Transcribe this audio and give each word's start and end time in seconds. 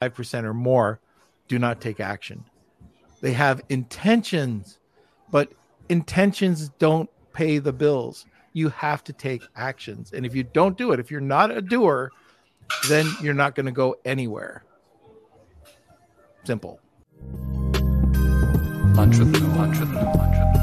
5% 0.00 0.44
or 0.44 0.54
more 0.54 1.00
do 1.48 1.58
not 1.58 1.80
take 1.80 2.00
action. 2.00 2.44
They 3.20 3.32
have 3.32 3.62
intentions, 3.68 4.78
but 5.30 5.52
intentions 5.88 6.70
don't 6.78 7.10
pay 7.32 7.58
the 7.58 7.72
bills. 7.72 8.26
You 8.52 8.68
have 8.70 9.02
to 9.04 9.12
take 9.12 9.42
actions. 9.56 10.12
And 10.12 10.24
if 10.24 10.34
you 10.34 10.44
don't 10.44 10.76
do 10.76 10.92
it, 10.92 11.00
if 11.00 11.10
you're 11.10 11.20
not 11.20 11.50
a 11.50 11.60
doer, 11.60 12.12
then 12.88 13.06
you're 13.22 13.34
not 13.34 13.54
going 13.54 13.66
to 13.66 13.72
go 13.72 13.96
anywhere. 14.04 14.62
Simple. 16.44 16.80
Lunch 18.94 19.18
with 19.18 19.36
lunch 19.56 20.57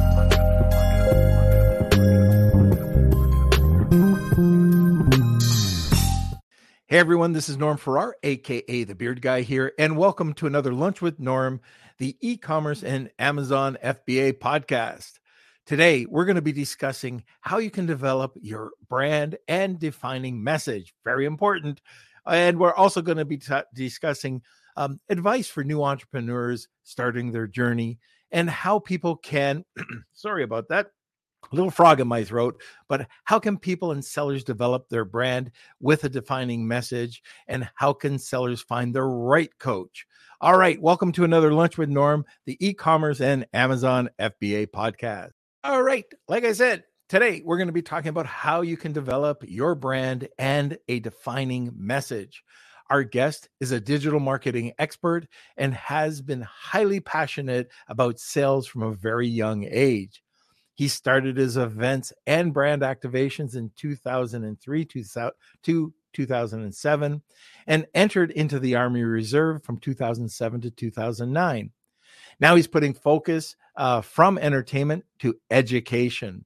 Hey 6.96 7.00
everyone, 7.00 7.34
this 7.34 7.50
is 7.50 7.58
Norm 7.58 7.76
Farrar, 7.76 8.16
aka 8.24 8.86
the 8.86 8.96
Beard 8.96 9.22
Guy 9.22 9.42
here, 9.42 9.74
and 9.78 9.98
welcome 9.98 10.32
to 10.36 10.48
another 10.48 10.74
Lunch 10.74 11.02
with 11.02 11.20
Norm, 11.20 11.60
the 11.98 12.16
e-commerce 12.22 12.84
and 12.84 13.12
Amazon 13.20 13.78
FBA 13.84 14.40
podcast. 14.40 15.20
Today, 15.66 16.06
we're 16.06 16.24
going 16.24 16.38
to 16.38 16.42
be 16.42 16.54
discussing 16.54 17.26
how 17.42 17.58
you 17.58 17.70
can 17.70 17.86
develop 17.86 18.38
your 18.42 18.72
brand 18.88 19.38
and 19.50 19.78
defining 19.78 20.42
message. 20.42 20.94
Very 21.04 21.26
important. 21.26 21.82
And 22.26 22.58
we're 22.58 22.74
also 22.74 23.02
going 23.02 23.18
to 23.18 23.26
be 23.26 23.40
t- 23.40 23.54
discussing 23.74 24.42
um, 24.78 25.02
advice 25.10 25.50
for 25.50 25.66
new 25.66 25.84
entrepreneurs 25.84 26.70
starting 26.84 27.34
their 27.34 27.46
journey 27.46 28.00
and 28.32 28.50
how 28.50 28.80
people 28.80 29.18
can, 29.18 29.66
sorry 30.14 30.44
about 30.44 30.70
that, 30.70 30.92
little 31.52 31.72
frog 31.72 32.00
in 32.00 32.08
my 32.08 32.24
throat, 32.24 32.62
but 32.88 33.08
how 33.24 33.40
can 33.40 33.58
people 33.58 33.92
and 33.92 34.04
sellers 34.04 34.44
develop 34.44 34.90
their 34.90 35.06
brand 35.06 35.52
with 35.80 36.04
a 36.04 36.10
defining 36.10 36.68
message? 36.68 37.22
And 37.48 37.70
how 37.76 37.94
can 37.94 38.20
sellers 38.20 38.62
find 38.62 38.94
the 38.94 39.04
right 39.04 39.52
coach? 39.60 40.06
All 40.42 40.58
right, 40.58 40.82
welcome 40.82 41.12
to 41.14 41.24
another 41.24 41.54
Lunch 41.54 41.78
with 41.78 41.90
Norm, 41.90 42.26
the 42.46 42.58
e 42.66 42.74
commerce 42.74 43.22
and 43.22 43.48
Amazon 43.54 44.10
FBA 44.20 44.68
podcast. 44.68 45.32
All 45.64 45.82
right, 45.82 46.06
like 46.28 46.44
I 46.44 46.52
said, 46.54 46.84
today 47.10 47.42
we're 47.44 47.58
going 47.58 47.68
to 47.68 47.74
be 47.74 47.82
talking 47.82 48.10
about 48.10 48.26
how 48.26 48.62
you 48.62 48.78
can 48.78 48.92
develop 48.92 49.44
your 49.48 49.76
brand 49.76 50.28
and 50.38 50.78
a 50.88 51.00
defining 51.00 51.72
message. 51.76 52.44
Our 52.90 53.04
guest 53.04 53.50
is 53.60 53.72
a 53.72 53.80
digital 53.80 54.20
marketing 54.20 54.74
expert 54.78 55.28
and 55.58 55.74
has 55.74 56.22
been 56.22 56.42
highly 56.42 57.00
passionate 57.00 57.70
about 57.88 58.20
sales 58.20 58.68
from 58.68 58.84
a 58.84 58.94
very 58.94 59.28
young 59.28 59.68
age. 59.70 60.22
He 60.76 60.90
started 60.90 61.38
his 61.38 61.56
events 61.56 62.12
and 62.28 62.54
brand 62.54 62.82
activations 62.82 63.56
in 63.56 63.72
2003 63.76 64.86
to 64.86 65.94
2007 66.14 67.22
and 67.68 67.88
entered 67.94 68.32
into 68.32 68.60
the 68.60 68.76
Army 68.76 69.04
Reserve 69.04 69.64
from 69.64 69.78
2007 69.78 70.62
to 70.62 70.70
2009. 70.70 71.72
Now 72.40 72.56
he's 72.56 72.68
putting 72.68 72.94
focus 72.94 73.56
uh, 73.78 74.02
from 74.02 74.38
entertainment 74.38 75.06
to 75.20 75.36
education. 75.50 76.46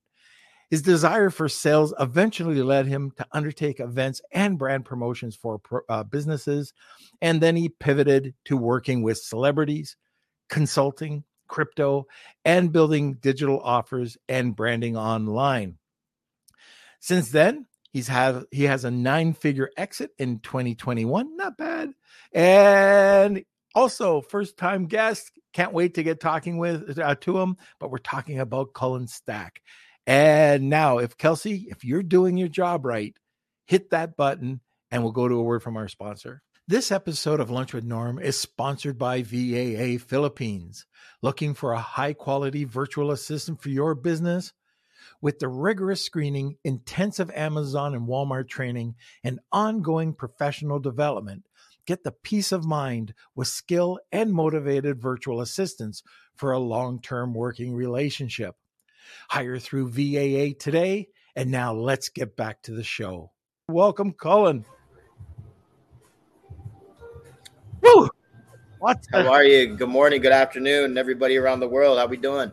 His 0.69 0.83
desire 0.83 1.31
for 1.31 1.49
sales 1.49 1.95
eventually 1.99 2.61
led 2.61 2.85
him 2.85 3.11
to 3.17 3.25
undertake 3.31 3.79
events 3.79 4.21
and 4.31 4.59
brand 4.59 4.85
promotions 4.85 5.35
for 5.35 5.59
uh, 5.89 6.03
businesses. 6.03 6.73
And 7.21 7.41
then 7.41 7.55
he 7.55 7.69
pivoted 7.69 8.35
to 8.45 8.55
working 8.55 9.01
with 9.01 9.17
celebrities, 9.17 9.97
consulting, 10.47 11.23
crypto, 11.49 12.07
and 12.45 12.71
building 12.71 13.15
digital 13.15 13.59
offers 13.59 14.17
and 14.29 14.55
branding 14.55 14.95
online. 14.95 15.77
Since 17.01 17.31
then, 17.31 17.65
he's 17.91 18.07
had 18.07 18.43
he 18.51 18.63
has 18.63 18.85
a 18.85 18.91
nine-figure 18.91 19.71
exit 19.75 20.11
in 20.17 20.39
2021, 20.39 21.35
not 21.35 21.57
bad. 21.57 21.91
And 22.31 23.43
also 23.75 24.21
first-time 24.21 24.85
guest, 24.85 25.31
can't 25.53 25.73
wait 25.73 25.95
to 25.95 26.03
get 26.03 26.19
talking 26.19 26.57
with 26.57 26.97
uh, 26.99 27.15
to 27.15 27.37
him, 27.39 27.57
but 27.79 27.91
we're 27.91 27.97
talking 27.97 28.39
about 28.39 28.73
Cullen 28.73 29.07
Stack. 29.07 29.61
And 30.07 30.69
now, 30.69 30.99
if 30.99 31.17
Kelsey, 31.17 31.67
if 31.69 31.83
you're 31.83 32.03
doing 32.03 32.37
your 32.37 32.47
job 32.47 32.85
right, 32.85 33.15
hit 33.65 33.91
that 33.91 34.17
button 34.17 34.61
and 34.91 35.03
we'll 35.03 35.11
go 35.11 35.27
to 35.27 35.35
a 35.35 35.43
word 35.43 35.61
from 35.61 35.77
our 35.77 35.87
sponsor. 35.87 36.41
This 36.69 36.91
episode 36.91 37.39
of 37.39 37.49
Lunch 37.49 37.73
with 37.73 37.83
Norm 37.83 38.19
is 38.19 38.37
sponsored 38.37 38.99
by 38.99 39.23
VAA 39.23 39.97
Philippines. 39.97 40.85
Looking 41.19 41.55
for 41.55 41.73
a 41.73 41.79
high 41.79 42.13
quality 42.13 42.63
virtual 42.63 43.09
assistant 43.09 43.59
for 43.59 43.69
your 43.69 43.95
business? 43.95 44.53
With 45.19 45.39
the 45.39 45.47
rigorous 45.47 46.05
screening, 46.05 46.57
intensive 46.63 47.31
Amazon 47.31 47.95
and 47.95 48.07
Walmart 48.07 48.49
training, 48.49 48.93
and 49.23 49.39
ongoing 49.51 50.13
professional 50.13 50.77
development, 50.77 51.47
get 51.87 52.03
the 52.03 52.11
peace 52.11 52.51
of 52.51 52.65
mind 52.65 53.15
with 53.33 53.47
skill 53.47 53.99
and 54.11 54.31
motivated 54.31 55.01
virtual 55.01 55.41
assistants 55.41 56.03
for 56.35 56.51
a 56.51 56.59
long 56.59 57.01
term 57.01 57.33
working 57.33 57.73
relationship. 57.73 58.53
Hire 59.29 59.57
through 59.57 59.89
VAA 59.89 60.53
today. 60.59 61.07
And 61.35 61.49
now 61.49 61.73
let's 61.73 62.09
get 62.09 62.35
back 62.35 62.61
to 62.61 62.73
the 62.73 62.83
show. 62.83 63.31
Welcome, 63.67 64.13
Cullen. 64.13 64.65
Woo! 67.81 68.09
What? 68.79 69.05
How 69.11 69.31
are 69.31 69.43
you? 69.43 69.75
Good 69.75 69.89
morning, 69.89 70.21
good 70.21 70.31
afternoon, 70.31 70.97
everybody 70.97 71.37
around 71.37 71.59
the 71.59 71.67
world. 71.67 71.97
How 71.97 72.07
we 72.07 72.17
doing? 72.17 72.51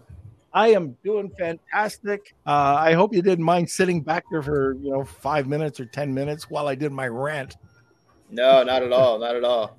I 0.53 0.69
am 0.69 0.97
doing 1.05 1.31
fantastic. 1.39 2.35
Uh, 2.47 2.77
I 2.79 2.95
hope 2.95 3.15
you 3.15 3.23
didn't 3.23 3.45
mind 3.45 3.69
sitting 3.69 4.01
back 4.01 4.25
there 4.31 4.43
for 4.43 4.75
you 4.81 4.91
know 4.91 5.05
five 5.05 5.47
minutes 5.47 5.79
or 5.81 5.87
ten 5.87 6.13
minutes 6.13 6.49
while 6.49 6.67
I 6.67 6.75
did 6.75 6.93
my 6.93 7.09
rant. 7.09 7.57
No, 8.31 8.63
not 8.63 8.83
at 8.83 8.93
all. 8.93 9.19
Not 9.19 9.37
at 9.37 9.45
all. 9.45 9.77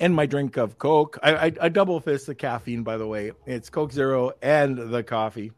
And 0.00 0.14
my 0.14 0.26
drink 0.26 0.56
of 0.56 0.78
Coke. 0.78 1.18
I, 1.22 1.46
I, 1.46 1.52
I 1.60 1.68
double 1.68 2.00
fist 2.00 2.26
the 2.26 2.34
caffeine, 2.34 2.82
by 2.82 2.96
the 2.96 3.06
way. 3.06 3.32
It's 3.46 3.70
Coke 3.70 3.92
Zero 3.92 4.32
and 4.42 4.76
the 4.78 5.02
coffee. 5.02 5.52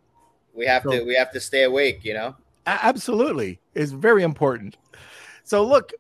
We 0.53 0.67
have 0.67 0.83
so, 0.83 0.91
to 0.91 1.05
we 1.05 1.15
have 1.15 1.31
to 1.33 1.41
stay 1.41 1.63
awake, 1.63 2.05
you 2.05 2.15
know. 2.15 2.37
Absolutely, 2.67 3.61
it's 3.75 3.93
very 3.93 4.23
important. 4.23 4.77
So 5.45 5.65
look, 5.65 5.93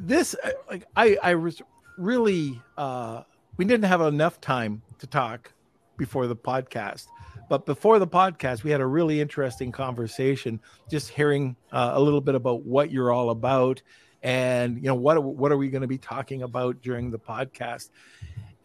this 0.00 0.34
uh, 0.42 0.50
like 0.68 0.84
I 0.96 1.16
I 1.22 1.34
was 1.34 1.60
really 1.98 2.60
uh 2.76 3.22
we 3.56 3.64
didn't 3.64 3.84
have 3.84 4.00
enough 4.00 4.40
time 4.40 4.82
to 4.98 5.06
talk 5.06 5.52
before 5.96 6.26
the 6.26 6.36
podcast. 6.36 7.06
But 7.48 7.66
before 7.66 7.98
the 7.98 8.06
podcast, 8.06 8.62
we 8.62 8.70
had 8.70 8.80
a 8.80 8.86
really 8.86 9.20
interesting 9.20 9.72
conversation, 9.72 10.60
just 10.88 11.08
hearing 11.08 11.56
uh, 11.72 11.90
a 11.94 12.00
little 12.00 12.20
bit 12.20 12.36
about 12.36 12.62
what 12.62 12.92
you're 12.92 13.12
all 13.12 13.30
about, 13.30 13.82
and 14.22 14.76
you 14.76 14.84
know 14.84 14.94
what 14.94 15.22
what 15.22 15.52
are 15.52 15.56
we 15.56 15.68
going 15.68 15.82
to 15.82 15.88
be 15.88 15.98
talking 15.98 16.42
about 16.42 16.80
during 16.80 17.10
the 17.10 17.18
podcast. 17.18 17.90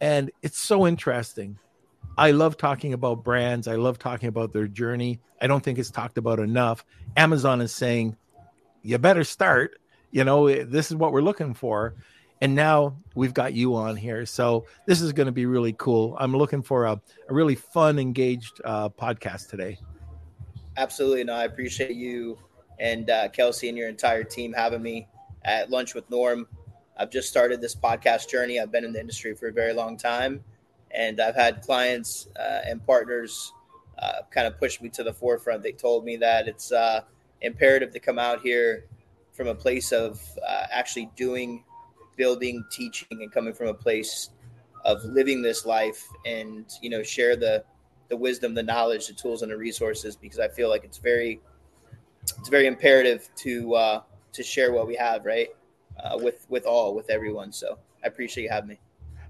And 0.00 0.30
it's 0.42 0.58
so 0.58 0.86
interesting. 0.86 1.58
I 2.18 2.30
love 2.30 2.56
talking 2.56 2.92
about 2.92 3.24
brands. 3.24 3.68
I 3.68 3.76
love 3.76 3.98
talking 3.98 4.28
about 4.28 4.52
their 4.52 4.68
journey. 4.68 5.20
I 5.40 5.46
don't 5.46 5.62
think 5.62 5.78
it's 5.78 5.90
talked 5.90 6.16
about 6.16 6.38
enough. 6.38 6.84
Amazon 7.16 7.60
is 7.60 7.72
saying, 7.72 8.16
you 8.82 8.96
better 8.98 9.24
start 9.24 9.78
you 10.10 10.24
know, 10.24 10.48
this 10.64 10.90
is 10.90 10.96
what 10.96 11.12
we're 11.12 11.22
looking 11.22 11.54
for. 11.54 11.94
And 12.40 12.54
now 12.54 12.96
we've 13.14 13.32
got 13.32 13.54
you 13.54 13.74
on 13.76 13.96
here. 13.96 14.26
So 14.26 14.66
this 14.86 15.00
is 15.00 15.12
going 15.12 15.26
to 15.26 15.32
be 15.32 15.46
really 15.46 15.74
cool. 15.78 16.16
I'm 16.20 16.36
looking 16.36 16.62
for 16.62 16.84
a, 16.84 17.00
a 17.28 17.34
really 17.34 17.54
fun, 17.54 17.98
engaged 17.98 18.60
uh, 18.64 18.90
podcast 18.90 19.48
today. 19.48 19.78
Absolutely. 20.76 21.24
No, 21.24 21.34
I 21.34 21.44
appreciate 21.44 21.96
you 21.96 22.38
and 22.78 23.08
uh, 23.08 23.28
Kelsey 23.30 23.68
and 23.68 23.78
your 23.78 23.88
entire 23.88 24.24
team 24.24 24.52
having 24.52 24.82
me 24.82 25.08
at 25.44 25.70
Lunch 25.70 25.94
with 25.94 26.08
Norm. 26.10 26.46
I've 26.98 27.10
just 27.10 27.28
started 27.28 27.60
this 27.60 27.74
podcast 27.74 28.28
journey. 28.28 28.60
I've 28.60 28.72
been 28.72 28.84
in 28.84 28.92
the 28.92 29.00
industry 29.00 29.34
for 29.34 29.48
a 29.48 29.52
very 29.52 29.72
long 29.72 29.96
time, 29.96 30.42
and 30.90 31.20
I've 31.20 31.34
had 31.34 31.62
clients 31.62 32.28
uh, 32.38 32.60
and 32.66 32.84
partners 32.86 33.52
uh, 33.98 34.20
kind 34.30 34.46
of 34.46 34.58
push 34.58 34.80
me 34.80 34.88
to 34.90 35.02
the 35.02 35.12
forefront. 35.12 35.62
They 35.62 35.72
told 35.72 36.04
me 36.04 36.16
that 36.16 36.48
it's 36.48 36.72
uh, 36.72 37.02
imperative 37.40 37.92
to 37.92 38.00
come 38.00 38.18
out 38.18 38.40
here 38.40 38.84
from 39.36 39.48
a 39.48 39.54
place 39.54 39.92
of 39.92 40.20
uh, 40.46 40.66
actually 40.70 41.10
doing, 41.14 41.62
building, 42.16 42.64
teaching, 42.70 43.22
and 43.22 43.30
coming 43.30 43.52
from 43.52 43.68
a 43.68 43.74
place 43.74 44.30
of 44.84 45.04
living 45.04 45.42
this 45.42 45.66
life 45.66 46.06
and 46.24 46.64
you 46.80 46.88
know 46.88 47.02
share 47.02 47.36
the 47.36 47.62
the 48.08 48.16
wisdom, 48.16 48.54
the 48.54 48.62
knowledge, 48.62 49.08
the 49.08 49.12
tools, 49.12 49.42
and 49.42 49.50
the 49.50 49.56
resources 49.56 50.16
because 50.16 50.38
I 50.38 50.48
feel 50.48 50.68
like 50.68 50.84
it's 50.84 50.98
very 50.98 51.40
it's 52.38 52.48
very 52.48 52.66
imperative 52.66 53.28
to 53.36 53.74
uh, 53.74 54.02
to 54.32 54.42
share 54.42 54.72
what 54.72 54.86
we 54.86 54.96
have 54.96 55.24
right 55.24 55.48
uh, 56.02 56.18
with 56.20 56.46
with 56.48 56.64
all 56.64 56.94
with 56.94 57.10
everyone. 57.10 57.52
So 57.52 57.78
I 58.02 58.06
appreciate 58.06 58.44
you 58.44 58.50
having 58.50 58.70
me. 58.70 58.80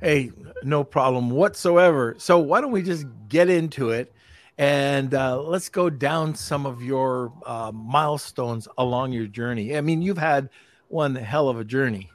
Hey, 0.01 0.31
no 0.63 0.85
problem 0.85 1.31
whatsoever. 1.31 2.15
So 2.19 2.39
why 2.39 2.61
don't 2.61 2.71
we 2.71 2.83
just 2.83 3.07
get 3.29 3.49
into 3.49 3.91
it? 3.91 4.13
And 4.59 5.13
uh, 5.15 5.41
let's 5.41 5.69
go 5.69 5.91
down 5.91 6.35
some 6.35 6.65
of 6.65 6.83
your 6.83 7.33
uh, 7.45 7.71
milestones 7.73 8.67
along 8.79 9.13
your 9.13 9.27
journey. 9.27 9.77
I 9.77 9.81
mean, 9.81 10.01
you've 10.01 10.19
had 10.19 10.49
one 10.89 11.15
hell 11.15 11.49
of 11.49 11.61
a 11.61 11.65
journey. 11.65 12.11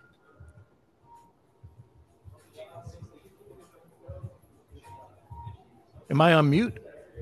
Am 6.10 6.20
I 6.20 6.34
on 6.34 6.50
mute? 6.50 6.78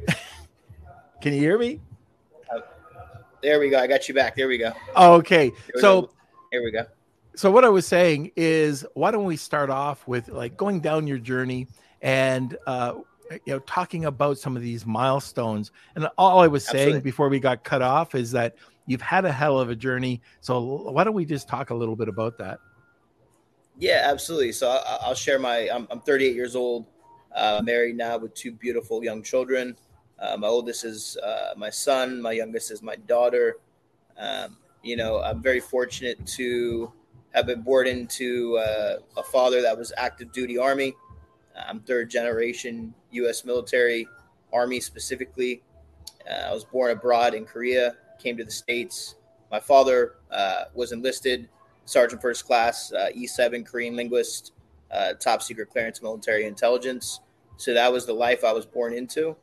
Can 1.21 1.33
you 1.33 1.39
hear 1.39 1.59
me? 1.59 1.79
Uh, 2.51 2.61
there 3.43 3.59
we 3.59 3.69
go. 3.69 3.79
I 3.79 3.87
got 3.87 4.07
you 4.07 4.15
back. 4.15 4.35
There 4.35 4.47
we 4.47 4.57
go. 4.57 4.71
okay. 4.97 5.51
We 5.75 5.81
so 5.81 6.01
go. 6.03 6.09
here 6.51 6.63
we 6.63 6.71
go. 6.71 6.85
So 7.35 7.51
what 7.51 7.63
I 7.63 7.69
was 7.69 7.85
saying 7.85 8.31
is, 8.35 8.85
why 8.95 9.11
don't 9.11 9.25
we 9.25 9.37
start 9.37 9.69
off 9.69 10.07
with 10.07 10.29
like 10.29 10.57
going 10.57 10.79
down 10.79 11.05
your 11.07 11.19
journey 11.19 11.67
and 12.01 12.57
uh, 12.65 12.95
you 13.31 13.53
know 13.53 13.59
talking 13.59 14.05
about 14.05 14.37
some 14.37 14.55
of 14.55 14.61
these 14.61 14.85
milestones. 14.85 15.71
And 15.95 16.07
all 16.17 16.39
I 16.39 16.47
was 16.47 16.65
Absolutely. 16.65 16.91
saying 16.93 17.03
before 17.03 17.29
we 17.29 17.39
got 17.39 17.63
cut 17.63 17.81
off 17.81 18.15
is 18.15 18.31
that 18.31 18.55
you've 18.85 19.01
had 19.01 19.25
a 19.25 19.31
hell 19.31 19.59
of 19.59 19.69
a 19.69 19.75
journey. 19.75 20.21
So 20.41 20.61
why 20.91 21.03
don't 21.03 21.13
we 21.13 21.25
just 21.25 21.47
talk 21.47 21.69
a 21.69 21.75
little 21.75 21.95
bit 21.95 22.07
about 22.07 22.37
that? 22.39 22.59
Yeah, 23.77 24.01
absolutely. 24.03 24.51
So 24.51 24.69
I'll 24.69 25.15
share 25.15 25.39
my. 25.39 25.69
I'm, 25.69 25.87
I'm 25.89 26.01
38 26.01 26.35
years 26.35 26.55
old, 26.55 26.85
uh, 27.33 27.61
married 27.63 27.95
now 27.95 28.17
with 28.17 28.33
two 28.33 28.51
beautiful 28.51 29.03
young 29.03 29.23
children. 29.23 29.77
Uh, 30.19 30.35
my 30.35 30.47
oldest 30.47 30.83
is 30.83 31.17
uh, 31.17 31.53
my 31.55 31.69
son. 31.69 32.21
My 32.21 32.33
youngest 32.33 32.71
is 32.71 32.81
my 32.81 32.95
daughter. 33.07 33.57
Um, 34.17 34.57
you 34.83 34.97
know, 34.97 35.21
I'm 35.21 35.41
very 35.41 35.61
fortunate 35.61 36.25
to 36.25 36.91
have 37.33 37.45
been 37.45 37.61
born 37.61 37.87
into 37.87 38.57
uh, 38.57 38.97
a 39.17 39.23
father 39.23 39.61
that 39.61 39.77
was 39.77 39.93
active 39.97 40.31
duty 40.31 40.57
Army. 40.57 40.93
I'm 41.67 41.79
third 41.81 42.09
generation 42.09 42.93
U.S. 43.11 43.45
military, 43.45 44.07
Army 44.53 44.79
specifically. 44.79 45.61
Uh, 46.29 46.49
I 46.49 46.53
was 46.53 46.63
born 46.63 46.91
abroad 46.91 47.33
in 47.33 47.45
Korea, 47.45 47.95
came 48.19 48.37
to 48.37 48.43
the 48.43 48.51
States. 48.51 49.15
My 49.51 49.59
father 49.59 50.15
uh, 50.31 50.65
was 50.73 50.91
enlisted, 50.91 51.49
Sergeant 51.85 52.21
First 52.21 52.45
Class, 52.45 52.91
uh, 52.93 53.09
E7 53.15 53.65
Korean 53.65 53.95
linguist, 53.95 54.53
uh, 54.91 55.13
top 55.13 55.41
secret 55.41 55.69
clearance 55.69 56.01
military 56.01 56.45
intelligence. 56.45 57.21
So 57.57 57.73
that 57.73 57.91
was 57.91 58.05
the 58.05 58.13
life 58.13 58.43
I 58.43 58.53
was 58.53 58.65
born 58.65 58.93
into. 58.93 59.35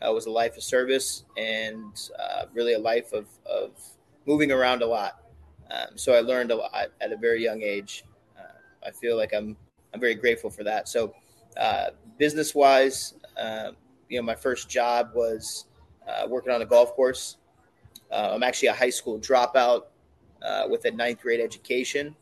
Uh, 0.00 0.12
was 0.12 0.26
a 0.26 0.30
life 0.30 0.56
of 0.56 0.62
service 0.62 1.24
and 1.36 2.10
uh, 2.20 2.44
really 2.52 2.74
a 2.74 2.78
life 2.78 3.12
of, 3.12 3.26
of 3.44 3.70
moving 4.26 4.52
around 4.52 4.82
a 4.82 4.86
lot. 4.86 5.22
Um, 5.70 5.96
so 5.96 6.12
I 6.12 6.20
learned 6.20 6.52
a 6.52 6.56
lot 6.56 6.92
at 7.00 7.12
a 7.12 7.16
very 7.16 7.42
young 7.42 7.62
age. 7.62 8.04
I 8.86 8.90
feel 8.90 9.16
like 9.16 9.32
I'm 9.34 9.56
I'm 9.92 10.00
very 10.00 10.14
grateful 10.14 10.50
for 10.50 10.64
that. 10.64 10.88
So 10.88 11.14
uh, 11.58 11.90
business 12.18 12.54
wise, 12.54 13.14
uh, 13.36 13.72
you 14.08 14.18
know, 14.18 14.22
my 14.22 14.34
first 14.34 14.68
job 14.68 15.10
was 15.14 15.66
uh, 16.08 16.26
working 16.28 16.52
on 16.52 16.62
a 16.62 16.66
golf 16.66 16.94
course. 16.94 17.36
Uh, 18.10 18.30
I'm 18.32 18.42
actually 18.42 18.68
a 18.68 18.74
high 18.74 18.90
school 18.90 19.18
dropout 19.18 19.82
with 20.70 20.84
a 20.84 20.90
ninth 20.90 21.20
grade 21.20 21.40
education. 21.40 22.14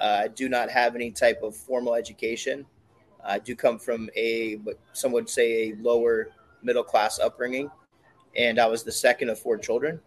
I 0.00 0.28
do 0.28 0.48
not 0.48 0.68
have 0.68 0.94
any 0.94 1.10
type 1.10 1.42
of 1.42 1.56
formal 1.56 1.94
education. 1.94 2.66
I 3.24 3.38
do 3.38 3.56
come 3.56 3.78
from 3.78 4.10
a, 4.14 4.56
what 4.56 4.78
some 4.92 5.12
would 5.12 5.28
say, 5.28 5.70
a 5.70 5.76
lower 5.76 6.28
middle 6.62 6.84
class 6.84 7.18
upbringing. 7.18 7.70
And 8.36 8.58
I 8.58 8.66
was 8.66 8.82
the 8.82 8.92
second 8.92 9.30
of 9.30 9.38
four 9.38 9.56
children. 9.56 10.00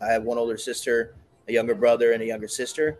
I 0.00 0.06
have 0.06 0.24
one 0.24 0.38
older 0.38 0.56
sister, 0.56 1.14
a 1.46 1.52
younger 1.52 1.74
brother, 1.74 2.12
and 2.12 2.22
a 2.22 2.26
younger 2.26 2.48
sister. 2.48 2.98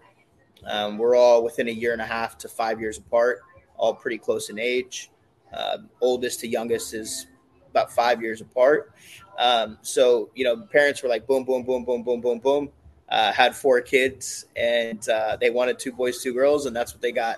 Um, 0.65 0.97
we're 0.97 1.17
all 1.17 1.43
within 1.43 1.69
a 1.69 1.73
year 1.73 1.93
and 1.93 2.01
a 2.01 2.07
half 2.07 2.39
to 2.39 2.49
five 2.49 2.81
years 2.81 2.99
apart 2.99 3.41
all 3.79 3.95
pretty 3.95 4.19
close 4.19 4.51
in 4.51 4.59
age. 4.59 5.11
Uh, 5.53 5.79
oldest 6.01 6.41
to 6.41 6.49
youngest 6.49 6.95
is 6.95 7.27
about 7.71 7.93
five 7.93 8.23
years 8.23 8.41
apart. 8.41 8.93
Um, 9.39 9.79
so, 9.83 10.31
you 10.35 10.45
know, 10.45 10.57
parents 10.57 11.03
were 11.03 11.09
like, 11.09 11.27
boom, 11.27 11.45
boom, 11.45 11.63
boom, 11.63 11.85
boom, 11.85 12.03
boom, 12.03 12.21
boom, 12.21 12.39
boom. 12.39 12.71
Uh, 13.09 13.33
had 13.33 13.55
four 13.55 13.81
kids 13.81 14.47
and 14.57 15.09
uh, 15.09 15.37
they 15.41 15.51
wanted 15.51 15.79
two 15.79 15.93
boys, 15.93 16.23
two 16.23 16.33
girls, 16.33 16.67
and 16.67 16.75
that's 16.75 16.93
what 16.93 17.01
they 17.01 17.13
got, 17.13 17.37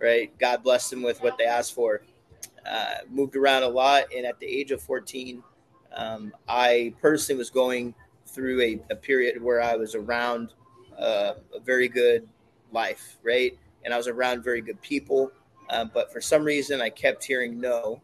right? 0.00 0.36
God 0.38 0.62
blessed 0.62 0.90
them 0.90 1.02
with 1.02 1.22
what 1.22 1.38
they 1.38 1.44
asked 1.44 1.72
for. 1.72 2.02
Uh, 2.68 2.96
moved 3.08 3.36
around 3.36 3.62
a 3.62 3.68
lot. 3.68 4.04
And 4.14 4.26
at 4.26 4.38
the 4.40 4.46
age 4.46 4.72
of 4.72 4.82
14, 4.82 5.42
um, 5.94 6.32
I 6.48 6.94
personally 7.00 7.38
was 7.38 7.50
going 7.50 7.94
through 8.26 8.60
a, 8.60 8.80
a 8.90 8.96
period 8.96 9.40
where 9.40 9.62
I 9.62 9.76
was 9.76 9.94
around 9.94 10.52
uh, 10.98 11.34
a 11.54 11.60
very 11.60 11.88
good 11.88 12.28
life, 12.72 13.16
right? 13.22 13.56
And 13.84 13.94
I 13.94 13.96
was 13.96 14.08
around 14.08 14.42
very 14.42 14.60
good 14.60 14.80
people. 14.82 15.30
Uh, 15.68 15.84
but 15.84 16.12
for 16.12 16.20
some 16.20 16.44
reason, 16.44 16.80
I 16.80 16.90
kept 16.90 17.24
hearing 17.24 17.60
no, 17.60 18.00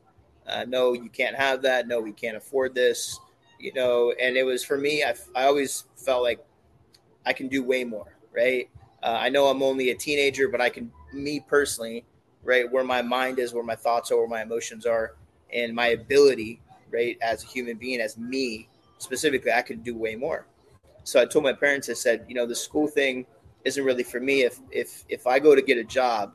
uh, 0.47 0.65
no, 0.67 0.93
you 0.93 1.09
can't 1.09 1.37
have 1.37 1.63
that. 1.63 1.87
No, 1.87 2.01
we 2.01 2.13
can't 2.13 2.37
afford 2.37 2.75
this. 2.75 3.19
You 3.59 3.73
know, 3.75 4.13
and 4.21 4.37
it 4.37 4.43
was 4.43 4.65
for 4.65 4.77
me. 4.77 5.05
I, 5.05 5.15
I 5.37 5.45
always 5.45 5.85
felt 5.97 6.23
like 6.23 6.45
I 7.25 7.33
can 7.33 7.49
do 7.49 7.63
way 7.63 7.85
more. 7.85 8.17
Right. 8.35 8.69
Uh, 9.03 9.19
I 9.21 9.29
know 9.29 9.47
I'm 9.47 9.63
only 9.63 9.91
a 9.91 9.95
teenager, 9.95 10.49
but 10.49 10.61
I 10.61 10.71
can, 10.71 10.91
me 11.13 11.41
personally, 11.41 12.05
right, 12.43 12.71
where 12.71 12.85
my 12.85 13.03
mind 13.03 13.39
is, 13.39 13.53
where 13.53 13.65
my 13.65 13.75
thoughts 13.75 14.11
are, 14.11 14.17
where 14.17 14.29
my 14.29 14.43
emotions 14.43 14.87
are, 14.87 15.17
and 15.53 15.75
my 15.75 15.89
ability, 15.89 16.61
right, 16.91 17.19
as 17.21 17.43
a 17.43 17.47
human 17.47 17.77
being, 17.77 18.01
as 18.01 18.17
me 18.17 18.69
specifically, 18.99 19.53
I 19.53 19.63
could 19.63 19.83
do 19.83 19.97
way 19.97 20.15
more. 20.15 20.47
So 21.05 21.21
I 21.21 21.27
told 21.27 21.45
my 21.45 21.53
parents, 21.53 21.91
I 21.91 21.95
said, 21.95 22.25
you 22.29 22.35
know, 22.35 22.47
the 22.47 22.55
school 22.55 22.87
thing 22.87 23.27
isn't 23.65 23.85
really 23.85 24.05
for 24.05 24.21
me. 24.21 24.43
If 24.43 24.61
if 24.71 25.05
if 25.09 25.27
I 25.27 25.39
go 25.39 25.55
to 25.55 25.63
get 25.63 25.79
a 25.79 25.85
job 25.85 26.35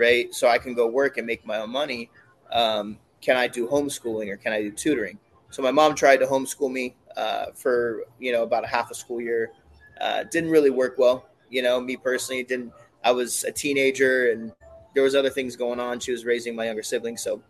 right? 0.00 0.34
So 0.34 0.48
I 0.48 0.58
can 0.58 0.74
go 0.74 0.88
work 0.88 1.18
and 1.18 1.26
make 1.26 1.46
my 1.46 1.58
own 1.58 1.70
money. 1.70 2.10
Um, 2.50 2.98
can 3.20 3.36
I 3.36 3.46
do 3.46 3.68
homeschooling 3.68 4.30
or 4.30 4.36
can 4.36 4.52
I 4.52 4.62
do 4.62 4.72
tutoring? 4.72 5.18
So 5.50 5.62
my 5.62 5.70
mom 5.70 5.94
tried 5.94 6.18
to 6.18 6.26
homeschool 6.26 6.72
me 6.72 6.96
uh, 7.16 7.46
for 7.54 8.04
you 8.18 8.32
know 8.32 8.42
about 8.42 8.64
a 8.64 8.66
half 8.66 8.90
a 8.90 8.94
school 8.94 9.20
year. 9.20 9.52
Uh, 10.00 10.24
didn't 10.24 10.50
really 10.50 10.70
work 10.70 10.96
well. 10.98 11.28
You 11.50 11.62
know, 11.62 11.80
me 11.80 11.96
personally 11.96 12.42
didn't. 12.42 12.72
I 13.04 13.12
was 13.12 13.44
a 13.44 13.52
teenager 13.52 14.32
and 14.32 14.52
there 14.94 15.02
was 15.02 15.14
other 15.14 15.30
things 15.30 15.56
going 15.56 15.80
on. 15.80 16.00
She 16.00 16.12
was 16.12 16.24
raising 16.24 16.56
my 16.56 16.66
younger 16.66 16.82
siblings. 16.82 17.22
So 17.22 17.42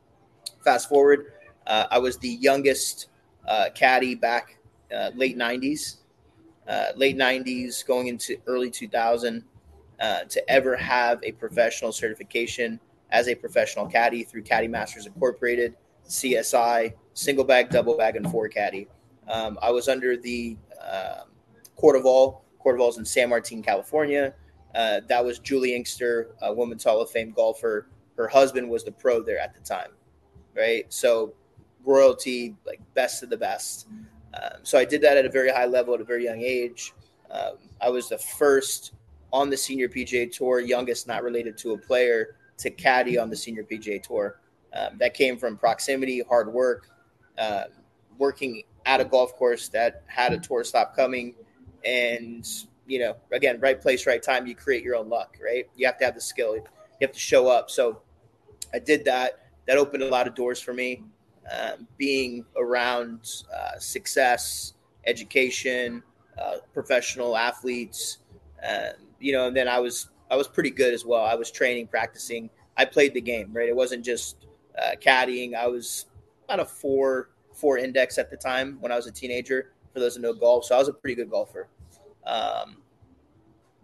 fast 0.65 0.89
forward, 0.89 1.33
uh, 1.67 1.87
I 1.91 1.99
was 1.99 2.17
the 2.19 2.29
youngest 2.29 3.09
uh, 3.47 3.67
caddy 3.75 4.15
back 4.15 4.59
uh, 4.95 5.11
late 5.15 5.39
'90s, 5.39 5.99
uh, 6.69 6.87
late 6.97 7.17
'90s 7.17 7.87
going 7.87 8.09
into 8.09 8.37
early 8.47 8.71
2000. 8.71 9.45
Uh, 10.01 10.25
to 10.25 10.51
ever 10.51 10.77
have 10.77 11.21
a 11.23 11.33
professional 11.33 11.93
certification 11.93 12.81
as 13.11 13.29
a 13.29 13.35
professional 13.35 13.87
caddy 13.87 14.23
through 14.23 14.43
Caddy 14.43 14.67
Masters 14.69 15.07
Incorporated, 15.07 15.77
CSI, 16.09 16.95
single 17.13 17.45
bag, 17.45 17.69
double 17.69 17.97
bag, 17.97 18.17
and 18.17 18.31
four 18.31 18.49
caddy. 18.49 18.89
Um, 19.29 19.59
I 19.61 19.71
was 19.71 19.89
under 19.89 20.17
the 20.17 20.57
um, 20.81 21.29
CordeValle. 21.79 22.41
Court 22.61 22.77
of 22.77 22.83
All's 22.83 22.99
in 22.99 23.05
San 23.05 23.31
Martin, 23.31 23.63
California. 23.63 24.35
Uh, 24.75 25.01
that 25.09 25.25
was 25.25 25.41
Juli 25.41 25.75
Inkster, 25.75 26.35
a 26.43 26.53
Women's 26.53 26.85
Hall 26.85 27.01
of 27.01 27.11
Fame 27.11 27.33
golfer. 27.33 27.89
Her 28.17 28.29
husband 28.29 28.69
was 28.69 28.85
the 28.85 28.93
pro 28.93 29.23
there 29.23 29.39
at 29.39 29.55
the 29.55 29.61
time, 29.61 29.91
right? 30.55 30.85
So 30.93 31.35
royalty, 31.85 32.55
like 32.67 32.81
best 32.95 33.23
of 33.23 33.31
the 33.31 33.37
best. 33.37 33.89
Um, 34.35 34.61
so 34.63 34.79
I 34.79 34.85
did 34.85 35.01
that 35.03 35.17
at 35.17 35.25
a 35.25 35.31
very 35.31 35.51
high 35.51 35.67
level 35.67 35.95
at 35.95 36.01
a 36.01 36.05
very 36.05 36.25
young 36.25 36.41
age. 36.41 36.93
Um, 37.31 37.55
I 37.81 37.89
was 37.89 38.09
the 38.09 38.19
first 38.19 38.93
on 39.33 39.51
the 39.51 39.57
senior 39.57 39.89
PGA 39.89 40.31
Tour, 40.31 40.61
youngest 40.61 41.07
not 41.07 41.23
related 41.23 41.57
to 41.59 41.73
a 41.73 41.79
player 41.79 42.37
to 42.59 42.71
caddy 42.71 43.19
on 43.19 43.31
the 43.31 43.37
senior 43.37 43.65
PGA 43.65 44.03
Tour. 44.03 44.41
Um, 44.73 44.99
that 44.99 45.15
came 45.15 45.37
from 45.37 45.57
proximity, 45.57 46.23
hard 46.29 46.53
work, 46.53 46.89
uh, 47.39 47.65
working 48.19 48.63
at 48.87 49.01
a 49.01 49.05
golf 49.05 49.35
course 49.35 49.69
that 49.69 50.03
had 50.07 50.33
a 50.33 50.39
tour 50.39 50.63
stop 50.63 50.95
coming, 50.95 51.35
and 51.85 52.47
you 52.87 52.99
know, 52.99 53.17
again, 53.33 53.59
right 53.61 53.81
place, 53.81 54.07
right 54.07 54.23
time. 54.23 54.47
You 54.47 54.55
create 54.55 54.83
your 54.85 54.97
own 54.97 55.09
luck, 55.09 55.37
right? 55.43 55.67
You 55.77 55.87
have 55.87 55.99
to 55.99 56.05
have 56.05 56.15
the 56.15 56.21
skill. 56.21 56.57
You 56.57 56.63
have 57.01 57.13
to 57.13 57.19
show 57.19 57.49
up. 57.49 57.71
So 57.71 58.01
I 58.73 58.79
did 58.79 59.05
that. 59.07 59.47
That 59.67 59.77
opened 59.77 60.03
a 60.03 60.09
lot 60.09 60.27
of 60.27 60.35
doors 60.35 60.61
for 60.61 60.75
me. 60.75 61.03
Um, 61.51 61.89
being 61.97 62.45
around 62.57 63.29
uh, 63.53 63.79
success, 63.79 64.75
education, 65.07 66.03
uh, 66.41 66.59
professional 66.73 67.37
athletes, 67.37 68.19
um, 68.69 68.93
you 69.21 69.33
know, 69.33 69.47
and 69.49 69.57
then 69.57 69.69
I 69.69 69.79
was 69.79 70.09
I 70.31 70.37
was 70.37 70.49
pretty 70.49 70.71
good 70.71 70.95
as 70.95 71.05
well. 71.05 71.25
I 71.25 71.35
was 71.35 71.51
training, 71.51 71.89
practicing. 71.89 72.51
I 72.77 72.85
played 72.85 73.15
the 73.15 73.21
game, 73.21 73.51
right? 73.53 73.69
It 73.69 73.77
wasn't 73.77 74.05
just 74.05 74.37
uh, 74.81 74.97
caddying. 75.01 75.55
I 75.55 75.67
was 75.67 76.07
about 76.45 76.61
a 76.61 76.65
four 76.65 77.31
four 77.53 77.79
index 77.79 78.19
at 78.19 78.31
the 78.31 78.37
time 78.37 78.79
when 78.81 78.91
I 78.91 78.97
was 78.97 79.07
a 79.07 79.13
teenager. 79.13 79.73
For 79.93 79.99
those 79.99 80.15
who 80.15 80.23
know 80.23 80.33
golf, 80.33 80.67
so 80.67 80.77
I 80.77 80.79
was 80.79 80.87
a 80.87 80.93
pretty 80.93 81.17
good 81.17 81.31
golfer. 81.31 81.67
Um, 82.25 82.77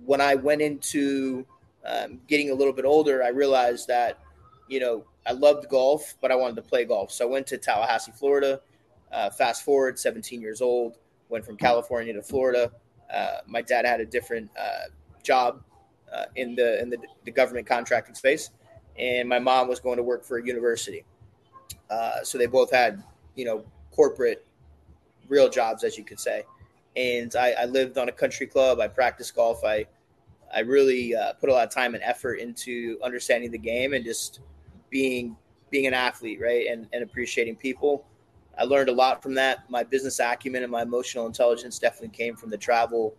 when 0.05 0.21
I 0.21 0.37
went 0.37 0.63
into 0.63 1.45
um, 1.85 2.21
getting 2.29 2.51
a 2.51 2.55
little 2.55 2.73
bit 2.73 2.85
older, 2.85 3.25
I 3.25 3.29
realized 3.29 3.89
that 3.89 4.21
you 4.69 4.79
know 4.79 5.05
I 5.27 5.33
loved 5.33 5.69
golf, 5.69 6.15
but 6.21 6.31
I 6.31 6.37
wanted 6.37 6.57
to 6.57 6.63
play 6.63 6.85
golf. 6.85 7.11
So 7.11 7.27
I 7.27 7.31
went 7.31 7.47
to 7.49 7.59
Tallahassee, 7.59 8.13
Florida. 8.13 8.61
Uh, 9.13 9.31
fast 9.31 9.65
forward, 9.65 9.99
17 9.99 10.41
years 10.41 10.61
old, 10.61 10.99
went 11.29 11.45
from 11.45 11.57
California 11.57 12.13
to 12.13 12.23
Florida. 12.23 12.71
Uh, 13.13 13.39
my 13.47 13.63
dad 13.63 13.85
had 13.85 14.01
a 14.01 14.05
different 14.05 14.51
uh, 14.59 14.89
job 15.27 15.63
uh, 16.13 16.25
in 16.37 16.55
the 16.55 16.81
in 16.81 16.89
the, 16.89 16.99
the, 17.25 17.31
government 17.31 17.67
contracting 17.67 18.15
space, 18.15 18.51
and 18.99 19.29
my 19.29 19.39
mom 19.39 19.69
was 19.69 19.81
going 19.81 19.97
to 19.97 20.03
work 20.03 20.25
for 20.25 20.39
a 20.39 20.47
university. 20.47 21.05
Uh, 21.91 22.23
so 22.23 22.39
they 22.39 22.47
both 22.47 22.71
had, 22.71 23.03
you 23.35 23.45
know, 23.45 23.65
corporate, 23.91 24.47
real 25.29 25.49
jobs, 25.49 25.85
as 25.85 25.99
you 25.99 26.05
could 26.05 26.21
say. 26.21 26.45
And 26.97 27.35
I, 27.37 27.53
I 27.53 27.65
lived 27.67 27.99
on 27.99 28.09
a 28.09 28.13
country 28.13 28.47
club. 28.47 28.81
I 28.81 28.89
practiced 28.89 29.35
golf. 29.35 29.65
I 29.65 29.87
I 30.55 30.61
really 30.61 31.15
uh, 31.15 31.33
put 31.35 31.51
a 31.51 31.53
lot 31.53 31.67
of 31.67 31.71
time 31.71 31.95
and 31.95 32.03
effort 32.03 32.35
into 32.35 32.99
understanding 33.03 33.51
the 33.51 33.59
game 33.59 33.93
and 33.93 34.05
just 34.05 34.41
being 34.91 35.37
being 35.71 35.87
an 35.87 35.95
athlete, 35.95 36.41
right, 36.41 36.67
and 36.69 36.87
and 36.93 37.03
appreciating 37.03 37.57
people. 37.57 38.07
I 38.59 38.65
learned 38.65 38.89
a 38.89 38.93
lot 38.93 39.23
from 39.23 39.35
that. 39.35 39.69
My 39.69 39.83
business 39.83 40.19
acumen 40.19 40.63
and 40.63 40.73
my 40.73 40.83
emotional 40.83 41.27
intelligence 41.27 41.79
definitely 41.79 42.17
came 42.17 42.37
from 42.37 42.49
the 42.49 42.57
travel 42.57 43.15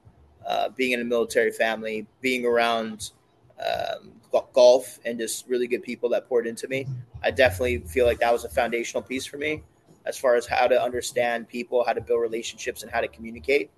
uh, 0.48 0.70
being 0.70 0.94
in 0.94 1.01
a 1.01 1.04
military 1.04 1.51
family, 1.51 2.08
being 2.22 2.46
around 2.46 3.12
um, 3.60 4.12
golf 4.54 5.00
and 5.06 5.20
just 5.20 5.48
really 5.48 5.68
good 5.68 5.84
people 5.84 6.10
that 6.10 6.27
poured 6.27 6.48
into 6.48 6.68
me. 6.68 6.88
I 7.24 7.32
definitely 7.32 7.80
feel 7.80 8.06
like 8.06 8.20
that 8.20 8.32
was 8.32 8.46
a 8.46 8.50
foundational 8.50 9.01
piece 9.01 9.25
for 9.25 9.38
me 9.38 9.63
as 10.06 10.18
far 10.18 10.36
as 10.36 10.46
how 10.46 10.68
to 10.68 10.82
understand 10.82 11.50
people, 11.50 11.84
how 11.86 11.94
to 11.94 12.01
build 12.01 12.22
relationships, 12.22 12.82
and 12.82 12.92
how 12.92 13.01
to 13.01 13.08
communicate. 13.08 13.70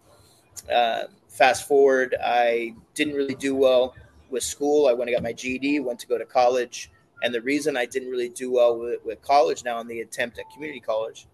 Uh, 0.71 1.03
fast 1.27 1.67
forward, 1.67 2.15
I 2.23 2.75
didn't 2.93 3.15
really 3.15 3.35
do 3.35 3.55
well 3.55 3.95
with 4.29 4.43
school. 4.43 4.87
I 4.87 4.93
went 4.93 5.09
and 5.09 5.17
got 5.17 5.23
my 5.23 5.33
GED, 5.33 5.79
went 5.79 5.99
to 5.99 6.07
go 6.07 6.17
to 6.17 6.25
college. 6.25 6.91
And 7.23 7.33
the 7.33 7.41
reason 7.41 7.75
I 7.75 7.85
didn't 7.85 8.09
really 8.09 8.29
do 8.29 8.51
well 8.51 8.77
with, 8.77 9.03
with 9.03 9.21
college 9.21 9.63
now 9.63 9.79
in 9.79 9.87
the 9.87 10.01
attempt 10.01 10.37
at 10.37 10.45
community 10.53 10.79
college 10.79 11.27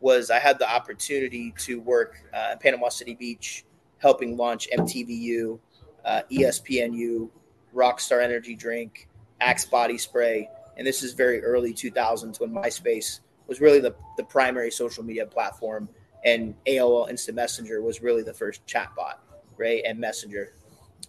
was 0.00 0.30
I 0.30 0.38
had 0.38 0.58
the 0.58 0.70
opportunity 0.70 1.54
to 1.58 1.80
work 1.80 2.16
uh, 2.34 2.50
in 2.52 2.58
Panama 2.58 2.88
City 2.88 3.14
Beach, 3.14 3.64
helping 4.00 4.36
launch 4.36 4.68
MTVU, 4.76 5.58
uh, 6.04 6.22
ESPNU, 6.30 7.30
Rockstar 7.74 8.22
Energy 8.22 8.56
Drink, 8.56 9.08
Axe 9.40 9.64
Body 9.64 9.98
Spray. 9.98 10.48
And 10.76 10.86
this 10.86 11.02
is 11.02 11.12
very 11.12 11.42
early 11.42 11.72
2000s 11.72 12.40
when 12.40 12.50
MySpace 12.50 13.20
was 13.46 13.60
really 13.60 13.80
the, 13.80 13.94
the 14.16 14.24
primary 14.24 14.70
social 14.70 15.04
media 15.04 15.26
platform. 15.26 15.88
And 16.24 16.54
AOL 16.66 17.08
Instant 17.08 17.36
Messenger 17.36 17.82
was 17.82 18.02
really 18.02 18.22
the 18.22 18.34
first 18.34 18.66
chatbot, 18.66 19.16
right? 19.56 19.82
And 19.86 19.98
Messenger. 19.98 20.52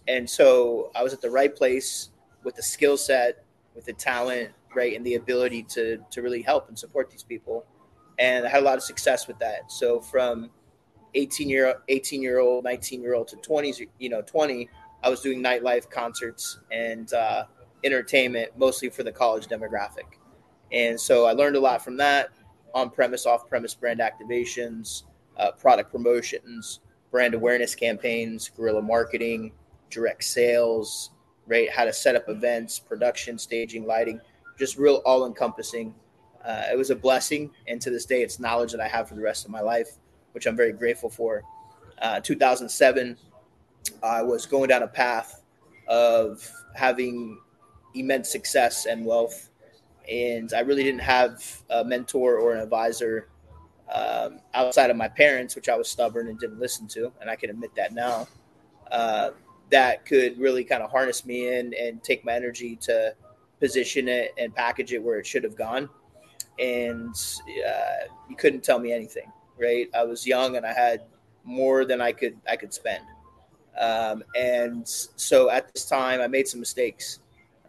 And 0.08 0.28
so 0.28 0.90
I 0.94 1.02
was 1.02 1.12
at 1.12 1.20
the 1.20 1.30
right 1.30 1.54
place 1.54 2.10
with 2.44 2.56
the 2.56 2.62
skill 2.62 2.96
set, 2.96 3.44
with 3.74 3.84
the 3.84 3.92
talent, 3.92 4.50
right? 4.74 4.94
And 4.96 5.04
the 5.04 5.14
ability 5.14 5.62
to, 5.70 5.98
to 6.10 6.22
really 6.22 6.42
help 6.42 6.68
and 6.68 6.78
support 6.78 7.10
these 7.10 7.22
people. 7.22 7.64
And 8.18 8.46
I 8.46 8.48
had 8.48 8.62
a 8.62 8.64
lot 8.64 8.76
of 8.76 8.82
success 8.82 9.26
with 9.26 9.38
that. 9.38 9.70
So 9.70 10.00
from 10.00 10.50
18 11.14 11.48
year 11.48 11.74
18 11.88 12.22
year 12.22 12.40
old 12.40 12.64
19 12.64 13.02
year 13.02 13.14
old 13.14 13.28
to 13.28 13.36
20s 13.36 13.86
you 13.98 14.08
know 14.08 14.22
20 14.22 14.68
i 15.02 15.08
was 15.08 15.20
doing 15.20 15.42
nightlife 15.42 15.88
concerts 15.90 16.58
and 16.70 17.12
uh, 17.12 17.44
entertainment 17.84 18.50
mostly 18.56 18.88
for 18.88 19.02
the 19.02 19.12
college 19.12 19.46
demographic. 19.48 20.18
And 20.72 20.98
so 20.98 21.26
i 21.26 21.32
learned 21.32 21.56
a 21.56 21.60
lot 21.60 21.82
from 21.82 21.96
that 21.98 22.30
on 22.74 22.90
premise 22.90 23.26
off 23.26 23.48
premise 23.48 23.74
brand 23.74 24.00
activations 24.00 25.04
uh, 25.36 25.50
product 25.52 25.90
promotions 25.90 26.80
brand 27.10 27.34
awareness 27.34 27.74
campaigns 27.74 28.48
guerrilla 28.48 28.82
marketing 28.82 29.52
direct 29.90 30.24
sales 30.24 31.10
right 31.46 31.70
how 31.70 31.84
to 31.84 31.92
set 31.92 32.16
up 32.16 32.28
events 32.28 32.78
production 32.78 33.38
staging 33.38 33.86
lighting 33.86 34.20
just 34.58 34.78
real 34.78 35.02
all 35.04 35.26
encompassing 35.26 35.94
uh, 36.44 36.64
it 36.72 36.76
was 36.76 36.90
a 36.90 36.96
blessing 36.96 37.50
and 37.68 37.80
to 37.80 37.90
this 37.90 38.06
day 38.06 38.22
it's 38.22 38.40
knowledge 38.40 38.72
that 38.72 38.80
i 38.80 38.88
have 38.88 39.08
for 39.08 39.14
the 39.14 39.20
rest 39.20 39.44
of 39.44 39.50
my 39.50 39.60
life 39.60 39.98
which 40.32 40.46
I'm 40.46 40.56
very 40.56 40.72
grateful 40.72 41.10
for. 41.10 41.42
Uh, 42.00 42.20
2007, 42.20 43.16
I 44.02 44.22
was 44.22 44.46
going 44.46 44.68
down 44.68 44.82
a 44.82 44.88
path 44.88 45.42
of 45.88 46.50
having 46.74 47.38
immense 47.94 48.30
success 48.30 48.86
and 48.86 49.04
wealth, 49.04 49.50
and 50.10 50.52
I 50.52 50.60
really 50.60 50.82
didn't 50.82 51.02
have 51.02 51.62
a 51.70 51.84
mentor 51.84 52.38
or 52.38 52.54
an 52.54 52.60
advisor 52.60 53.28
um, 53.92 54.40
outside 54.54 54.90
of 54.90 54.96
my 54.96 55.08
parents, 55.08 55.54
which 55.54 55.68
I 55.68 55.76
was 55.76 55.88
stubborn 55.88 56.28
and 56.28 56.38
didn't 56.38 56.58
listen 56.58 56.88
to, 56.88 57.12
and 57.20 57.30
I 57.30 57.36
can 57.36 57.50
admit 57.50 57.74
that 57.76 57.92
now. 57.92 58.26
Uh, 58.90 59.30
that 59.70 60.04
could 60.04 60.38
really 60.38 60.64
kind 60.64 60.82
of 60.82 60.90
harness 60.90 61.24
me 61.24 61.56
in 61.56 61.72
and 61.80 62.02
take 62.02 62.24
my 62.24 62.32
energy 62.32 62.76
to 62.76 63.14
position 63.58 64.08
it 64.08 64.32
and 64.36 64.54
package 64.54 64.92
it 64.92 65.02
where 65.02 65.18
it 65.18 65.26
should 65.26 65.44
have 65.44 65.56
gone. 65.56 65.88
And 66.58 67.14
uh, 67.66 68.06
you 68.28 68.36
couldn't 68.36 68.62
tell 68.62 68.78
me 68.78 68.92
anything 68.92 69.32
right? 69.62 69.88
I 69.94 70.04
was 70.04 70.26
young 70.26 70.56
and 70.56 70.66
I 70.66 70.72
had 70.72 71.02
more 71.44 71.84
than 71.84 72.00
I 72.00 72.12
could 72.12 72.36
I 72.48 72.56
could 72.56 72.74
spend, 72.74 73.04
um, 73.80 74.24
and 74.36 74.86
so 74.86 75.50
at 75.50 75.72
this 75.72 75.84
time 75.86 76.20
I 76.20 76.26
made 76.26 76.48
some 76.48 76.60
mistakes. 76.60 77.20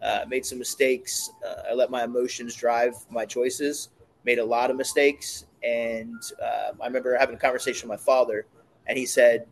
Uh, 0.01 0.25
made 0.27 0.45
some 0.45 0.59
mistakes. 0.59 1.31
Uh, 1.47 1.71
I 1.71 1.73
let 1.73 1.89
my 1.89 2.03
emotions 2.03 2.55
drive 2.55 2.93
my 3.09 3.25
choices. 3.25 3.89
Made 4.25 4.39
a 4.39 4.43
lot 4.45 4.69
of 4.69 4.75
mistakes, 4.75 5.45
and 5.63 6.21
uh, 6.43 6.71
I 6.81 6.85
remember 6.88 7.17
having 7.17 7.35
a 7.35 7.39
conversation 7.39 7.88
with 7.88 8.00
my 8.00 8.03
father, 8.03 8.45
and 8.88 8.97
he 8.97 9.05
said, 9.05 9.47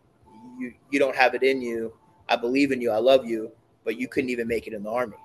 "You 0.60 0.74
you 0.90 1.00
don't 1.00 1.16
have 1.16 1.36
it 1.36 1.44
in 1.44 1.62
you. 1.62 1.94
I 2.28 2.36
believe 2.36 2.72
in 2.72 2.82
you. 2.82 2.92
I 2.92 2.98
love 2.98 3.26
you, 3.26 3.52
but 3.86 3.98
you 3.98 4.08
couldn't 4.08 4.30
even 4.30 4.48
make 4.48 4.68
it 4.68 4.74
in 4.74 4.84
the 4.84 4.90
army, 4.90 5.18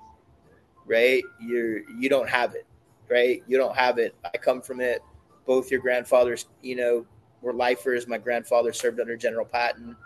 right? 0.87 1.23
You're 1.41 1.89
you 1.99 2.09
don't 2.09 2.29
have 2.29 2.55
it, 2.55 2.67
right? 3.11 3.43
You 3.49 3.59
don't 3.59 3.77
have 3.77 3.99
it. 3.99 4.15
I 4.25 4.37
come 4.39 4.63
from 4.63 4.81
it 4.81 5.03
both 5.47 5.71
your 5.71 5.81
grandfathers, 5.81 6.47
you 6.63 6.77
know, 6.77 7.07
were 7.41 7.53
lifers. 7.53 8.07
My 8.07 8.19
grandfather 8.19 8.73
served 8.73 9.01
under 9.01 9.17
General 9.17 9.45
Patton, 9.45 9.97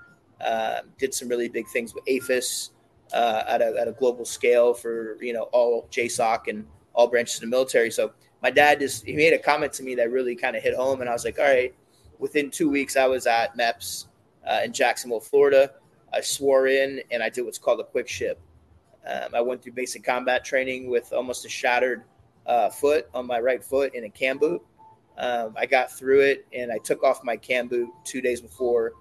uh, 0.40 0.80
did 0.99 1.14
some 1.14 1.28
really 1.28 1.49
big 1.49 1.66
things 1.68 1.94
with 1.94 2.04
AAFES 2.04 2.70
uh, 3.12 3.44
at, 3.49 3.62
a, 3.62 3.75
at 3.80 3.88
a 3.88 3.92
global 3.92 4.25
scale 4.25 4.75
for, 4.75 5.16
you 5.23 5.32
know, 5.32 5.44
all 5.52 5.88
JSOC 5.90 6.49
and 6.49 6.66
all 6.92 7.09
branches 7.09 7.37
of 7.37 7.42
the 7.42 7.47
military. 7.47 7.90
So 7.90 8.12
my 8.42 8.50
dad 8.50 8.80
just, 8.80 9.04
he 9.04 9.14
made 9.14 9.32
a 9.32 9.38
comment 9.38 9.73
to 9.75 9.82
me 9.82 9.94
that 9.97 10.11
really 10.11 10.37
kind 10.37 10.56
of 10.56 10.62
hit 10.62 10.75
home. 10.75 11.00
And 11.00 11.11
I 11.11 11.12
was 11.12 11.25
like, 11.25 11.38
all 11.38 11.44
right, 11.44 11.75
within 12.18 12.50
two 12.50 12.70
weeks, 12.70 12.97
I 12.97 13.06
was 13.06 13.26
at 13.26 13.56
MEPS 13.56 14.06
uh, 14.47 14.61
in 14.64 14.73
Jacksonville, 14.73 15.20
Florida. 15.20 15.73
I 16.12 16.20
swore 16.20 16.66
in 16.66 17.00
and 17.11 17.23
I 17.23 17.28
did 17.28 17.44
what's 17.44 17.59
called 17.59 17.80
a 17.80 17.85
quick 17.85 18.09
ship. 18.09 18.40
Um, 19.06 19.35
I 19.35 19.40
went 19.40 19.62
through 19.62 19.73
basic 19.73 20.04
combat 20.04 20.44
training 20.44 20.90
with 20.90 21.12
almost 21.12 21.44
a 21.44 21.49
shattered 21.49 22.04
uh, 22.47 22.68
foot 22.68 23.09
on 23.14 23.26
my 23.26 23.40
right 23.40 23.62
foot 23.62 23.94
in 23.94 24.04
a 24.04 24.11
cam 24.11 24.38
boot. 24.38 24.62
Um, 25.20 25.54
I 25.56 25.66
got 25.66 25.92
through 25.92 26.20
it 26.20 26.46
and 26.52 26.72
I 26.72 26.78
took 26.78 27.04
off 27.04 27.22
my 27.22 27.36
cam 27.36 27.68
boot 27.68 27.90
two 28.04 28.22
days 28.22 28.40
before 28.40 28.92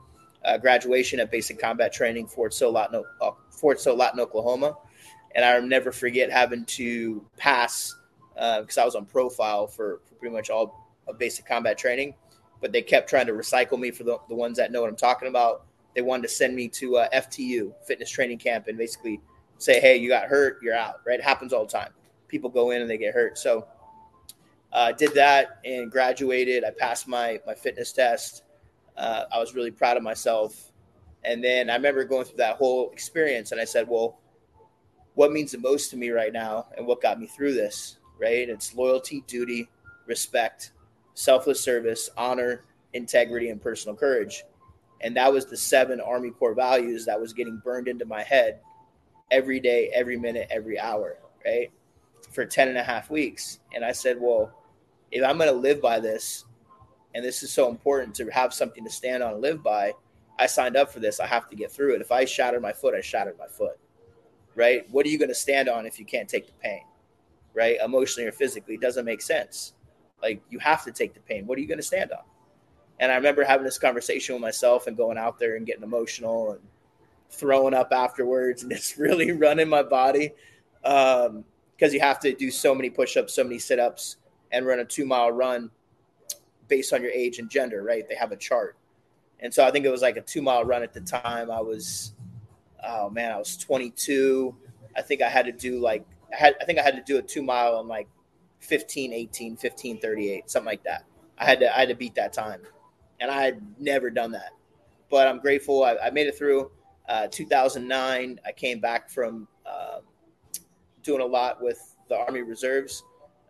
uh, 0.43 0.57
graduation 0.57 1.19
at 1.21 1.31
basic 1.31 1.59
combat 1.59 1.93
training, 1.93 2.27
Fort 2.27 2.53
Sill, 2.53 2.75
uh, 2.75 3.01
Fort 3.49 3.85
Lawton, 3.85 4.19
Oklahoma. 4.19 4.75
And 5.33 5.45
I'll 5.45 5.61
never 5.61 5.91
forget 5.91 6.29
having 6.29 6.65
to 6.65 7.25
pass 7.37 7.95
because 8.33 8.77
uh, 8.77 8.81
I 8.81 8.85
was 8.85 8.95
on 8.95 9.05
profile 9.05 9.67
for, 9.67 10.01
for, 10.05 10.15
pretty 10.15 10.35
much 10.35 10.49
all 10.49 10.89
of 11.07 11.17
basic 11.17 11.45
combat 11.45 11.77
training. 11.77 12.15
But 12.61 12.73
they 12.73 12.81
kept 12.81 13.09
trying 13.09 13.27
to 13.27 13.33
recycle 13.33 13.79
me 13.79 13.91
for 13.91 14.03
the, 14.03 14.17
the 14.27 14.35
ones 14.35 14.57
that 14.57 14.71
know 14.73 14.81
what 14.81 14.89
I'm 14.89 14.97
talking 14.97 15.29
about. 15.29 15.65
They 15.95 16.01
wanted 16.01 16.23
to 16.23 16.29
send 16.29 16.53
me 16.53 16.67
to 16.69 16.97
uh, 16.97 17.09
FTU, 17.13 17.73
fitness 17.85 18.09
training 18.09 18.39
camp, 18.39 18.67
and 18.67 18.77
basically 18.77 19.21
say, 19.57 19.79
hey, 19.79 19.97
you 19.97 20.09
got 20.09 20.27
hurt, 20.27 20.59
you're 20.61 20.75
out, 20.75 20.95
right? 21.05 21.19
It 21.19 21.23
happens 21.23 21.53
all 21.53 21.65
the 21.65 21.71
time. 21.71 21.91
People 22.27 22.49
go 22.49 22.71
in 22.71 22.81
and 22.81 22.89
they 22.89 22.97
get 22.97 23.13
hurt. 23.13 23.37
So 23.37 23.67
uh, 24.71 24.91
did 24.91 25.13
that 25.15 25.59
and 25.65 25.91
graduated. 25.91 26.63
I 26.63 26.71
passed 26.71 27.07
my 27.07 27.39
my 27.45 27.55
fitness 27.55 27.91
test. 27.91 28.43
Uh, 28.97 29.25
I 29.31 29.39
was 29.39 29.55
really 29.55 29.71
proud 29.71 29.97
of 29.97 30.03
myself. 30.03 30.71
And 31.23 31.43
then 31.43 31.69
I 31.69 31.75
remember 31.75 32.03
going 32.03 32.25
through 32.25 32.37
that 32.37 32.55
whole 32.55 32.91
experience, 32.91 33.51
and 33.51 33.59
I 33.59 33.65
said, 33.65 33.87
"Well, 33.87 34.19
what 35.15 35.31
means 35.31 35.51
the 35.51 35.57
most 35.57 35.89
to 35.91 35.97
me 35.97 36.09
right 36.09 36.31
now, 36.31 36.67
and 36.77 36.85
what 36.85 37.01
got 37.01 37.19
me 37.19 37.27
through 37.27 37.53
this? 37.53 37.97
Right? 38.19 38.49
It's 38.49 38.75
loyalty, 38.75 39.23
duty, 39.27 39.69
respect, 40.05 40.71
selfless 41.13 41.61
service, 41.61 42.09
honor, 42.17 42.63
integrity, 42.93 43.49
and 43.49 43.61
personal 43.61 43.95
courage." 43.95 44.43
And 45.01 45.15
that 45.15 45.31
was 45.31 45.45
the 45.45 45.57
seven 45.57 46.01
Army 46.01 46.31
core 46.31 46.53
values 46.53 47.05
that 47.05 47.19
was 47.19 47.33
getting 47.33 47.57
burned 47.63 47.87
into 47.87 48.05
my 48.05 48.21
head 48.21 48.59
every 49.31 49.59
day, 49.59 49.89
every 49.93 50.17
minute, 50.17 50.47
every 50.51 50.79
hour. 50.79 51.17
Right? 51.45 51.71
For 52.31 52.45
10 52.45 52.67
and 52.67 52.77
a 52.77 52.83
half 52.83 53.09
weeks. 53.09 53.59
And 53.73 53.83
I 53.83 53.93
said, 53.93 54.17
well, 54.19 54.58
if 55.11 55.23
I'm 55.23 55.37
going 55.37 55.49
to 55.49 55.55
live 55.55 55.81
by 55.81 55.99
this, 55.99 56.45
and 57.15 57.25
this 57.25 57.43
is 57.43 57.51
so 57.51 57.69
important 57.69 58.15
to 58.15 58.27
have 58.29 58.53
something 58.53 58.83
to 58.83 58.89
stand 58.89 59.23
on 59.23 59.33
and 59.33 59.41
live 59.41 59.63
by, 59.63 59.93
I 60.37 60.45
signed 60.45 60.77
up 60.77 60.91
for 60.91 60.99
this. 60.99 61.19
I 61.19 61.27
have 61.27 61.49
to 61.49 61.55
get 61.55 61.71
through 61.71 61.95
it. 61.95 62.01
If 62.01 62.11
I 62.11 62.25
shattered 62.25 62.61
my 62.61 62.71
foot, 62.71 62.95
I 62.95 63.01
shattered 63.01 63.37
my 63.37 63.47
foot. 63.47 63.77
Right? 64.55 64.89
What 64.91 65.05
are 65.05 65.09
you 65.09 65.17
going 65.17 65.29
to 65.29 65.35
stand 65.35 65.69
on 65.69 65.85
if 65.85 65.99
you 65.99 66.05
can't 66.05 66.29
take 66.29 66.47
the 66.47 66.53
pain? 66.53 66.83
Right? 67.53 67.77
Emotionally 67.83 68.27
or 68.27 68.31
physically, 68.31 68.75
it 68.75 68.81
doesn't 68.81 69.05
make 69.05 69.21
sense. 69.21 69.73
Like 70.21 70.41
you 70.49 70.59
have 70.59 70.83
to 70.85 70.91
take 70.91 71.13
the 71.13 71.19
pain. 71.21 71.45
What 71.47 71.57
are 71.57 71.61
you 71.61 71.67
going 71.67 71.79
to 71.79 71.83
stand 71.83 72.11
on? 72.11 72.23
And 72.99 73.11
I 73.11 73.15
remember 73.15 73.43
having 73.43 73.65
this 73.65 73.77
conversation 73.77 74.35
with 74.35 74.41
myself 74.41 74.87
and 74.87 74.97
going 74.97 75.17
out 75.17 75.39
there 75.39 75.55
and 75.55 75.65
getting 75.65 75.83
emotional 75.83 76.51
and 76.51 76.61
throwing 77.29 77.73
up 77.73 77.91
afterwards 77.91 78.63
and 78.63 78.71
just 78.75 78.97
really 78.97 79.31
running 79.31 79.69
my 79.69 79.83
body 79.83 80.33
because 80.81 81.27
um, 81.27 81.43
you 81.79 81.99
have 81.99 82.19
to 82.19 82.33
do 82.33 82.51
so 82.51 82.75
many 82.75 82.89
push-ups, 82.89 83.33
so 83.33 83.43
many 83.43 83.59
sit-ups 83.59 84.17
and 84.51 84.65
run 84.65 84.79
a 84.79 84.85
two 84.85 85.05
mile 85.05 85.31
run 85.31 85.69
based 86.67 86.93
on 86.93 87.01
your 87.01 87.11
age 87.11 87.39
and 87.39 87.49
gender, 87.49 87.83
right? 87.83 88.07
They 88.07 88.15
have 88.15 88.31
a 88.31 88.37
chart. 88.37 88.77
And 89.39 89.53
so 89.53 89.65
I 89.65 89.71
think 89.71 89.85
it 89.85 89.89
was 89.89 90.01
like 90.01 90.17
a 90.17 90.21
two 90.21 90.41
mile 90.41 90.63
run 90.63 90.83
at 90.83 90.93
the 90.93 91.01
time. 91.01 91.51
I 91.51 91.61
was, 91.61 92.13
oh 92.85 93.09
man, 93.09 93.31
I 93.31 93.37
was 93.37 93.57
22. 93.57 94.55
I 94.95 95.01
think 95.01 95.21
I 95.21 95.29
had 95.29 95.45
to 95.45 95.51
do 95.51 95.79
like, 95.79 96.05
I 96.31 96.35
had, 96.35 96.55
I 96.61 96.65
think 96.65 96.79
I 96.79 96.83
had 96.83 96.95
to 96.95 97.03
do 97.03 97.17
a 97.17 97.21
two 97.21 97.41
mile 97.41 97.79
in 97.79 97.87
like 97.87 98.07
15, 98.59 99.13
18, 99.13 99.57
15, 99.57 99.99
38, 99.99 100.49
something 100.49 100.65
like 100.65 100.83
that. 100.83 101.05
I 101.37 101.45
had 101.45 101.59
to, 101.61 101.75
I 101.75 101.79
had 101.79 101.89
to 101.89 101.95
beat 101.95 102.15
that 102.15 102.33
time. 102.33 102.61
And 103.19 103.31
I 103.31 103.43
had 103.43 103.61
never 103.79 104.09
done 104.09 104.31
that. 104.31 104.51
But 105.09 105.27
I'm 105.27 105.39
grateful. 105.39 105.83
I, 105.83 105.97
I 105.97 106.09
made 106.11 106.27
it 106.27 106.37
through. 106.37 106.71
Uh, 107.07 107.27
2009, 107.31 108.39
I 108.45 108.51
came 108.51 108.79
back 108.79 109.09
from 109.09 109.47
uh, 109.65 109.99
doing 111.01 111.21
a 111.21 111.25
lot 111.25 111.61
with 111.61 111.95
the 112.07 112.17
Army 112.17 112.41
Reserves 112.41 113.03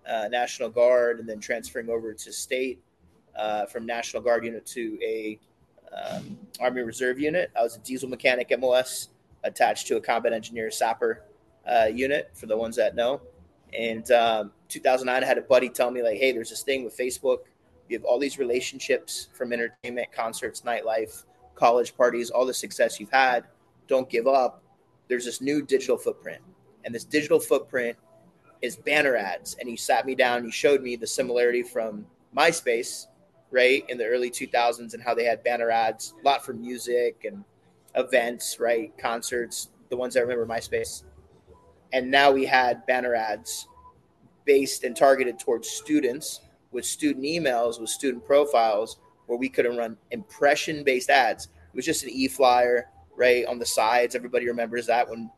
uh, 0.10 0.28
National 0.30 0.70
Guard 0.70 1.20
and 1.20 1.30
then 1.30 1.40
transferring 1.40 1.90
over 1.90 2.14
to 2.14 2.34
state 2.34 2.82
uh, 3.36 3.66
from 3.66 3.86
National 3.86 4.22
Guard 4.22 4.44
unit 4.44 4.66
to 4.68 4.98
a 5.04 5.40
um, 5.96 6.38
Army 6.60 6.82
Reserve 6.82 7.20
unit. 7.20 7.52
I 7.58 7.62
was 7.62 7.76
a 7.76 7.80
diesel 7.80 8.10
mechanic 8.10 8.52
MOS 8.60 9.10
attached 9.44 9.88
to 9.88 9.98
a 9.98 10.02
combat 10.02 10.34
engineer 10.34 10.72
sapper 10.72 11.24
uh, 11.68 11.86
unit 11.86 12.32
for 12.34 12.48
the 12.48 12.58
ones 12.58 12.76
that 12.76 12.96
know. 12.96 13.22
And 13.78 14.10
um, 14.12 14.52
2009, 14.70 15.24
I 15.24 15.26
had 15.26 15.38
a 15.38 15.42
buddy 15.42 15.70
tell 15.70 15.92
me 15.92 16.02
like, 16.02 16.18
"Hey, 16.18 16.32
there's 16.32 16.50
this 16.50 16.64
thing 16.64 16.84
with 16.84 16.98
Facebook. 16.98 17.40
You 17.88 17.98
have 17.98 18.06
all 18.06 18.20
these 18.20 18.40
relationships 18.40 19.30
from 19.34 19.54
entertainment, 19.54 20.12
concerts, 20.12 20.62
nightlife, 20.62 21.24
college 21.56 21.96
parties, 21.96 22.30
all 22.30 22.46
the 22.46 22.54
success 22.54 23.00
you've 23.00 23.12
had. 23.12 23.46
Don't 23.88 24.10
give 24.10 24.28
up. 24.28 24.64
There's 25.08 25.26
this 25.26 25.42
new 25.42 25.64
digital 25.64 25.98
footprint, 25.98 26.42
and 26.84 26.94
this 26.94 27.04
digital 27.04 27.40
footprint 27.40 27.98
is 28.62 28.76
banner 28.76 29.16
ads." 29.16 29.56
And 29.60 29.70
he 29.70 29.76
sat 29.76 30.06
me 30.06 30.16
down. 30.16 30.46
He 30.46 30.52
showed 30.52 30.82
me 30.82 30.96
the 30.96 31.08
similarity 31.08 31.64
from 31.64 32.06
MySpace, 32.36 33.08
right, 33.52 33.84
in 33.90 33.98
the 33.98 34.06
early 34.06 34.30
2000s, 34.30 34.94
and 34.94 35.04
how 35.04 35.14
they 35.14 35.26
had 35.26 35.44
banner 35.44 35.72
ads, 35.72 36.14
a 36.22 36.26
lot 36.26 36.46
for 36.46 36.54
music 36.54 37.26
and 37.26 37.44
events, 37.96 38.60
right, 38.60 38.96
concerts, 38.98 39.70
the 39.90 39.98
ones 39.98 40.16
I 40.16 40.22
remember 40.22 40.46
MySpace 40.46 41.04
and 41.92 42.10
now 42.10 42.32
we 42.32 42.46
had 42.46 42.86
banner 42.86 43.16
ads 43.16 43.68
based 44.46 44.84
and 44.84 44.96
targeted 44.96 45.40
towards 45.40 45.70
students 45.70 46.42
with 46.72 46.86
student 46.86 47.26
emails 47.26 47.80
with 47.80 47.90
student 47.90 48.26
profiles 48.26 49.00
where 49.28 49.38
we 49.38 49.50
could 49.50 49.66
run 49.66 49.98
impression 50.12 50.84
based 50.84 51.10
ads 51.10 51.46
it 51.46 51.76
was 51.76 51.86
just 51.86 52.04
an 52.04 52.10
e-flyer 52.12 52.90
right 53.16 53.46
on 53.46 53.60
the 53.60 53.66
sides 53.66 54.16
everybody 54.16 54.48
remembers 54.48 54.88
that 54.88 55.10
when 55.10 55.30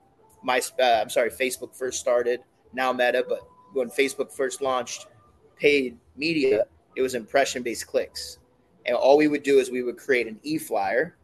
my 0.44 0.62
uh, 0.80 1.00
i'm 1.02 1.10
sorry 1.10 1.30
facebook 1.30 1.76
first 1.76 2.00
started 2.00 2.42
now 2.74 2.92
meta 2.92 3.26
but 3.28 3.42
when 3.74 3.90
facebook 3.90 4.32
first 4.32 4.62
launched 4.62 5.08
paid 5.56 5.98
media 6.16 6.66
it 6.96 7.02
was 7.02 7.16
impression 7.16 7.64
based 7.64 7.88
clicks 7.88 8.40
and 8.86 8.96
all 8.96 9.18
we 9.18 9.28
would 9.28 9.44
do 9.44 9.60
is 9.60 9.70
we 9.70 9.84
would 9.84 9.98
create 9.98 10.28
an 10.28 10.40
e-flyer 10.44 11.16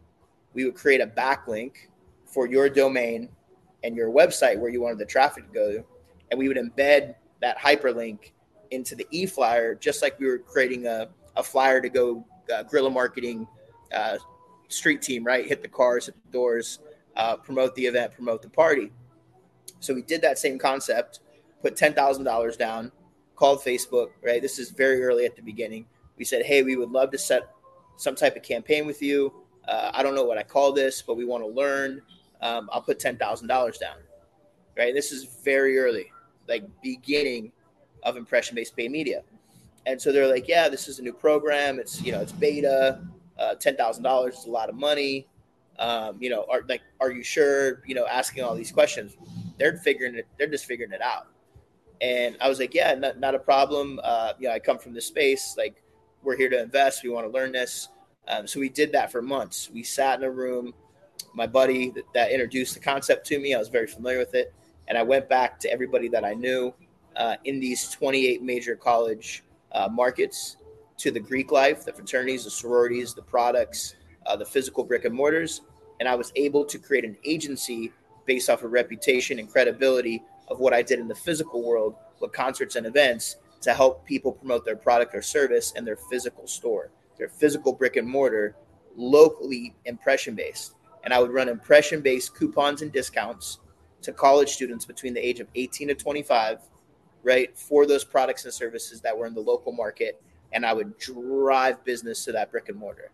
we 0.53 0.65
would 0.65 0.75
create 0.75 1.01
a 1.01 1.07
backlink 1.07 1.73
for 2.25 2.47
your 2.47 2.69
domain 2.69 3.29
and 3.83 3.95
your 3.95 4.11
website 4.11 4.59
where 4.59 4.69
you 4.69 4.81
wanted 4.81 4.97
the 4.97 5.05
traffic 5.05 5.45
to 5.47 5.53
go 5.53 5.83
and 6.31 6.37
we 6.37 6.47
would 6.47 6.57
embed 6.57 7.15
that 7.41 7.57
hyperlink 7.57 8.31
into 8.71 8.95
the 8.95 9.07
e-flyer, 9.11 9.75
just 9.75 10.01
like 10.01 10.19
we 10.19 10.27
were 10.27 10.39
creating 10.39 10.87
a, 10.87 11.07
a 11.35 11.43
flyer 11.43 11.81
to 11.81 11.89
go 11.89 12.25
uh, 12.53 12.63
guerrilla 12.63 12.89
marketing 12.89 13.47
uh, 13.93 14.17
street 14.67 15.01
team, 15.01 15.23
right? 15.23 15.45
Hit 15.45 15.61
the 15.61 15.67
cars, 15.67 16.07
hit 16.07 16.15
the 16.25 16.31
doors, 16.31 16.79
uh, 17.15 17.37
promote 17.37 17.75
the 17.75 17.85
event, 17.85 18.13
promote 18.13 18.41
the 18.41 18.49
party. 18.49 18.91
So 19.79 19.93
we 19.93 20.01
did 20.01 20.21
that 20.21 20.37
same 20.37 20.57
concept, 20.57 21.19
put 21.61 21.75
ten 21.75 21.93
thousand 21.93 22.23
dollars 22.23 22.57
down, 22.57 22.91
called 23.35 23.59
Facebook, 23.59 24.09
right? 24.23 24.41
This 24.41 24.59
is 24.59 24.71
very 24.71 25.03
early 25.03 25.25
at 25.25 25.35
the 25.35 25.41
beginning. 25.41 25.85
We 26.17 26.25
said, 26.25 26.45
hey, 26.45 26.63
we 26.63 26.75
would 26.75 26.91
love 26.91 27.11
to 27.11 27.17
set 27.17 27.49
some 27.97 28.15
type 28.15 28.35
of 28.35 28.43
campaign 28.43 28.85
with 28.85 29.01
you. 29.01 29.33
Uh, 29.67 29.91
I 29.93 30.03
don't 30.03 30.15
know 30.15 30.23
what 30.23 30.37
I 30.37 30.43
call 30.43 30.73
this, 30.73 31.01
but 31.01 31.17
we 31.17 31.25
want 31.25 31.43
to 31.43 31.49
learn 31.49 32.01
um, 32.41 32.69
I'll 32.71 32.81
put 32.81 32.99
ten 32.99 33.17
thousand 33.17 33.47
dollars 33.47 33.77
down. 33.77 33.97
Right. 34.77 34.93
This 34.93 35.11
is 35.11 35.23
very 35.43 35.77
early, 35.79 36.11
like 36.47 36.63
beginning 36.81 37.51
of 38.03 38.15
impression 38.15 38.55
based 38.55 38.75
paid 38.75 38.91
media. 38.91 39.23
And 39.85 39.99
so 39.99 40.11
they're 40.11 40.27
like, 40.27 40.47
yeah, 40.47 40.69
this 40.69 40.87
is 40.87 40.99
a 40.99 41.01
new 41.01 41.13
program. 41.13 41.79
It's 41.79 42.01
you 42.01 42.11
know 42.11 42.21
it's 42.21 42.31
beta. 42.31 43.01
Uh, 43.39 43.55
ten 43.55 43.75
thousand 43.75 44.03
dollars 44.03 44.35
is 44.35 44.45
a 44.45 44.51
lot 44.51 44.69
of 44.69 44.75
money. 44.75 45.27
Um, 45.79 46.17
you 46.19 46.29
know, 46.29 46.45
are 46.49 46.63
like, 46.67 46.81
are 46.99 47.11
you 47.11 47.23
sure? 47.23 47.83
You 47.85 47.95
know, 47.95 48.05
asking 48.05 48.43
all 48.43 48.55
these 48.55 48.71
questions. 48.71 49.17
They're 49.57 49.77
figuring 49.77 50.15
it. 50.15 50.27
They're 50.37 50.47
just 50.47 50.65
figuring 50.65 50.91
it 50.91 51.01
out. 51.01 51.27
And 52.01 52.37
I 52.41 52.49
was 52.49 52.59
like, 52.59 52.73
yeah, 52.73 52.93
not, 52.93 53.19
not 53.19 53.35
a 53.35 53.39
problem. 53.39 53.99
Uh, 54.03 54.33
you 54.39 54.47
know, 54.47 54.53
I 54.53 54.59
come 54.59 54.77
from 54.77 54.93
this 54.93 55.05
space. 55.05 55.55
Like, 55.57 55.81
we're 56.23 56.37
here 56.37 56.49
to 56.49 56.61
invest. 56.61 57.03
We 57.03 57.09
want 57.09 57.25
to 57.25 57.31
learn 57.31 57.51
this. 57.51 57.89
Um, 58.27 58.45
so 58.45 58.59
we 58.59 58.69
did 58.69 58.91
that 58.91 59.11
for 59.11 59.21
months. 59.21 59.69
We 59.73 59.83
sat 59.83 60.19
in 60.19 60.25
a 60.25 60.31
room 60.31 60.73
my 61.33 61.47
buddy 61.47 61.91
that, 61.91 62.03
that, 62.13 62.31
introduced 62.31 62.73
the 62.73 62.79
concept 62.79 63.25
to 63.27 63.39
me. 63.39 63.53
I 63.53 63.59
was 63.59 63.69
very 63.69 63.87
familiar 63.87 64.17
with 64.17 64.33
it. 64.35 64.53
And 64.87 64.97
I 64.97 65.03
went 65.03 65.29
back 65.29 65.59
to 65.61 65.71
everybody 65.71 66.07
that 66.09 66.23
I 66.23 66.33
knew 66.33 66.73
uh, 67.15 67.35
in 67.45 67.59
these 67.59 67.89
28 67.89 68.41
major 68.41 68.75
college 68.75 69.43
uh, 69.71 69.87
markets 69.91 70.57
to 70.97 71.11
the 71.11 71.19
Greek 71.19 71.51
life, 71.51 71.85
the 71.85 71.93
fraternities, 71.93 72.45
the 72.45 72.49
sororities, 72.49 73.13
the 73.13 73.21
products, 73.21 73.95
uh, 74.25 74.35
the 74.35 74.45
physical 74.45 74.83
brick 74.83 75.05
and 75.05 75.13
mortars. 75.13 75.61
And 75.99 76.07
I 76.07 76.15
was 76.15 76.31
able 76.35 76.65
to 76.65 76.79
create 76.79 77.05
an 77.05 77.17
agency 77.25 77.91
based 78.25 78.49
off 78.49 78.63
of 78.63 78.71
reputation 78.71 79.39
and 79.39 79.49
credibility 79.49 80.23
of 80.47 80.59
what 80.59 80.73
I 80.73 80.81
did 80.81 80.99
in 80.99 81.07
the 81.07 81.15
physical 81.15 81.63
world 81.63 81.95
with 82.19 82.31
concerts 82.31 82.75
and 82.75 82.85
events 82.85 83.37
to 83.61 83.73
help 83.73 84.05
people 84.05 84.31
promote 84.31 84.65
their 84.65 84.75
product 84.75 85.15
or 85.15 85.21
service 85.21 85.73
in 85.75 85.83
their 85.83 85.97
physical 85.97 86.47
store, 86.47 86.91
their 87.17 87.29
physical 87.29 87.73
brick 87.73 87.95
and 87.95 88.07
mortar, 88.07 88.55
locally 88.95 89.75
impression 89.85 90.35
based 90.35 90.77
and 91.07 91.13
I 91.13 91.19
would 91.19 91.31
run 91.31 91.47
impression 91.47 92.01
based 92.01 92.35
coupons 92.35 92.81
and 92.81 92.91
discounts 92.91 93.59
to 94.01 94.11
college 94.11 94.49
students 94.49 94.83
between 94.83 95.13
the 95.13 95.25
age 95.25 95.39
of 95.39 95.47
18 95.55 95.87
to 95.87 95.95
25, 95.95 96.59
right, 97.23 97.57
for 97.57 97.85
those 97.85 98.03
products 98.03 98.43
and 98.43 98.53
services 98.53 98.99
that 98.99 99.17
were 99.17 99.25
in 99.25 99.33
the 99.33 99.39
local 99.39 99.71
market. 99.71 100.21
And 100.51 100.65
I 100.65 100.73
would 100.73 100.97
drive 100.97 101.81
business 101.85 102.25
to 102.25 102.33
that 102.33 102.51
brick 102.51 102.67
and 102.67 102.77
mortar. 102.77 103.11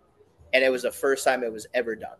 And 0.54 0.64
it 0.64 0.72
was 0.72 0.82
the 0.82 0.92
first 0.92 1.24
time 1.24 1.44
it 1.44 1.54
was 1.54 1.68
ever 1.76 1.96
done. 1.96 2.18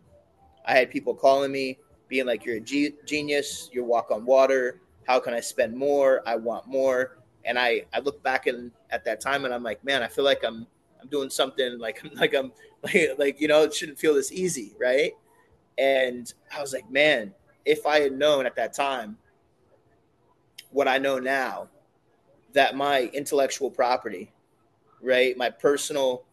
I 0.64 0.74
had 0.74 0.92
people 0.92 1.12
calling 1.12 1.50
me, 1.50 1.78
being 2.06 2.26
like, 2.26 2.44
You're 2.44 2.58
a 2.58 2.92
genius, 3.04 3.68
you 3.72 3.82
walk 3.82 4.12
on 4.12 4.24
water. 4.24 4.80
How 5.06 5.20
can 5.20 5.34
I 5.34 5.40
spend 5.40 5.76
more? 5.76 6.22
I 6.26 6.36
want 6.36 6.66
more. 6.66 7.18
And 7.44 7.58
I, 7.58 7.84
I 7.92 8.00
look 8.00 8.22
back 8.22 8.46
in, 8.46 8.72
at 8.90 9.04
that 9.04 9.20
time 9.20 9.44
and 9.44 9.52
I'm 9.52 9.62
like, 9.62 9.84
man, 9.84 10.02
I 10.02 10.08
feel 10.08 10.24
like 10.24 10.42
I'm 10.44 10.66
I'm 11.00 11.08
doing 11.08 11.30
something 11.30 11.78
like 11.78 12.02
I'm 12.02 12.10
like 12.14 12.34
I'm 12.34 12.52
like, 12.82 13.10
like 13.18 13.40
you 13.40 13.48
know, 13.48 13.62
it 13.62 13.74
shouldn't 13.74 13.98
feel 13.98 14.14
this 14.14 14.32
easy, 14.32 14.74
right? 14.80 15.12
And 15.76 16.32
I 16.54 16.60
was 16.60 16.72
like, 16.72 16.90
man, 16.90 17.34
if 17.64 17.86
I 17.86 18.00
had 18.00 18.12
known 18.12 18.46
at 18.46 18.56
that 18.56 18.72
time 18.72 19.18
what 20.70 20.88
I 20.88 20.98
know 20.98 21.18
now, 21.18 21.68
that 22.52 22.76
my 22.76 23.10
intellectual 23.12 23.70
property, 23.70 24.32
right, 25.02 25.36
my 25.36 25.50
personal 25.50 26.24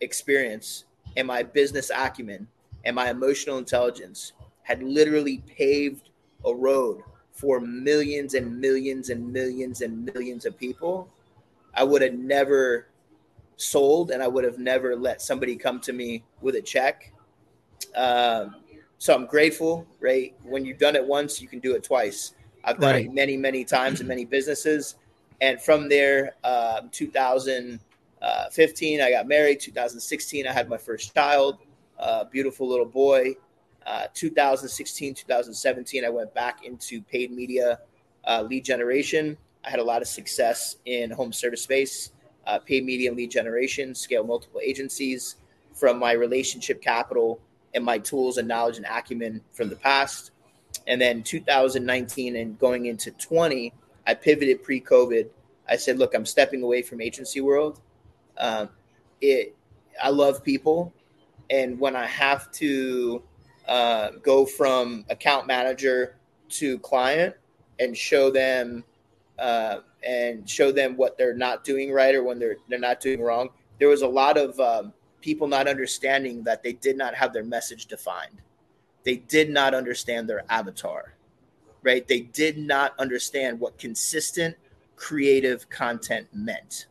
experience 0.00 0.84
and 1.16 1.26
my 1.26 1.42
business 1.42 1.90
acumen 1.94 2.46
and 2.84 2.94
my 2.94 3.10
emotional 3.10 3.58
intelligence 3.58 4.32
had 4.62 4.82
literally 4.82 5.42
paved 5.46 6.10
a 6.44 6.54
road 6.54 7.02
for 7.42 7.58
millions 7.58 8.34
and 8.34 8.60
millions 8.60 9.10
and 9.10 9.32
millions 9.32 9.80
and 9.80 10.08
millions 10.14 10.46
of 10.46 10.56
people, 10.56 11.08
I 11.74 11.82
would 11.82 12.00
have 12.00 12.14
never 12.14 12.86
sold 13.56 14.12
and 14.12 14.22
I 14.22 14.28
would 14.28 14.44
have 14.44 14.60
never 14.60 14.94
let 14.94 15.20
somebody 15.20 15.56
come 15.56 15.80
to 15.80 15.92
me 15.92 16.22
with 16.40 16.54
a 16.54 16.62
check. 16.62 17.12
Um, 17.96 18.54
so 18.98 19.12
I'm 19.12 19.26
grateful, 19.26 19.84
right? 19.98 20.36
When 20.44 20.64
you've 20.64 20.78
done 20.78 20.94
it 20.94 21.04
once, 21.04 21.42
you 21.42 21.48
can 21.48 21.58
do 21.58 21.74
it 21.74 21.82
twice. 21.82 22.34
I've 22.62 22.78
done 22.78 22.94
right. 22.94 23.06
it 23.06 23.12
many, 23.12 23.36
many 23.36 23.64
times 23.64 24.00
in 24.00 24.06
many 24.06 24.24
businesses. 24.24 24.94
And 25.40 25.60
from 25.60 25.88
there, 25.88 26.36
um, 26.44 26.90
2015, 26.92 29.00
I 29.00 29.10
got 29.10 29.26
married. 29.26 29.58
2016, 29.58 30.46
I 30.46 30.52
had 30.52 30.68
my 30.68 30.78
first 30.78 31.12
child, 31.12 31.58
uh, 31.98 32.22
beautiful 32.22 32.68
little 32.68 32.86
boy. 32.86 33.34
Uh, 33.86 34.06
2016, 34.14 35.14
2017, 35.14 36.04
I 36.04 36.08
went 36.08 36.32
back 36.34 36.64
into 36.64 37.02
paid 37.02 37.32
media 37.32 37.80
uh, 38.24 38.42
lead 38.42 38.64
generation. 38.64 39.36
I 39.64 39.70
had 39.70 39.80
a 39.80 39.84
lot 39.84 40.02
of 40.02 40.08
success 40.08 40.76
in 40.84 41.10
home 41.10 41.32
service 41.32 41.62
space, 41.62 42.12
uh, 42.46 42.58
paid 42.58 42.84
media 42.84 43.12
lead 43.12 43.30
generation, 43.30 43.94
scale 43.94 44.24
multiple 44.24 44.60
agencies 44.62 45.36
from 45.74 45.98
my 45.98 46.12
relationship 46.12 46.82
capital 46.82 47.40
and 47.74 47.84
my 47.84 47.98
tools 47.98 48.38
and 48.38 48.46
knowledge 48.46 48.76
and 48.76 48.86
acumen 48.86 49.40
from 49.52 49.68
the 49.68 49.76
past. 49.76 50.30
And 50.86 51.00
then 51.00 51.22
2019 51.22 52.36
and 52.36 52.58
going 52.58 52.86
into 52.86 53.10
20, 53.12 53.72
I 54.06 54.14
pivoted 54.14 54.62
pre-COVID. 54.62 55.28
I 55.68 55.76
said, 55.76 55.98
"Look, 55.98 56.14
I'm 56.14 56.26
stepping 56.26 56.62
away 56.62 56.82
from 56.82 57.00
agency 57.00 57.40
world. 57.40 57.80
Um, 58.36 58.68
it, 59.20 59.54
I 60.02 60.08
love 60.08 60.42
people, 60.42 60.92
and 61.50 61.78
when 61.78 61.94
I 61.94 62.06
have 62.06 62.50
to 62.52 63.22
uh, 63.68 64.10
go 64.22 64.44
from 64.44 65.04
account 65.10 65.46
manager 65.46 66.16
to 66.48 66.78
client 66.80 67.34
and 67.78 67.96
show 67.96 68.30
them 68.30 68.84
uh, 69.38 69.78
and 70.04 70.48
show 70.48 70.72
them 70.72 70.96
what 70.96 71.16
they're 71.16 71.34
not 71.34 71.64
doing 71.64 71.92
right 71.92 72.14
or 72.14 72.22
when 72.22 72.38
they're 72.38 72.56
they're 72.68 72.78
not 72.78 73.00
doing 73.00 73.20
wrong, 73.20 73.48
there 73.78 73.88
was 73.88 74.02
a 74.02 74.06
lot 74.06 74.36
of 74.36 74.58
um, 74.60 74.92
people 75.20 75.46
not 75.46 75.68
understanding 75.68 76.42
that 76.44 76.62
they 76.62 76.74
did 76.74 76.96
not 76.96 77.14
have 77.14 77.32
their 77.32 77.44
message 77.44 77.86
defined. 77.86 78.42
They 79.04 79.16
did 79.16 79.50
not 79.50 79.74
understand 79.74 80.28
their 80.28 80.44
avatar, 80.48 81.14
right? 81.82 82.06
They 82.06 82.20
did 82.20 82.58
not 82.58 82.92
understand 82.98 83.58
what 83.58 83.78
consistent 83.78 84.56
creative 84.96 85.68
content 85.70 86.28
meant. 86.32 86.86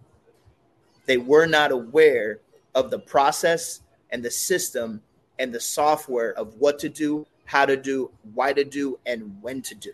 They 1.05 1.17
were 1.17 1.45
not 1.45 1.71
aware 1.71 2.39
of 2.75 2.89
the 2.89 2.99
process 2.99 3.81
and 4.11 4.23
the 4.23 4.31
system 4.31 5.01
and 5.41 5.53
the 5.53 5.59
software 5.59 6.33
of 6.37 6.55
what 6.55 6.79
to 6.79 6.89
do, 6.89 7.25
how 7.45 7.65
to 7.65 7.75
do, 7.75 8.11
why 8.33 8.53
to 8.53 8.63
do, 8.63 8.99
and 9.05 9.35
when 9.41 9.61
to 9.63 9.75
do. 9.75 9.91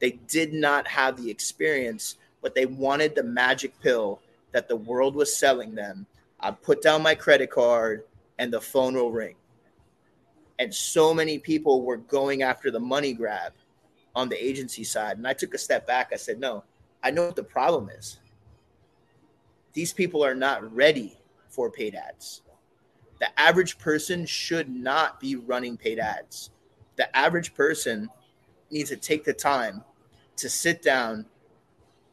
They 0.00 0.18
did 0.28 0.52
not 0.52 0.86
have 0.88 1.16
the 1.16 1.30
experience, 1.30 2.16
but 2.42 2.54
they 2.54 2.66
wanted 2.66 3.14
the 3.14 3.22
magic 3.22 3.78
pill 3.80 4.20
that 4.50 4.68
the 4.68 4.76
world 4.76 5.14
was 5.14 5.34
selling 5.34 5.74
them 5.74 6.06
I 6.42 6.50
put 6.50 6.82
down 6.82 7.02
my 7.02 7.14
credit 7.14 7.50
card. 7.50 8.04
and 8.38 8.52
the 8.52 8.60
phone 8.60 8.94
will 8.94 9.12
ring. 9.12 9.36
And 10.58 10.74
so 10.74 11.14
many 11.14 11.38
people 11.38 11.82
were 11.82 11.98
going 11.98 12.42
after 12.42 12.72
the 12.72 12.80
money 12.80 13.12
grab 13.12 13.52
on 14.16 14.28
the 14.28 14.42
agency 14.42 14.82
side. 14.82 15.18
And 15.18 15.28
I 15.28 15.32
took 15.32 15.54
a 15.54 15.58
step 15.58 15.86
back. 15.86 16.10
I 16.12 16.16
said, 16.16 16.40
no, 16.40 16.64
I 17.04 17.10
know 17.12 17.26
what 17.26 17.36
the 17.36 17.44
problem 17.44 17.90
is. 17.90 18.18
These 19.74 19.92
people 19.92 20.24
are 20.24 20.34
not 20.34 20.74
ready 20.74 21.16
for 21.50 21.70
paid 21.70 21.94
ads. 21.94 22.40
The 23.22 23.40
average 23.40 23.78
person 23.78 24.26
should 24.26 24.68
not 24.68 25.20
be 25.20 25.36
running 25.36 25.76
paid 25.76 26.00
ads. 26.00 26.50
The 26.96 27.16
average 27.16 27.54
person 27.54 28.08
needs 28.68 28.90
to 28.90 28.96
take 28.96 29.22
the 29.22 29.32
time 29.32 29.84
to 30.38 30.48
sit 30.48 30.82
down, 30.82 31.26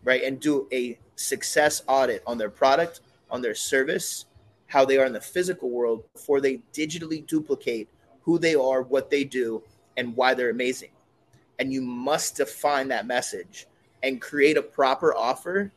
right, 0.03 0.21
and 0.21 0.39
do 0.39 0.67
a 0.71 0.99
success 1.15 1.81
audit 1.87 2.21
on 2.27 2.37
their 2.37 2.51
product, 2.51 3.01
on 3.31 3.41
their 3.41 3.55
service, 3.55 4.27
how 4.67 4.85
they 4.85 4.99
are 4.99 5.05
in 5.07 5.13
the 5.13 5.19
physical 5.19 5.71
world 5.71 6.03
before 6.13 6.41
they 6.41 6.61
digitally 6.73 7.25
duplicate 7.25 7.89
who 8.21 8.37
they 8.37 8.53
are, 8.53 8.83
what 8.83 9.09
they 9.09 9.23
do, 9.23 9.63
and 9.97 10.15
why 10.15 10.35
they're 10.35 10.51
amazing. 10.51 10.91
And 11.57 11.73
you 11.73 11.81
must 11.81 12.37
define 12.37 12.87
that 12.89 13.07
message 13.07 13.65
and 14.03 14.21
create 14.21 14.57
a 14.57 14.61
proper 14.61 15.15
offer 15.15 15.71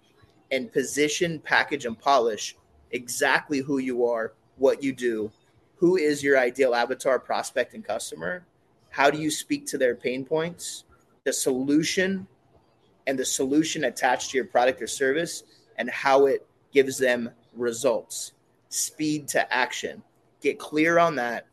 and 0.50 0.70
position, 0.70 1.38
package, 1.38 1.86
and 1.86 1.98
polish 1.98 2.54
exactly 2.90 3.60
who 3.60 3.78
you 3.78 4.04
are, 4.04 4.34
what 4.56 4.82
you 4.82 4.92
do, 4.92 5.30
who 5.76 5.96
is 5.96 6.22
your 6.22 6.38
ideal 6.38 6.74
avatar, 6.74 7.18
prospect, 7.18 7.74
and 7.74 7.84
customer. 7.84 8.44
How 8.90 9.10
do 9.10 9.18
you 9.18 9.30
speak 9.30 9.66
to 9.66 9.78
their 9.78 9.94
pain 9.94 10.24
points? 10.24 10.84
The 11.24 11.32
solution 11.32 12.26
and 13.06 13.18
the 13.18 13.24
solution 13.24 13.84
attached 13.84 14.30
to 14.30 14.36
your 14.36 14.46
product 14.46 14.80
or 14.80 14.86
service, 14.86 15.42
and 15.76 15.90
how 15.90 16.26
it 16.26 16.46
gives 16.72 16.98
them 16.98 17.30
results. 17.54 18.32
Speed 18.68 19.28
to 19.28 19.52
action. 19.52 20.02
Get 20.40 20.58
clear 20.58 20.98
on 20.98 21.16
that. 21.16 21.46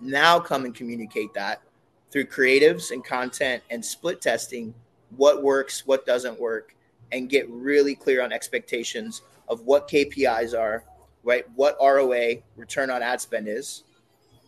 Now 0.00 0.38
come 0.38 0.64
and 0.64 0.74
communicate 0.74 1.34
that 1.34 1.62
through 2.10 2.26
creatives 2.26 2.90
and 2.90 3.04
content 3.04 3.62
and 3.70 3.84
split 3.84 4.20
testing 4.20 4.74
what 5.16 5.42
works, 5.42 5.86
what 5.86 6.06
doesn't 6.06 6.38
work, 6.38 6.76
and 7.12 7.28
get 7.28 7.48
really 7.50 7.94
clear 7.94 8.22
on 8.22 8.32
expectations 8.32 9.22
of 9.48 9.62
what 9.62 9.88
KPIs 9.88 10.58
are, 10.58 10.84
right? 11.28 11.44
What 11.56 11.76
ROA, 11.78 12.36
return 12.56 12.88
on 12.88 13.02
ad 13.02 13.20
spend 13.20 13.48
is. 13.48 13.84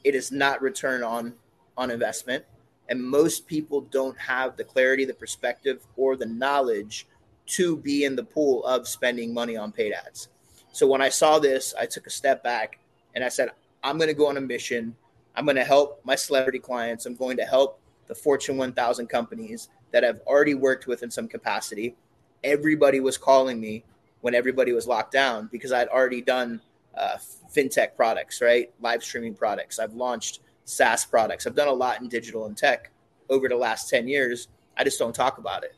It 0.03 0.15
is 0.15 0.33
not 0.33 0.63
return 0.63 1.03
on 1.03 1.35
on 1.77 1.91
investment. 1.91 2.43
And 2.89 3.05
most 3.05 3.47
people 3.47 3.83
don't 3.83 4.19
have 4.19 4.57
the 4.57 4.65
clarity, 4.65 5.05
the 5.05 5.13
perspective, 5.13 5.87
or 5.97 6.17
the 6.17 6.27
knowledge 6.27 7.07
to 7.49 7.77
be 7.77 8.05
in 8.05 8.17
the 8.17 8.25
pool 8.25 8.65
of 8.65 8.89
spending 8.89 9.35
money 9.35 9.59
on 9.59 9.73
paid 9.73 9.93
ads. 9.93 10.29
So 10.73 10.87
when 10.87 11.03
I 11.03 11.11
saw 11.11 11.39
this, 11.39 11.75
I 11.79 11.85
took 11.85 12.07
a 12.07 12.11
step 12.11 12.43
back 12.43 12.79
and 13.15 13.23
I 13.23 13.29
said, 13.29 13.51
I'm 13.85 13.99
going 13.99 14.09
to 14.09 14.15
go 14.15 14.29
on 14.29 14.39
a 14.39 14.41
mission. 14.41 14.97
I'm 15.37 15.45
going 15.45 15.57
to 15.57 15.65
help 15.65 16.01
my 16.05 16.15
celebrity 16.15 16.59
clients. 16.59 17.05
I'm 17.05 17.15
going 17.15 17.37
to 17.37 17.45
help 17.45 17.79
the 18.07 18.15
Fortune 18.15 18.57
1000 18.57 19.07
companies 19.07 19.69
that 19.93 20.03
I've 20.03 20.21
already 20.27 20.55
worked 20.55 20.87
with 20.87 21.03
in 21.03 21.11
some 21.11 21.29
capacity. 21.29 21.95
Everybody 22.43 23.01
was 23.01 23.19
calling 23.19 23.61
me 23.61 23.85
when 24.23 24.35
everybody 24.35 24.73
was 24.73 24.87
locked 24.87 25.13
down 25.13 25.49
because 25.53 25.73
I'd 25.73 25.89
already 25.89 26.23
done 26.23 26.61
uh, 26.97 27.17
fintech 27.55 27.97
products, 27.97 28.41
right? 28.41 28.71
Live 28.81 29.03
streaming 29.03 29.35
products. 29.35 29.79
I've 29.79 29.95
launched 29.95 30.41
SaaS 30.65 31.05
products. 31.05 31.47
I've 31.47 31.55
done 31.55 31.69
a 31.69 31.73
lot 31.73 32.01
in 32.01 32.09
digital 32.09 32.47
and 32.47 32.57
tech 32.57 32.91
over 33.29 33.49
the 33.49 33.57
last 33.57 33.89
10 33.89 34.09
years. 34.09 34.49
I 34.77 34.85
just 34.85 34.99
don't 34.99 35.15
talk 35.15 35.39
about 35.39 35.65
it, 35.65 35.75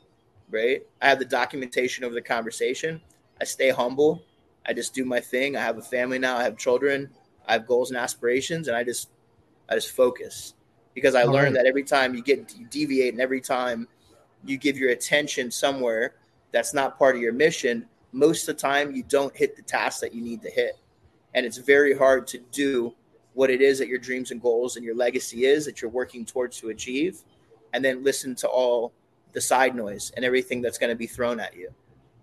right? 0.50 0.82
I 1.00 1.08
have 1.08 1.18
the 1.18 1.24
documentation 1.24 2.04
of 2.04 2.12
the 2.12 2.22
conversation. 2.22 3.00
I 3.40 3.44
stay 3.44 3.70
humble. 3.70 4.22
I 4.66 4.72
just 4.72 4.94
do 4.94 5.04
my 5.04 5.20
thing. 5.20 5.56
I 5.56 5.60
have 5.60 5.78
a 5.78 5.82
family 5.82 6.18
now. 6.18 6.36
I 6.36 6.44
have 6.44 6.56
children. 6.56 7.10
I 7.46 7.54
have 7.54 7.66
goals 7.66 7.90
and 7.90 7.98
aspirations, 7.98 8.68
and 8.68 8.76
I 8.76 8.84
just, 8.84 9.08
I 9.68 9.74
just 9.74 9.90
focus 9.90 10.54
because 10.94 11.14
I 11.14 11.22
All 11.22 11.32
learned 11.32 11.56
right. 11.56 11.64
that 11.64 11.66
every 11.66 11.82
time 11.82 12.14
you 12.14 12.22
get 12.22 12.54
you 12.56 12.66
deviate, 12.66 13.12
and 13.14 13.20
every 13.20 13.40
time 13.40 13.88
you 14.44 14.56
give 14.56 14.78
your 14.78 14.90
attention 14.90 15.50
somewhere 15.50 16.14
that's 16.52 16.74
not 16.74 16.98
part 16.98 17.16
of 17.16 17.22
your 17.22 17.32
mission, 17.32 17.86
most 18.12 18.48
of 18.48 18.54
the 18.54 18.60
time 18.60 18.94
you 18.94 19.02
don't 19.02 19.34
hit 19.36 19.56
the 19.56 19.62
task 19.62 20.00
that 20.00 20.14
you 20.14 20.22
need 20.22 20.42
to 20.42 20.50
hit. 20.50 20.78
And 21.34 21.46
it's 21.46 21.58
very 21.58 21.96
hard 21.96 22.26
to 22.28 22.38
do 22.50 22.94
what 23.34 23.50
it 23.50 23.60
is 23.60 23.78
that 23.78 23.88
your 23.88 23.98
dreams 23.98 24.30
and 24.30 24.40
goals 24.40 24.76
and 24.76 24.84
your 24.84 24.94
legacy 24.94 25.46
is 25.46 25.64
that 25.64 25.80
you're 25.80 25.90
working 25.90 26.24
towards 26.24 26.58
to 26.60 26.68
achieve, 26.68 27.22
and 27.72 27.84
then 27.84 28.04
listen 28.04 28.34
to 28.36 28.48
all 28.48 28.92
the 29.32 29.40
side 29.40 29.74
noise 29.74 30.12
and 30.16 30.24
everything 30.24 30.60
that's 30.60 30.78
going 30.78 30.90
to 30.90 30.96
be 30.96 31.06
thrown 31.06 31.40
at 31.40 31.56
you, 31.56 31.70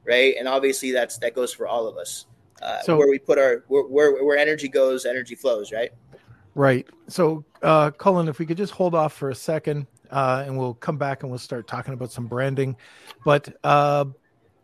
right? 0.06 0.36
And 0.38 0.48
obviously 0.48 0.92
that's 0.92 1.18
that 1.20 1.34
goes 1.34 1.54
for 1.54 1.68
all 1.68 1.88
of 1.88 1.98
us. 1.98 2.28
Uh, 2.62 2.82
so, 2.82 2.98
where 2.98 3.08
we 3.08 3.18
put 3.18 3.40
our 3.40 3.64
where, 3.68 3.84
where 3.84 4.24
where 4.24 4.38
energy 4.38 4.68
goes, 4.68 5.06
energy 5.06 5.36
flows, 5.36 5.72
right? 5.72 5.92
Right. 6.56 6.88
So, 7.08 7.46
uh, 7.62 7.92
Cullen, 7.92 8.28
if 8.28 8.38
we 8.38 8.46
could 8.46 8.58
just 8.58 8.74
hold 8.74 8.94
off 8.94 9.14
for 9.14 9.30
a 9.30 9.36
second, 9.36 9.88
uh, 10.12 10.44
and 10.46 10.58
we'll 10.58 10.74
come 10.74 10.98
back 10.98 11.24
and 11.24 11.32
we'll 11.32 11.40
start 11.40 11.68
talking 11.68 11.94
about 11.94 12.12
some 12.12 12.28
branding. 12.28 12.76
But 13.24 13.56
uh, 13.64 14.06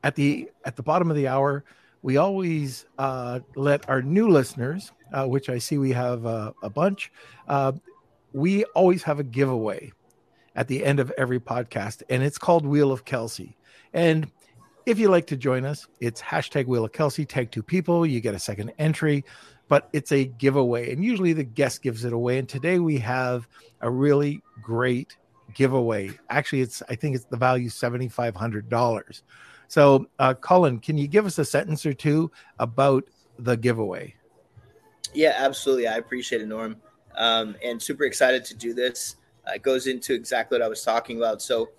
at 0.03 0.15
the 0.15 0.49
at 0.65 0.75
the 0.75 0.83
bottom 0.83 1.09
of 1.09 1.15
the 1.15 1.27
hour, 1.27 1.63
we 2.05 2.17
always 2.17 2.85
uh, 2.99 3.39
let 3.55 3.89
our 3.89 3.99
new 3.99 4.29
listeners, 4.29 4.91
uh, 5.11 5.25
which 5.25 5.49
I 5.49 5.57
see 5.57 5.79
we 5.79 5.91
have 5.93 6.23
uh, 6.23 6.51
a 6.61 6.69
bunch, 6.69 7.11
uh, 7.47 7.71
we 8.31 8.63
always 8.75 9.01
have 9.01 9.19
a 9.19 9.23
giveaway 9.23 9.91
at 10.55 10.67
the 10.67 10.85
end 10.85 10.99
of 10.99 11.11
every 11.17 11.39
podcast, 11.39 12.03
and 12.11 12.21
it's 12.21 12.37
called 12.37 12.63
Wheel 12.63 12.91
of 12.91 13.05
Kelsey. 13.05 13.57
And 13.91 14.29
if 14.85 14.99
you 14.99 15.09
like 15.09 15.25
to 15.27 15.35
join 15.35 15.65
us, 15.65 15.87
it's 15.99 16.21
hashtag 16.21 16.67
Wheel 16.67 16.85
of 16.85 16.91
Kelsey, 16.91 17.25
tag 17.25 17.49
two 17.49 17.63
people, 17.63 18.05
you 18.05 18.21
get 18.21 18.35
a 18.35 18.39
second 18.39 18.71
entry, 18.77 19.25
but 19.67 19.89
it's 19.91 20.11
a 20.11 20.25
giveaway. 20.25 20.93
And 20.93 21.03
usually 21.03 21.33
the 21.33 21.43
guest 21.43 21.81
gives 21.81 22.05
it 22.05 22.13
away. 22.13 22.37
And 22.37 22.47
today 22.47 22.77
we 22.77 22.99
have 22.99 23.47
a 23.81 23.89
really 23.89 24.43
great 24.61 25.17
giveaway. 25.55 26.11
Actually, 26.29 26.61
it's 26.61 26.83
I 26.87 26.93
think 26.93 27.15
it's 27.15 27.25
the 27.25 27.37
value 27.37 27.69
seventy 27.69 28.09
five 28.09 28.35
hundred 28.35 28.69
dollars. 28.69 29.23
So, 29.67 30.07
uh, 30.19 30.33
Cullen, 30.35 30.79
can 30.79 30.97
you 30.97 31.07
give 31.07 31.25
us 31.25 31.37
a 31.37 31.45
sentence 31.45 31.85
or 31.85 31.93
two 31.93 32.31
about 32.59 33.03
the 33.39 33.57
giveaway? 33.57 34.15
Yeah, 35.13 35.33
absolutely. 35.37 35.87
I 35.87 35.95
appreciate 35.95 36.41
it, 36.41 36.47
Norm, 36.47 36.77
um, 37.15 37.55
and 37.63 37.81
super 37.81 38.03
excited 38.03 38.43
to 38.45 38.55
do 38.55 38.73
this. 38.73 39.15
Uh, 39.47 39.53
it 39.53 39.63
goes 39.63 39.87
into 39.87 40.13
exactly 40.13 40.57
what 40.57 40.65
I 40.65 40.67
was 40.67 40.83
talking 40.83 41.17
about. 41.17 41.41
So, 41.41 41.69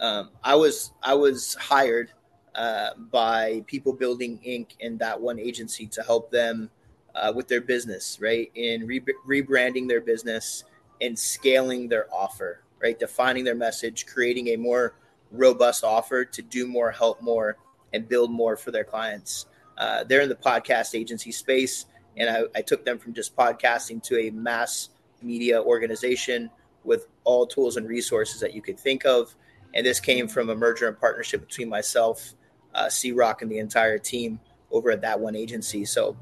um, 0.00 0.30
I 0.42 0.54
was 0.54 0.92
I 1.02 1.14
was 1.14 1.54
hired 1.54 2.12
uh, 2.54 2.90
by 3.10 3.62
People 3.66 3.92
Building 3.92 4.40
Inc. 4.46 4.72
and 4.80 4.98
that 4.98 5.20
one 5.20 5.38
agency 5.38 5.86
to 5.88 6.02
help 6.02 6.30
them 6.30 6.70
uh, 7.14 7.32
with 7.34 7.48
their 7.48 7.60
business, 7.60 8.18
right? 8.20 8.50
In 8.54 8.86
re- 8.86 9.04
rebranding 9.26 9.88
their 9.88 10.00
business 10.00 10.64
and 11.00 11.18
scaling 11.18 11.88
their 11.88 12.12
offer, 12.12 12.62
right? 12.80 12.98
Defining 12.98 13.44
their 13.44 13.54
message, 13.54 14.06
creating 14.06 14.48
a 14.48 14.56
more 14.56 14.94
robust 15.32 15.82
offer 15.82 16.24
to 16.24 16.42
do 16.42 16.66
more, 16.66 16.90
help 16.90 17.22
more, 17.22 17.56
and 17.92 18.08
build 18.08 18.30
more 18.30 18.56
for 18.56 18.70
their 18.70 18.84
clients. 18.84 19.46
Uh, 19.78 20.04
they're 20.04 20.20
in 20.20 20.28
the 20.28 20.34
podcast 20.34 20.94
agency 20.94 21.32
space, 21.32 21.86
and 22.16 22.30
I, 22.30 22.42
I 22.54 22.62
took 22.62 22.84
them 22.84 22.98
from 22.98 23.14
just 23.14 23.34
podcasting 23.34 24.02
to 24.04 24.18
a 24.18 24.30
mass 24.30 24.90
media 25.22 25.60
organization 25.62 26.50
with 26.84 27.06
all 27.24 27.46
tools 27.46 27.76
and 27.76 27.88
resources 27.88 28.40
that 28.40 28.54
you 28.54 28.62
could 28.62 28.78
think 28.78 29.04
of. 29.04 29.34
And 29.74 29.86
this 29.86 30.00
came 30.00 30.28
from 30.28 30.50
a 30.50 30.54
merger 30.54 30.88
and 30.88 30.98
partnership 30.98 31.40
between 31.46 31.68
myself, 31.68 32.34
uh, 32.74 32.88
C 32.88 33.12
Rock, 33.12 33.42
and 33.42 33.50
the 33.50 33.58
entire 33.58 33.98
team 33.98 34.40
over 34.70 34.90
at 34.90 35.00
that 35.02 35.18
one 35.18 35.36
agency. 35.36 35.84
So 35.84 36.16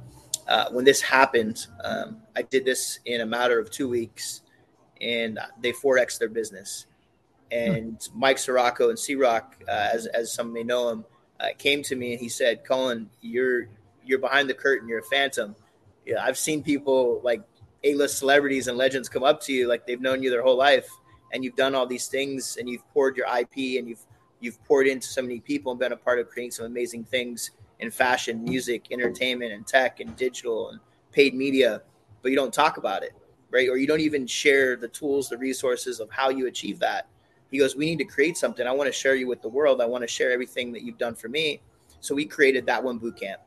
uh, 0.46 0.70
when 0.70 0.84
this 0.84 1.00
happened, 1.00 1.66
um, 1.82 2.18
I 2.36 2.42
did 2.42 2.64
this 2.64 3.00
in 3.04 3.20
a 3.20 3.26
matter 3.26 3.58
of 3.58 3.70
two 3.70 3.88
weeks, 3.88 4.42
and 5.00 5.38
they 5.60 5.72
forex 5.72 6.18
their 6.18 6.28
business. 6.28 6.86
And 7.50 8.00
hmm. 8.12 8.18
Mike 8.18 8.38
Sirocco 8.38 8.88
and 8.88 8.98
C 8.98 9.14
Rock, 9.14 9.56
uh, 9.68 9.88
as 9.92 10.06
as 10.06 10.32
some 10.32 10.52
may 10.52 10.62
know 10.62 10.90
him, 10.90 11.04
uh, 11.38 11.48
came 11.58 11.82
to 11.84 11.96
me 11.96 12.12
and 12.12 12.20
he 12.20 12.28
said, 12.28 12.64
Cullen, 12.64 13.10
you're 13.20 13.68
you're 14.04 14.18
behind 14.18 14.48
the 14.48 14.54
curtain. 14.54 14.88
You're 14.88 15.00
a 15.00 15.04
phantom. 15.04 15.56
Yeah, 16.06 16.24
I've 16.24 16.38
seen 16.38 16.62
people 16.62 17.20
like 17.22 17.42
A-list 17.84 18.18
celebrities 18.18 18.68
and 18.68 18.78
legends 18.78 19.08
come 19.08 19.22
up 19.22 19.40
to 19.42 19.52
you 19.52 19.68
like 19.68 19.86
they've 19.86 20.00
known 20.00 20.22
you 20.22 20.30
their 20.30 20.42
whole 20.42 20.56
life, 20.56 20.88
and 21.32 21.44
you've 21.44 21.56
done 21.56 21.74
all 21.74 21.86
these 21.86 22.08
things, 22.08 22.56
and 22.58 22.68
you've 22.68 22.86
poured 22.92 23.16
your 23.16 23.26
IP, 23.26 23.78
and 23.78 23.88
you've 23.88 24.04
you've 24.40 24.62
poured 24.64 24.86
into 24.86 25.06
so 25.06 25.22
many 25.22 25.40
people 25.40 25.72
and 25.72 25.78
been 25.78 25.92
a 25.92 25.96
part 25.96 26.18
of 26.18 26.28
creating 26.28 26.52
some 26.52 26.66
amazing 26.66 27.04
things." 27.04 27.50
in 27.80 27.90
fashion, 27.90 28.44
music, 28.44 28.86
entertainment, 28.90 29.52
and 29.52 29.66
tech 29.66 30.00
and 30.00 30.14
digital 30.16 30.70
and 30.70 30.80
paid 31.12 31.34
media, 31.34 31.82
but 32.22 32.30
you 32.30 32.36
don't 32.36 32.52
talk 32.52 32.76
about 32.76 33.02
it, 33.02 33.12
right? 33.50 33.68
Or 33.68 33.76
you 33.76 33.86
don't 33.86 34.00
even 34.00 34.26
share 34.26 34.76
the 34.76 34.88
tools, 34.88 35.28
the 35.28 35.38
resources 35.38 35.98
of 35.98 36.10
how 36.10 36.28
you 36.28 36.46
achieve 36.46 36.78
that. 36.80 37.08
He 37.50 37.58
goes, 37.58 37.76
We 37.76 37.86
need 37.86 37.98
to 37.98 38.04
create 38.04 38.36
something. 38.36 38.66
I 38.66 38.72
want 38.72 38.86
to 38.88 38.92
share 38.92 39.14
you 39.14 39.26
with 39.26 39.42
the 39.42 39.48
world. 39.48 39.80
I 39.80 39.86
want 39.86 40.02
to 40.02 40.08
share 40.08 40.32
everything 40.32 40.72
that 40.72 40.82
you've 40.82 40.98
done 40.98 41.14
for 41.14 41.28
me. 41.28 41.60
So 42.00 42.14
we 42.14 42.24
created 42.24 42.66
that 42.66 42.82
one 42.82 42.98
boot 42.98 43.18
camp, 43.18 43.40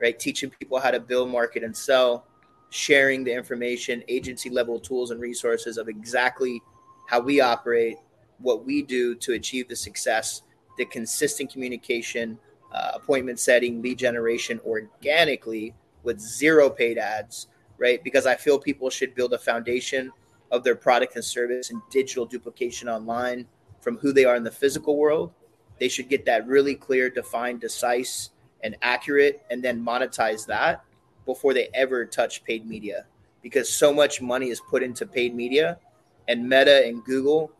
right? 0.00 0.18
Teaching 0.18 0.50
people 0.50 0.78
how 0.80 0.90
to 0.90 1.00
build, 1.00 1.30
market, 1.30 1.62
and 1.62 1.76
sell, 1.76 2.26
sharing 2.70 3.24
the 3.24 3.32
information, 3.32 4.02
agency 4.08 4.48
level 4.48 4.78
tools 4.78 5.10
and 5.10 5.20
resources 5.20 5.76
of 5.76 5.88
exactly 5.88 6.62
how 7.08 7.20
we 7.20 7.40
operate, 7.40 7.96
what 8.38 8.64
we 8.64 8.82
do 8.82 9.14
to 9.16 9.32
achieve 9.32 9.68
the 9.68 9.76
success, 9.76 10.42
the 10.78 10.84
consistent 10.86 11.52
communication, 11.52 12.38
uh, 12.72 12.92
appointment 12.94 13.40
setting, 13.40 13.82
lead 13.82 13.98
generation 13.98 14.60
organically 14.64 15.74
with 16.02 16.20
zero 16.20 16.70
paid 16.70 16.98
ads 16.98 17.48
right? 17.78 18.02
Because 18.04 18.26
I 18.26 18.34
feel 18.34 18.58
people 18.58 18.90
should 18.90 19.14
build 19.14 19.32
a 19.32 19.38
foundation 19.38 20.12
of 20.50 20.64
their 20.64 20.74
product 20.74 21.14
and 21.16 21.24
service 21.24 21.70
and 21.70 21.80
digital 21.90 22.26
duplication 22.26 22.88
online 22.88 23.46
from 23.80 23.98
who 23.98 24.12
they 24.12 24.24
are 24.24 24.36
in 24.36 24.42
the 24.44 24.50
physical 24.50 24.96
world. 24.96 25.32
They 25.78 25.88
should 25.88 26.08
get 26.08 26.24
that 26.26 26.46
really 26.46 26.74
clear, 26.74 27.08
defined, 27.10 27.60
decisive, 27.60 28.32
and 28.64 28.76
accurate, 28.82 29.44
and 29.50 29.62
then 29.62 29.84
monetize 29.84 30.46
that 30.46 30.84
before 31.24 31.54
they 31.54 31.68
ever 31.74 32.04
touch 32.04 32.42
paid 32.44 32.66
media. 32.66 33.06
Because 33.42 33.68
so 33.68 33.94
much 33.94 34.20
money 34.20 34.48
is 34.48 34.60
put 34.68 34.82
into 34.82 35.06
paid 35.06 35.34
media, 35.34 35.78
and 36.26 36.48
Meta 36.48 36.84
and 36.86 37.04
Google 37.04 37.52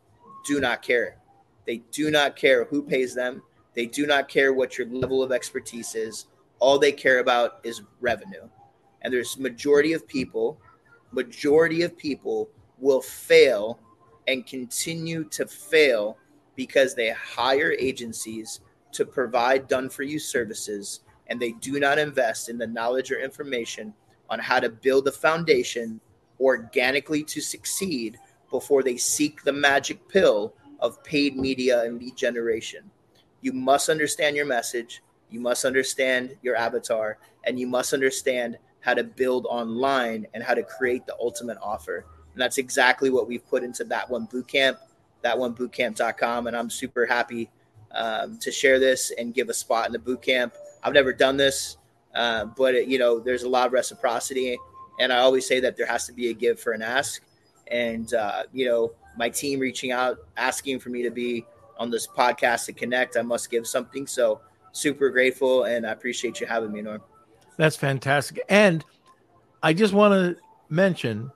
do 0.46 0.60
not 0.60 0.82
care. 0.82 1.18
They 1.66 1.82
do 1.92 2.10
not 2.10 2.34
care 2.34 2.64
who 2.64 2.82
pays 2.82 3.14
them. 3.14 3.42
They 3.74 3.86
do 3.86 4.06
not 4.06 4.28
care 4.28 4.52
what 4.52 4.76
your 4.76 4.88
level 4.88 5.22
of 5.22 5.30
expertise 5.30 5.94
is. 5.94 6.26
All 6.58 6.78
they 6.78 6.90
care 6.90 7.20
about 7.20 7.60
is 7.62 7.82
revenue. 8.00 8.48
And 9.02 9.12
there's 9.12 9.38
majority 9.38 9.92
of 9.92 10.08
people, 10.08 10.60
majority 11.12 11.82
of 11.82 11.96
people 11.96 12.50
will 12.80 13.00
fail 13.00 13.78
and 14.26 14.46
continue 14.46 15.24
to 15.24 15.46
fail 15.46 16.18
because 16.56 16.94
they 16.94 17.10
hire 17.10 17.72
agencies 17.78 18.60
to 18.92 19.04
provide 19.04 19.68
done 19.68 19.88
for 19.88 20.02
you 20.02 20.18
services 20.18 21.00
and 21.28 21.40
they 21.40 21.52
do 21.52 21.78
not 21.78 21.98
invest 21.98 22.48
in 22.48 22.58
the 22.58 22.66
knowledge 22.66 23.10
or 23.10 23.20
information 23.20 23.94
on 24.30 24.38
how 24.38 24.58
to 24.58 24.68
build 24.68 25.06
a 25.08 25.12
foundation 25.12 26.00
organically 26.40 27.22
to 27.24 27.40
succeed 27.40 28.18
before 28.50 28.82
they 28.82 28.96
seek 28.96 29.42
the 29.42 29.52
magic 29.52 30.08
pill 30.08 30.54
of 30.80 31.02
paid 31.04 31.36
media 31.36 31.82
and 31.84 32.00
lead 32.00 32.16
generation. 32.16 32.90
You 33.40 33.52
must 33.52 33.88
understand 33.88 34.36
your 34.36 34.46
message, 34.46 35.02
you 35.30 35.40
must 35.40 35.64
understand 35.64 36.36
your 36.42 36.56
avatar, 36.56 37.18
and 37.44 37.58
you 37.58 37.66
must 37.66 37.92
understand 37.92 38.58
how 38.80 38.94
to 38.94 39.04
build 39.04 39.46
online 39.46 40.26
and 40.34 40.42
how 40.42 40.54
to 40.54 40.62
create 40.62 41.06
the 41.06 41.16
ultimate 41.20 41.58
offer. 41.62 42.06
And 42.38 42.44
that's 42.44 42.58
exactly 42.58 43.10
what 43.10 43.26
we've 43.26 43.44
put 43.48 43.64
into 43.64 43.82
that 43.86 44.08
one 44.08 44.28
bootcamp, 44.28 44.76
that 45.22 45.36
one 45.36 45.56
bootcamp.com. 45.56 46.46
And 46.46 46.56
I'm 46.56 46.70
super 46.70 47.04
happy 47.04 47.50
um, 47.90 48.38
to 48.38 48.52
share 48.52 48.78
this 48.78 49.10
and 49.18 49.34
give 49.34 49.48
a 49.48 49.52
spot 49.52 49.86
in 49.86 49.92
the 49.92 49.98
bootcamp. 49.98 50.52
I've 50.84 50.92
never 50.92 51.12
done 51.12 51.36
this, 51.36 51.78
uh, 52.14 52.44
but 52.44 52.76
it, 52.76 52.86
you 52.86 52.96
know, 52.96 53.18
there's 53.18 53.42
a 53.42 53.48
lot 53.48 53.66
of 53.66 53.72
reciprocity. 53.72 54.56
And 55.00 55.12
I 55.12 55.18
always 55.18 55.48
say 55.48 55.58
that 55.58 55.76
there 55.76 55.86
has 55.86 56.06
to 56.06 56.12
be 56.12 56.28
a 56.28 56.32
give 56.32 56.60
for 56.60 56.70
an 56.70 56.80
ask. 56.80 57.22
And, 57.72 58.14
uh, 58.14 58.44
you 58.52 58.66
know, 58.66 58.92
my 59.16 59.30
team 59.30 59.58
reaching 59.58 59.90
out, 59.90 60.18
asking 60.36 60.78
for 60.78 60.90
me 60.90 61.02
to 61.02 61.10
be 61.10 61.44
on 61.76 61.90
this 61.90 62.06
podcast 62.06 62.66
to 62.66 62.72
connect, 62.72 63.16
I 63.16 63.22
must 63.22 63.50
give 63.50 63.66
something. 63.66 64.06
So 64.06 64.42
super 64.70 65.10
grateful. 65.10 65.64
And 65.64 65.84
I 65.84 65.90
appreciate 65.90 66.40
you 66.40 66.46
having 66.46 66.70
me, 66.70 66.82
Norm. 66.82 67.02
That's 67.56 67.74
fantastic. 67.74 68.44
And 68.48 68.84
I 69.60 69.72
just 69.72 69.92
want 69.92 70.14
to 70.14 70.40
mention 70.68 71.32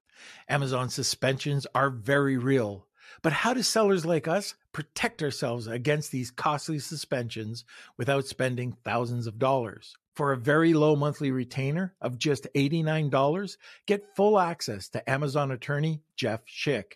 Amazon 0.48 0.88
suspensions 0.88 1.66
are 1.74 1.90
very 1.90 2.38
real. 2.38 2.86
But 3.22 3.32
how 3.32 3.54
do 3.54 3.62
sellers 3.62 4.04
like 4.04 4.28
us 4.28 4.54
protect 4.72 5.22
ourselves 5.22 5.66
against 5.66 6.12
these 6.12 6.30
costly 6.30 6.78
suspensions 6.78 7.64
without 7.96 8.26
spending 8.26 8.76
thousands 8.84 9.26
of 9.26 9.38
dollars? 9.38 9.96
For 10.14 10.32
a 10.32 10.36
very 10.36 10.74
low 10.74 10.94
monthly 10.94 11.30
retainer 11.30 11.94
of 12.00 12.18
just 12.18 12.46
$89, 12.54 13.56
get 13.86 14.14
full 14.14 14.38
access 14.38 14.88
to 14.90 15.10
Amazon 15.10 15.50
attorney 15.50 16.02
Jeff 16.16 16.46
Schick. 16.46 16.92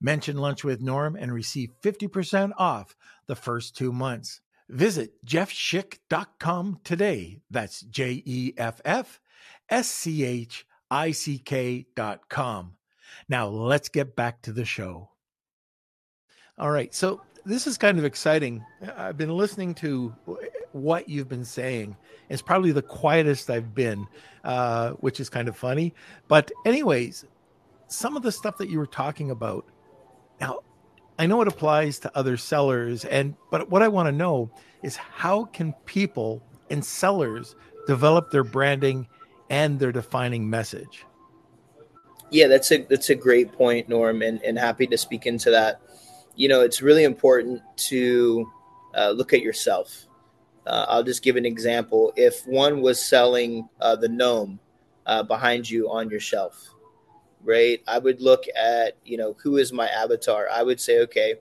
Mention 0.00 0.36
Lunch 0.36 0.64
with 0.64 0.80
Norm 0.80 1.16
and 1.16 1.32
receive 1.32 1.72
50% 1.82 2.52
off 2.58 2.96
the 3.26 3.36
first 3.36 3.76
two 3.76 3.92
months. 3.92 4.40
Visit 4.68 5.24
jeffschick.com 5.24 6.80
today. 6.84 7.40
That's 7.50 7.82
J 7.82 8.22
E 8.24 8.54
F 8.56 8.80
F 8.84 9.20
S 9.68 9.88
C 9.88 10.24
H 10.24 10.66
I 10.90 11.10
C 11.10 11.38
K.com. 11.38 12.74
Now 13.28 13.48
let's 13.48 13.88
get 13.88 14.16
back 14.16 14.42
to 14.42 14.52
the 14.52 14.64
show. 14.64 15.10
All 16.58 16.70
right. 16.70 16.94
So 16.94 17.20
this 17.44 17.66
is 17.66 17.76
kind 17.76 17.98
of 17.98 18.04
exciting. 18.04 18.64
I've 18.96 19.18
been 19.18 19.36
listening 19.36 19.74
to 19.76 20.14
what 20.72 21.08
you've 21.08 21.28
been 21.28 21.44
saying. 21.44 21.96
It's 22.28 22.42
probably 22.42 22.72
the 22.72 22.82
quietest 22.82 23.50
I've 23.50 23.74
been, 23.74 24.06
uh, 24.44 24.92
which 24.92 25.20
is 25.20 25.28
kind 25.28 25.48
of 25.48 25.56
funny. 25.56 25.94
But, 26.26 26.50
anyways, 26.64 27.24
some 27.88 28.16
of 28.16 28.22
the 28.22 28.32
stuff 28.32 28.58
that 28.58 28.70
you 28.70 28.78
were 28.78 28.86
talking 28.86 29.30
about 29.30 29.66
now, 30.40 30.60
I 31.18 31.26
know 31.26 31.40
it 31.42 31.48
applies 31.48 31.98
to 32.00 32.16
other 32.16 32.36
sellers, 32.36 33.04
and 33.04 33.34
but 33.50 33.70
what 33.70 33.82
I 33.82 33.88
want 33.88 34.08
to 34.08 34.12
know 34.12 34.50
is 34.82 34.96
how 34.96 35.44
can 35.44 35.72
people 35.84 36.42
and 36.70 36.84
sellers 36.84 37.54
develop 37.86 38.30
their 38.30 38.44
branding 38.44 39.06
and 39.50 39.78
their 39.78 39.92
defining 39.92 40.48
message? 40.48 41.04
Yeah, 42.30 42.48
that's 42.48 42.72
a 42.72 42.78
that's 42.84 43.10
a 43.10 43.14
great 43.14 43.52
point, 43.52 43.88
Norm, 43.88 44.22
and, 44.22 44.42
and 44.42 44.58
happy 44.58 44.86
to 44.88 44.98
speak 44.98 45.26
into 45.26 45.50
that. 45.50 45.80
You 46.34 46.48
know, 46.48 46.62
it's 46.62 46.82
really 46.82 47.04
important 47.04 47.62
to 47.76 48.50
uh, 48.96 49.10
look 49.10 49.32
at 49.32 49.40
yourself. 49.40 50.06
Uh, 50.66 50.86
I'll 50.88 51.04
just 51.04 51.22
give 51.22 51.36
an 51.36 51.46
example. 51.46 52.12
If 52.16 52.44
one 52.46 52.80
was 52.80 53.00
selling 53.00 53.68
uh, 53.80 53.96
the 53.96 54.08
gnome 54.08 54.58
uh, 55.06 55.22
behind 55.22 55.68
you 55.70 55.90
on 55.90 56.10
your 56.10 56.20
shelf, 56.20 56.73
right? 57.44 57.80
I 57.86 57.98
would 57.98 58.20
look 58.20 58.44
at, 58.56 58.96
you 59.04 59.16
know, 59.16 59.36
who 59.42 59.58
is 59.58 59.72
my 59.72 59.88
avatar? 59.88 60.48
I 60.50 60.62
would 60.62 60.80
say, 60.80 61.00
okay, 61.00 61.34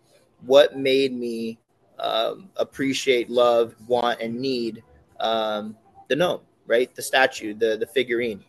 what 0.45 0.77
made 0.77 1.13
me 1.13 1.57
um, 1.99 2.49
appreciate, 2.57 3.29
love, 3.29 3.75
want, 3.87 4.19
and 4.21 4.39
need 4.39 4.83
um, 5.19 5.75
the 6.09 6.15
gnome, 6.15 6.41
right? 6.67 6.93
The 6.93 7.01
statue, 7.01 7.53
the 7.53 7.77
the 7.77 7.87
figurine, 7.87 8.43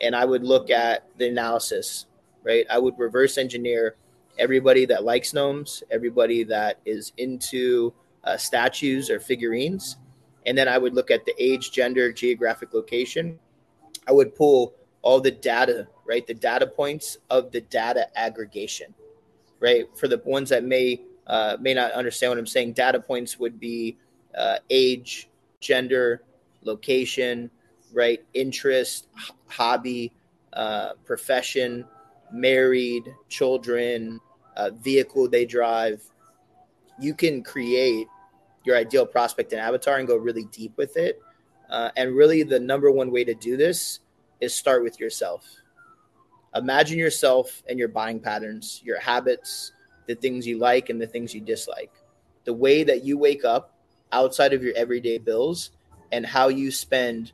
and 0.00 0.14
I 0.14 0.24
would 0.24 0.44
look 0.44 0.70
at 0.70 1.06
the 1.18 1.28
analysis, 1.28 2.06
right? 2.44 2.64
I 2.70 2.78
would 2.78 2.98
reverse 2.98 3.38
engineer 3.38 3.96
everybody 4.38 4.84
that 4.86 5.04
likes 5.04 5.32
gnomes, 5.32 5.82
everybody 5.90 6.44
that 6.44 6.78
is 6.84 7.12
into 7.16 7.92
uh, 8.24 8.36
statues 8.36 9.10
or 9.10 9.18
figurines, 9.18 9.96
and 10.44 10.56
then 10.56 10.68
I 10.68 10.78
would 10.78 10.94
look 10.94 11.10
at 11.10 11.24
the 11.24 11.34
age, 11.38 11.72
gender, 11.72 12.12
geographic 12.12 12.72
location. 12.72 13.38
I 14.06 14.12
would 14.12 14.34
pull 14.36 14.74
all 15.02 15.20
the 15.20 15.30
data 15.30 15.88
right? 16.06 16.26
The 16.26 16.34
data 16.34 16.66
points 16.66 17.18
of 17.30 17.50
the 17.50 17.60
data 17.60 18.06
aggregation, 18.16 18.94
right? 19.60 19.86
For 19.96 20.08
the 20.08 20.20
ones 20.24 20.50
that 20.50 20.64
may 20.64 21.02
uh, 21.26 21.56
may 21.60 21.74
not 21.74 21.92
understand 21.92 22.30
what 22.30 22.38
I'm 22.38 22.46
saying, 22.46 22.74
data 22.74 23.00
points 23.00 23.38
would 23.38 23.58
be 23.58 23.96
uh, 24.36 24.58
age, 24.70 25.28
gender, 25.60 26.22
location, 26.62 27.50
right? 27.92 28.24
Interest, 28.32 29.08
h- 29.18 29.32
hobby, 29.48 30.12
uh, 30.52 30.92
profession, 31.04 31.84
married, 32.32 33.12
children, 33.28 34.20
uh, 34.56 34.70
vehicle 34.70 35.28
they 35.28 35.44
drive. 35.44 36.00
You 37.00 37.12
can 37.12 37.42
create 37.42 38.06
your 38.64 38.76
ideal 38.76 39.04
prospect 39.04 39.52
and 39.52 39.60
avatar 39.60 39.98
and 39.98 40.06
go 40.06 40.16
really 40.16 40.44
deep 40.44 40.76
with 40.76 40.96
it. 40.96 41.20
Uh, 41.68 41.90
and 41.96 42.14
really, 42.14 42.44
the 42.44 42.60
number 42.60 42.92
one 42.92 43.10
way 43.10 43.24
to 43.24 43.34
do 43.34 43.56
this 43.56 43.98
is 44.40 44.54
start 44.54 44.84
with 44.84 45.00
yourself 45.00 45.44
imagine 46.56 46.98
yourself 46.98 47.62
and 47.68 47.78
your 47.78 47.88
buying 47.88 48.20
patterns, 48.20 48.80
your 48.84 48.98
habits, 49.00 49.72
the 50.06 50.14
things 50.14 50.46
you 50.46 50.58
like 50.58 50.90
and 50.90 51.00
the 51.00 51.06
things 51.06 51.34
you 51.34 51.40
dislike, 51.40 51.92
the 52.44 52.52
way 52.52 52.84
that 52.84 53.04
you 53.04 53.18
wake 53.18 53.44
up 53.44 53.74
outside 54.12 54.52
of 54.52 54.62
your 54.62 54.74
everyday 54.76 55.18
bills, 55.18 55.70
and 56.12 56.24
how 56.24 56.48
you 56.48 56.70
spend 56.70 57.32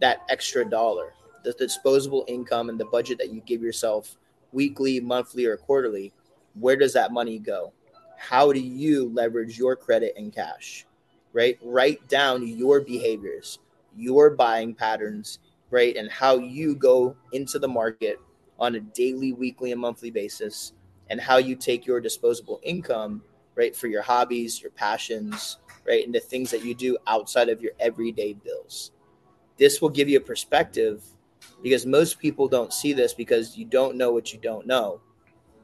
that 0.00 0.20
extra 0.28 0.64
dollar, 0.64 1.14
the 1.44 1.52
disposable 1.52 2.24
income 2.28 2.68
and 2.68 2.78
the 2.78 2.84
budget 2.86 3.18
that 3.18 3.32
you 3.32 3.40
give 3.40 3.62
yourself 3.62 4.16
weekly, 4.52 5.00
monthly, 5.00 5.46
or 5.46 5.56
quarterly. 5.56 6.12
Where 6.54 6.76
does 6.76 6.92
that 6.92 7.12
money 7.12 7.38
go? 7.38 7.72
How 8.16 8.52
do 8.52 8.60
you 8.60 9.08
leverage 9.10 9.58
your 9.58 9.76
credit 9.76 10.14
and 10.16 10.32
cash? 10.32 10.84
Right? 11.32 11.58
Write 11.62 12.06
down 12.08 12.46
your 12.46 12.80
behaviors, 12.80 13.58
your 13.96 14.30
buying 14.30 14.74
patterns, 14.74 15.38
right? 15.70 15.96
And 15.96 16.10
how 16.10 16.36
you 16.36 16.74
go 16.74 17.16
into 17.32 17.58
the 17.58 17.68
market 17.68 18.18
on 18.58 18.74
a 18.74 18.80
daily, 18.80 19.32
weekly, 19.32 19.72
and 19.72 19.80
monthly 19.80 20.10
basis, 20.10 20.72
and 21.10 21.20
how 21.20 21.36
you 21.36 21.56
take 21.56 21.86
your 21.86 22.00
disposable 22.00 22.60
income, 22.62 23.22
right, 23.54 23.74
for 23.74 23.86
your 23.86 24.02
hobbies, 24.02 24.60
your 24.60 24.70
passions, 24.72 25.58
right, 25.86 26.04
into 26.04 26.20
things 26.20 26.50
that 26.50 26.64
you 26.64 26.74
do 26.74 26.98
outside 27.06 27.48
of 27.48 27.60
your 27.60 27.72
everyday 27.80 28.32
bills. 28.32 28.92
This 29.56 29.80
will 29.80 29.88
give 29.88 30.08
you 30.08 30.18
a 30.18 30.20
perspective 30.20 31.02
because 31.62 31.86
most 31.86 32.18
people 32.18 32.48
don't 32.48 32.72
see 32.72 32.92
this 32.92 33.14
because 33.14 33.56
you 33.56 33.64
don't 33.64 33.96
know 33.96 34.12
what 34.12 34.32
you 34.32 34.38
don't 34.38 34.66
know. 34.66 35.00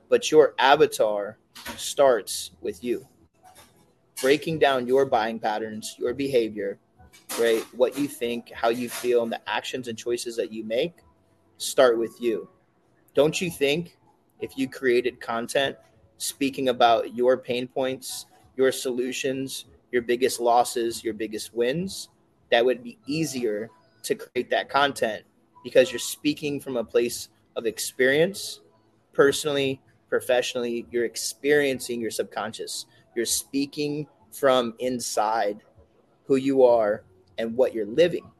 But 0.09 0.31
your 0.31 0.55
avatar 0.59 1.39
starts 1.77 2.53
with 2.61 2.83
you. 2.83 3.07
Breaking 4.21 4.59
down 4.59 4.87
your 4.87 5.05
buying 5.07 5.39
patterns, 5.39 5.97
your 5.99 6.15
behavior, 6.15 6.79
right? 7.39 7.63
What 7.75 7.99
you 7.99 8.09
think, 8.09 8.51
how 8.53 8.69
you 8.69 8.89
feel, 8.89 9.23
and 9.23 9.33
the 9.33 9.41
actions 9.49 9.89
and 9.89 9.99
choices 9.99 10.37
that 10.37 10.53
you 10.53 10.65
make 10.65 10.95
start 11.57 11.99
with 11.99 12.21
you. 12.21 12.49
Don't 13.15 13.41
you 13.41 13.51
think 13.51 13.97
if 14.41 14.59
you 14.59 14.69
created 14.69 15.21
content 15.21 15.77
speaking 16.19 16.69
about 16.69 17.15
your 17.15 17.37
pain 17.37 17.69
points, 17.69 18.27
your 18.57 18.73
solutions, 18.73 19.67
your 19.93 20.03
biggest 20.03 20.41
losses, 20.41 21.05
your 21.05 21.15
biggest 21.15 21.55
wins, 21.55 22.09
that 22.51 22.65
would 22.65 22.83
be 22.83 22.99
easier 23.07 23.71
to 24.03 24.15
create 24.15 24.51
that 24.51 24.69
content 24.69 25.25
because 25.63 25.91
you're 25.91 25.99
speaking 25.99 26.61
from 26.61 26.77
a 26.77 26.85
place 26.85 27.29
of 27.57 27.67
experience, 27.67 28.61
personally, 29.13 29.81
professionally, 30.09 30.87
you're 30.91 31.05
experiencing 31.05 32.01
your 32.01 32.11
subconscious. 32.11 32.87
You're 33.15 33.27
speaking 33.27 34.07
from 34.33 34.75
inside 34.81 35.63
who 36.27 36.37
you 36.37 36.65
are 36.65 37.05
and 37.39 37.57
what 37.57 37.73
you're 37.75 37.87
living. 37.87 38.31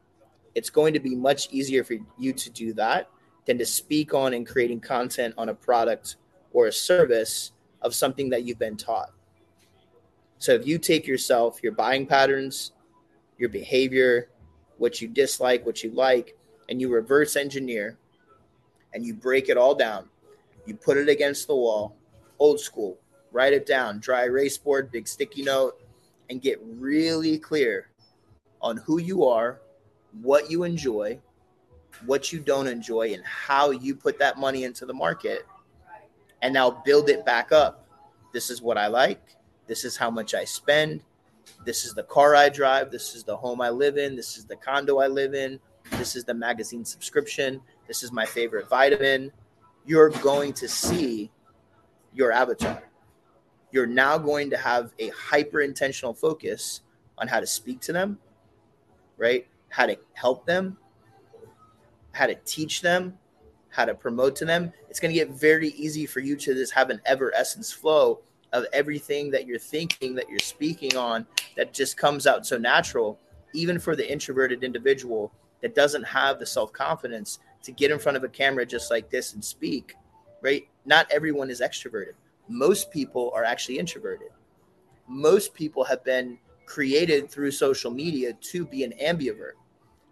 It's 0.53 0.69
going 0.69 0.93
to 0.93 0.99
be 0.99 1.15
much 1.15 1.49
easier 1.51 1.83
for 1.83 1.95
you 2.17 2.33
to 2.33 2.49
do 2.49 2.73
that 2.73 3.09
than 3.45 3.57
to 3.57 3.65
speak 3.65 4.13
on 4.13 4.33
and 4.33 4.47
creating 4.47 4.79
content 4.79 5.33
on 5.37 5.49
a 5.49 5.53
product 5.53 6.17
or 6.51 6.67
a 6.67 6.71
service 6.71 7.51
of 7.81 7.93
something 7.93 8.29
that 8.29 8.43
you've 8.43 8.59
been 8.59 8.77
taught. 8.77 9.11
So 10.37 10.53
if 10.53 10.65
you 10.65 10.77
take 10.77 11.07
yourself, 11.07 11.61
your 11.61 11.71
buying 11.71 12.05
patterns, 12.05 12.71
your 13.37 13.49
behavior, 13.49 14.29
what 14.77 15.01
you 15.01 15.07
dislike, 15.07 15.65
what 15.65 15.83
you 15.83 15.91
like, 15.91 16.37
and 16.69 16.81
you 16.81 16.89
reverse 16.89 17.35
engineer 17.35 17.97
and 18.93 19.05
you 19.05 19.13
break 19.13 19.49
it 19.49 19.57
all 19.57 19.75
down, 19.75 20.09
you 20.65 20.75
put 20.75 20.97
it 20.97 21.09
against 21.09 21.47
the 21.47 21.55
wall, 21.55 21.95
old 22.39 22.59
school, 22.59 22.97
write 23.31 23.53
it 23.53 23.65
down, 23.65 23.99
dry 23.99 24.25
erase 24.25 24.57
board, 24.57 24.91
big 24.91 25.07
sticky 25.07 25.43
note, 25.43 25.79
and 26.29 26.41
get 26.41 26.59
really 26.63 27.37
clear 27.37 27.89
on 28.61 28.77
who 28.77 28.99
you 28.99 29.25
are, 29.25 29.61
what 30.21 30.49
you 30.49 30.63
enjoy, 30.63 31.19
what 32.05 32.31
you 32.31 32.39
don't 32.39 32.67
enjoy, 32.67 33.13
and 33.13 33.23
how 33.25 33.71
you 33.71 33.95
put 33.95 34.19
that 34.19 34.37
money 34.37 34.63
into 34.63 34.85
the 34.85 34.93
market. 34.93 35.45
And 36.41 36.53
now 36.53 36.69
build 36.85 37.09
it 37.09 37.25
back 37.25 37.51
up. 37.51 37.87
This 38.33 38.49
is 38.49 38.61
what 38.61 38.77
I 38.77 38.87
like. 38.87 39.21
This 39.67 39.83
is 39.83 39.97
how 39.97 40.11
much 40.11 40.33
I 40.33 40.43
spend. 40.43 41.01
This 41.65 41.85
is 41.85 41.93
the 41.93 42.03
car 42.03 42.35
I 42.35 42.49
drive. 42.49 42.91
This 42.91 43.15
is 43.15 43.23
the 43.23 43.35
home 43.35 43.61
I 43.61 43.69
live 43.69 43.97
in. 43.97 44.15
This 44.15 44.37
is 44.37 44.45
the 44.45 44.55
condo 44.55 44.99
I 44.99 45.07
live 45.07 45.33
in. 45.33 45.59
This 45.91 46.15
is 46.15 46.23
the 46.23 46.33
magazine 46.33 46.85
subscription. 46.85 47.61
This 47.87 48.03
is 48.03 48.11
my 48.11 48.25
favorite 48.25 48.69
vitamin. 48.69 49.31
You're 49.85 50.09
going 50.09 50.53
to 50.53 50.67
see 50.67 51.31
your 52.13 52.31
avatar. 52.31 52.83
You're 53.71 53.87
now 53.87 54.17
going 54.17 54.49
to 54.51 54.57
have 54.57 54.93
a 54.99 55.09
hyper 55.09 55.61
intentional 55.61 56.13
focus 56.13 56.81
on 57.17 57.27
how 57.27 57.39
to 57.39 57.47
speak 57.47 57.81
to 57.81 57.93
them, 57.93 58.19
right? 59.17 59.47
How 59.69 59.85
to 59.85 59.97
help 60.13 60.45
them, 60.45 60.77
how 62.15 62.25
to 62.25 62.35
teach 62.45 62.81
them, 62.81 63.17
how 63.69 63.85
to 63.85 63.93
promote 63.93 64.35
to 64.37 64.45
them. 64.45 64.71
It's 64.89 64.99
going 64.99 65.13
to 65.13 65.19
get 65.19 65.31
very 65.31 65.69
easy 65.69 66.05
for 66.05 66.21
you 66.21 66.35
to 66.37 66.53
just 66.53 66.73
have 66.73 66.89
an 66.89 67.01
ever 67.05 67.35
essence 67.35 67.71
flow 67.71 68.21
of 68.53 68.65
everything 68.71 69.29
that 69.31 69.45
you're 69.45 69.59
thinking, 69.59 70.15
that 70.15 70.29
you're 70.29 70.39
speaking 70.39 70.95
on, 70.95 71.27
that 71.57 71.73
just 71.73 71.97
comes 71.97 72.25
out 72.25 72.45
so 72.45 72.57
natural, 72.57 73.19
even 73.53 73.77
for 73.77 73.95
the 73.95 74.09
introverted 74.09 74.63
individual 74.63 75.33
that 75.61 75.75
doesn't 75.75 76.03
have 76.03 76.39
the 76.39 76.45
self 76.45 76.71
confidence 76.71 77.39
to 77.63 77.71
get 77.71 77.91
in 77.91 77.99
front 77.99 78.15
of 78.15 78.23
a 78.23 78.29
camera 78.29 78.65
just 78.65 78.89
like 78.89 79.09
this 79.09 79.33
and 79.33 79.43
speak, 79.43 79.95
right? 80.41 80.67
Not 80.85 81.11
everyone 81.11 81.49
is 81.49 81.59
extroverted. 81.59 82.13
Most 82.47 82.91
people 82.91 83.31
are 83.35 83.43
actually 83.43 83.77
introverted. 83.77 84.29
Most 85.07 85.53
people 85.53 85.83
have 85.83 86.03
been 86.03 86.37
created 86.65 87.29
through 87.29 87.51
social 87.51 87.91
media 87.91 88.33
to 88.33 88.65
be 88.65 88.83
an 88.83 88.93
ambivert, 89.03 89.53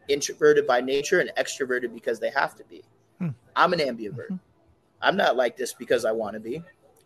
introverted 0.08 0.68
by 0.68 0.82
nature 0.82 1.20
and 1.20 1.32
extroverted 1.38 1.94
because 1.94 2.20
they 2.20 2.30
have 2.30 2.56
to 2.56 2.64
be. 2.66 2.84
Hmm. 3.20 3.30
I'm 3.56 3.74
an 3.74 3.80
ambivert. 3.80 4.28
Mm-hmm. 4.30 4.36
I'm 5.02 5.18
not 5.18 5.36
like 5.36 5.58
this 5.58 5.74
because 5.74 6.06
I 6.06 6.12
want 6.12 6.34
to 6.34 6.40
be. 6.40 6.64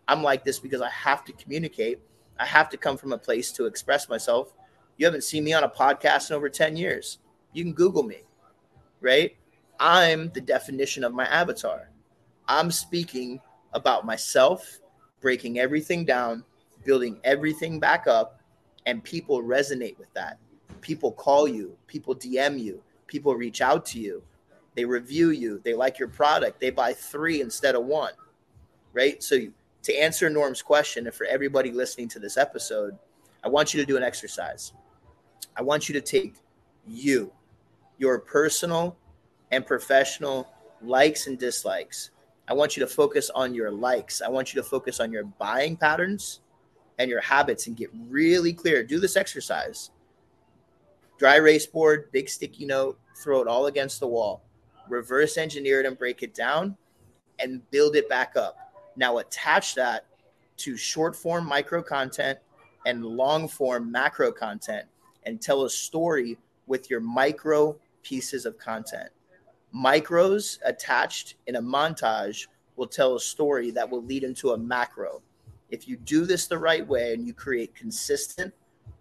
I'm 0.08 0.24
like 0.24 0.46
this 0.46 0.60
because 0.60 0.82
I 0.82 0.90
have 0.90 1.26
to 1.26 1.34
communicate. 1.34 2.00
I 2.40 2.46
have 2.46 2.70
to 2.70 2.78
come 2.78 2.98
from 2.98 3.12
a 3.12 3.18
place 3.18 3.52
to 3.54 3.66
express 3.66 4.08
myself. 4.08 4.54
You 4.98 5.06
haven't 5.06 5.24
seen 5.24 5.44
me 5.44 5.54
on 5.54 5.64
a 5.64 5.70
podcast 5.70 6.30
in 6.30 6.36
over 6.36 6.50
10 6.50 6.78
years. 6.78 7.20
You 7.54 7.64
can 7.64 7.74
Google 7.74 8.04
me, 8.04 8.22
right? 9.02 9.36
I'm 9.80 10.30
the 10.30 10.42
definition 10.42 11.04
of 11.04 11.14
my 11.14 11.26
avatar. 11.26 11.90
I'm 12.48 12.72
speaking 12.72 13.42
about 13.74 14.06
myself, 14.06 14.80
breaking 15.20 15.60
everything 15.60 16.06
down, 16.06 16.44
building 16.84 17.20
everything 17.24 17.80
back 17.80 18.08
up, 18.08 18.42
and 18.86 19.04
people 19.04 19.44
resonate 19.44 19.98
with 20.00 20.12
that. 20.14 20.40
People 20.82 21.12
call 21.12 21.48
you, 21.48 21.76
people 21.88 22.16
DM 22.16 22.60
you, 22.60 22.82
people 23.08 23.36
reach 23.36 23.62
out 23.62 23.86
to 23.88 24.00
you, 24.00 24.22
they 24.76 24.86
review 24.86 25.32
you, 25.32 25.60
they 25.64 25.74
like 25.74 25.98
your 25.98 26.08
product, 26.08 26.60
they 26.60 26.70
buy 26.70 26.94
three 26.94 27.42
instead 27.42 27.76
of 27.76 27.86
one, 27.86 28.14
right? 28.94 29.24
So 29.24 29.40
to 29.84 29.94
answer 29.96 30.30
Norm's 30.30 30.62
question, 30.62 31.08
and 31.08 31.16
for 31.16 31.26
everybody 31.26 31.72
listening 31.72 32.10
to 32.10 32.20
this 32.20 32.38
episode, 32.38 32.98
I 33.44 33.50
want 33.50 33.74
you 33.74 33.80
to 33.80 33.86
do 33.86 33.98
an 33.98 34.04
exercise. 34.04 34.74
I 35.56 35.62
want 35.62 35.90
you 35.90 35.94
to 35.94 36.02
take 36.02 36.36
you, 36.86 37.32
your 37.98 38.20
personal 38.20 38.98
and 39.52 39.66
professional 39.66 40.48
likes 40.82 41.28
and 41.28 41.40
dislikes. 41.40 42.12
I 42.48 42.54
want 42.54 42.78
you 42.78 42.82
to 42.82 42.88
focus 42.88 43.30
on 43.34 43.54
your 43.54 43.72
likes. 43.72 44.22
I 44.22 44.30
want 44.30 44.54
you 44.54 44.62
to 44.62 44.68
focus 44.68 45.00
on 45.00 45.12
your 45.12 45.24
buying 45.24 45.76
patterns 45.76 46.42
and 47.00 47.10
your 47.10 47.22
habits 47.22 47.68
and 47.68 47.76
get 47.76 47.90
really 48.10 48.54
clear. 48.54 48.84
Do 48.84 49.00
this 49.00 49.16
exercise. 49.16 49.92
Dry 51.18 51.38
erase 51.38 51.66
board, 51.66 52.12
big 52.12 52.30
sticky 52.30 52.66
note, 52.66 53.00
throw 53.16 53.42
it 53.42 53.48
all 53.48 53.66
against 53.66 54.00
the 54.00 54.08
wall. 54.08 54.44
Reverse 54.88 55.38
engineer 55.38 55.80
it 55.80 55.86
and 55.86 55.98
break 55.98 56.24
it 56.24 56.34
down 56.34 56.78
and 57.40 57.70
build 57.72 57.96
it 57.96 58.08
back 58.08 58.36
up 58.36 58.68
now 58.98 59.20
attach 59.20 59.76
that 59.76 60.06
to 60.58 60.76
short 60.76 61.16
form 61.16 61.46
micro 61.46 61.82
content 61.82 62.40
and 62.86 63.06
long 63.06 63.48
form 63.48 63.92
macro 63.92 64.32
content 64.32 64.86
and 65.26 65.42
tell 65.42 65.66
a 65.66 65.70
story 65.70 66.38
with 66.66 66.90
your 66.90 67.00
micro 67.00 67.78
pieces 68.02 68.46
of 68.46 68.58
content. 68.58 69.10
Micros 69.74 70.58
attached 70.66 71.36
in 71.46 71.58
a 71.58 71.62
montage 71.62 72.48
will 72.76 72.88
tell 72.88 73.16
a 73.16 73.20
story 73.20 73.72
that 73.72 73.90
will 73.90 74.04
lead 74.04 74.24
into 74.24 74.52
a 74.52 74.58
macro. 74.58 75.22
If 75.70 75.88
you 75.88 75.98
do 75.98 76.26
this 76.26 76.48
the 76.48 76.58
right 76.58 76.88
way 76.88 77.14
and 77.14 77.26
you 77.26 77.34
create 77.34 77.76
consistent, 77.76 78.54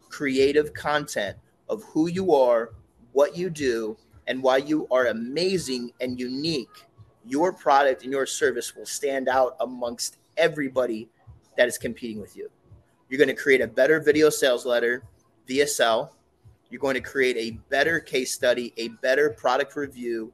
creative 0.08 0.74
content 0.74 1.36
of 1.68 1.82
who 1.84 2.08
you 2.08 2.34
are, 2.34 2.72
what 3.12 3.36
you 3.36 3.50
do, 3.50 3.96
and 4.26 4.42
why 4.42 4.56
you 4.58 4.86
are 4.90 5.06
amazing 5.06 5.92
and 6.00 6.18
unique 6.18 6.86
your 7.26 7.52
product 7.52 8.04
and 8.04 8.12
your 8.12 8.26
service 8.26 8.74
will 8.76 8.86
stand 8.86 9.28
out 9.28 9.56
amongst 9.60 10.18
everybody 10.36 11.08
that 11.56 11.68
is 11.68 11.76
competing 11.76 12.20
with 12.20 12.36
you. 12.36 12.48
You're 13.08 13.18
going 13.18 13.28
to 13.28 13.34
create 13.34 13.60
a 13.60 13.66
better 13.66 14.00
video 14.00 14.30
sales 14.30 14.64
letter, 14.64 15.02
VSL. 15.48 16.10
You're 16.70 16.80
going 16.80 16.94
to 16.94 17.00
create 17.00 17.36
a 17.36 17.58
better 17.68 18.00
case 18.00 18.32
study, 18.32 18.72
a 18.76 18.88
better 18.88 19.30
product 19.30 19.76
review, 19.76 20.32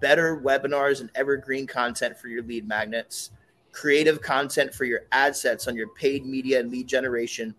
better 0.00 0.40
webinars 0.40 1.00
and 1.00 1.10
evergreen 1.14 1.66
content 1.66 2.16
for 2.18 2.28
your 2.28 2.42
lead 2.42 2.66
magnets, 2.66 3.30
creative 3.72 4.20
content 4.20 4.74
for 4.74 4.84
your 4.84 5.00
ad 5.12 5.36
sets 5.36 5.66
on 5.68 5.76
your 5.76 5.88
paid 5.88 6.24
media 6.24 6.60
and 6.60 6.70
lead 6.70 6.86
generation, 6.86 7.54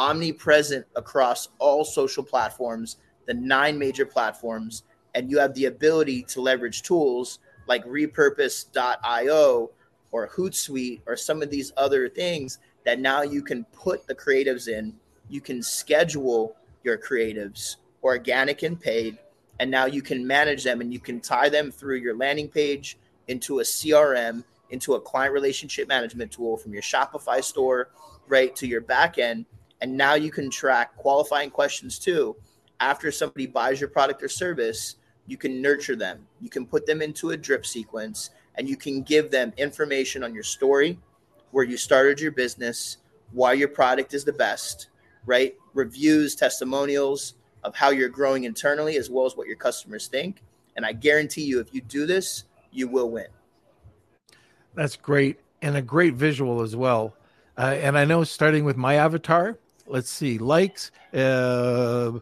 omnipresent 0.00 0.86
across 0.96 1.50
all 1.58 1.84
social 1.84 2.24
platforms, 2.24 2.96
the 3.26 3.34
nine 3.34 3.78
major 3.78 4.06
platforms, 4.06 4.84
and 5.14 5.30
you 5.30 5.38
have 5.38 5.54
the 5.54 5.66
ability 5.66 6.22
to 6.22 6.40
leverage 6.40 6.82
tools 6.82 7.38
like 7.68 7.84
repurpose.io 7.84 9.70
or 10.10 10.28
Hootsuite 10.28 11.02
or 11.06 11.16
some 11.16 11.42
of 11.42 11.50
these 11.50 11.70
other 11.76 12.08
things 12.08 12.58
that 12.84 12.98
now 12.98 13.20
you 13.20 13.42
can 13.42 13.64
put 13.66 14.06
the 14.06 14.14
creatives 14.14 14.68
in. 14.68 14.94
You 15.28 15.42
can 15.42 15.62
schedule 15.62 16.56
your 16.82 16.96
creatives, 16.96 17.76
organic 18.02 18.62
and 18.62 18.80
paid, 18.80 19.18
and 19.60 19.70
now 19.70 19.84
you 19.84 20.00
can 20.00 20.26
manage 20.26 20.64
them 20.64 20.80
and 20.80 20.94
you 20.94 20.98
can 20.98 21.20
tie 21.20 21.50
them 21.50 21.70
through 21.70 21.96
your 21.96 22.16
landing 22.16 22.48
page 22.48 22.96
into 23.28 23.60
a 23.60 23.62
CRM, 23.62 24.44
into 24.70 24.94
a 24.94 25.00
client 25.00 25.34
relationship 25.34 25.88
management 25.88 26.32
tool 26.32 26.56
from 26.56 26.72
your 26.72 26.82
Shopify 26.82 27.44
store 27.44 27.90
right 28.28 28.56
to 28.56 28.66
your 28.66 28.80
back 28.80 29.18
end. 29.18 29.44
And 29.80 29.96
now 29.96 30.14
you 30.14 30.30
can 30.30 30.50
track 30.50 30.96
qualifying 30.96 31.50
questions 31.50 31.98
too. 31.98 32.36
After 32.80 33.10
somebody 33.10 33.46
buys 33.46 33.80
your 33.80 33.90
product 33.90 34.22
or 34.22 34.28
service, 34.28 34.96
you 35.26 35.36
can 35.36 35.62
nurture 35.62 35.96
them. 35.96 36.26
You 36.40 36.50
can 36.50 36.66
put 36.66 36.86
them 36.86 37.02
into 37.02 37.30
a 37.30 37.36
drip 37.36 37.64
sequence 37.64 38.30
and 38.56 38.68
you 38.68 38.76
can 38.76 39.02
give 39.02 39.30
them 39.30 39.52
information 39.56 40.24
on 40.24 40.34
your 40.34 40.42
story, 40.42 40.98
where 41.50 41.64
you 41.64 41.76
started 41.76 42.20
your 42.20 42.32
business, 42.32 42.98
why 43.32 43.52
your 43.52 43.68
product 43.68 44.12
is 44.12 44.24
the 44.24 44.32
best, 44.32 44.88
right? 45.24 45.54
Reviews, 45.72 46.34
testimonials 46.34 47.34
of 47.62 47.74
how 47.74 47.90
you're 47.90 48.08
growing 48.08 48.44
internally, 48.44 48.96
as 48.96 49.08
well 49.08 49.26
as 49.26 49.36
what 49.36 49.46
your 49.46 49.56
customers 49.56 50.08
think. 50.08 50.42
And 50.76 50.84
I 50.84 50.92
guarantee 50.92 51.42
you, 51.44 51.60
if 51.60 51.74
you 51.74 51.80
do 51.80 52.06
this, 52.06 52.44
you 52.70 52.88
will 52.88 53.10
win. 53.10 53.26
That's 54.74 54.96
great. 54.96 55.40
And 55.62 55.76
a 55.76 55.82
great 55.82 56.14
visual 56.14 56.62
as 56.62 56.74
well. 56.74 57.14
Uh, 57.58 57.76
and 57.80 57.98
I 57.98 58.04
know 58.04 58.24
starting 58.24 58.64
with 58.64 58.76
my 58.76 58.94
avatar, 58.94 59.58
let's 59.90 60.10
see, 60.10 60.38
likes, 60.38 60.90
uh, 61.12 62.12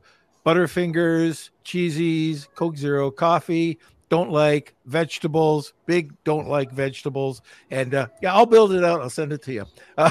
Butterfingers, 0.45 1.51
cheesies, 1.65 2.47
Coke 2.55 2.77
Zero, 2.77 3.11
coffee, 3.11 3.79
don't 4.09 4.31
like 4.31 4.75
vegetables, 4.87 5.75
big 5.87 6.13
don't 6.25 6.49
like 6.49 6.73
vegetables. 6.73 7.43
And 7.71 7.95
uh, 7.95 8.09
yeah, 8.23 8.35
I'll 8.35 8.47
build 8.47 8.73
it 8.73 8.85
out. 8.85 9.01
I'll 9.01 9.11
send 9.11 9.33
it 9.33 9.43
to 9.43 9.53
you. 9.53 9.67
Uh, 9.97 10.11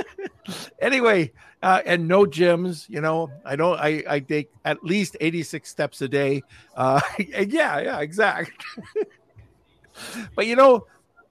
anyway, 0.80 1.32
uh, 1.62 1.82
and 1.86 2.08
no 2.08 2.24
gyms. 2.24 2.88
You 2.88 3.00
know, 3.00 3.30
I 3.44 3.56
don't. 3.56 3.78
I 3.78 4.02
I 4.08 4.20
take 4.20 4.50
at 4.64 4.82
least 4.82 5.16
eighty 5.20 5.42
six 5.42 5.70
steps 5.70 6.02
a 6.02 6.08
day. 6.08 6.42
Uh, 6.76 7.00
yeah, 7.18 7.78
yeah, 7.78 8.00
exact. 8.00 8.50
but 10.34 10.46
you 10.46 10.56
know, 10.56 10.86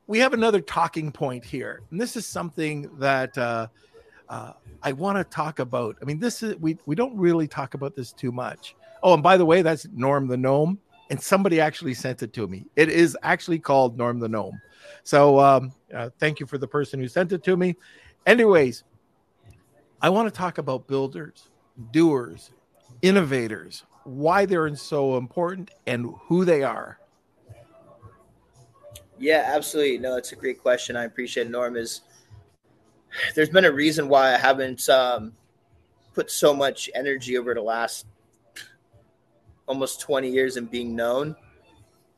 we 0.07 0.19
have 0.19 0.33
another 0.33 0.61
talking 0.61 1.11
point 1.11 1.43
here, 1.43 1.81
and 1.91 1.99
this 1.99 2.15
is 2.15 2.25
something 2.25 2.89
that 2.99 3.37
uh, 3.37 3.67
uh, 4.29 4.53
I 4.81 4.93
want 4.93 5.17
to 5.17 5.23
talk 5.23 5.59
about. 5.59 5.97
I 6.01 6.05
mean, 6.05 6.19
this 6.19 6.43
is 6.43 6.55
we 6.57 6.77
we 6.85 6.95
don't 6.95 7.15
really 7.17 7.47
talk 7.47 7.73
about 7.73 7.95
this 7.95 8.11
too 8.11 8.31
much. 8.31 8.75
Oh, 9.03 9.13
and 9.13 9.23
by 9.23 9.37
the 9.37 9.45
way, 9.45 9.61
that's 9.61 9.87
Norm 9.93 10.27
the 10.27 10.37
gnome, 10.37 10.79
and 11.09 11.21
somebody 11.21 11.59
actually 11.59 11.93
sent 11.93 12.23
it 12.23 12.33
to 12.33 12.47
me. 12.47 12.65
It 12.75 12.89
is 12.89 13.17
actually 13.23 13.59
called 13.59 13.97
Norm 13.97 14.19
the 14.19 14.29
gnome. 14.29 14.59
So 15.03 15.39
um, 15.39 15.73
uh, 15.93 16.09
thank 16.19 16.39
you 16.39 16.45
for 16.45 16.57
the 16.57 16.67
person 16.67 16.99
who 16.99 17.07
sent 17.07 17.31
it 17.31 17.43
to 17.43 17.57
me. 17.57 17.75
Anyways, 18.25 18.83
I 20.01 20.09
want 20.09 20.31
to 20.31 20.37
talk 20.37 20.57
about 20.57 20.87
builders, 20.87 21.49
doers, 21.91 22.51
innovators, 23.01 23.83
why 24.03 24.45
they're 24.45 24.75
so 24.75 25.17
important, 25.17 25.71
and 25.87 26.13
who 26.23 26.45
they 26.45 26.63
are. 26.63 26.99
Yeah, 29.17 29.43
absolutely. 29.53 29.97
No, 29.97 30.15
it's 30.15 30.31
a 30.31 30.35
great 30.35 30.61
question. 30.61 30.95
I 30.95 31.03
appreciate 31.03 31.49
Norm 31.49 31.75
is 31.75 32.01
there's 33.35 33.49
been 33.49 33.65
a 33.65 33.71
reason 33.71 34.07
why 34.07 34.33
I 34.33 34.37
haven't 34.37 34.87
um, 34.89 35.33
put 36.13 36.31
so 36.31 36.53
much 36.53 36.89
energy 36.95 37.37
over 37.37 37.53
the 37.53 37.61
last 37.61 38.05
almost 39.67 40.01
20 40.01 40.29
years 40.29 40.57
in 40.57 40.65
being 40.65 40.95
known. 40.95 41.35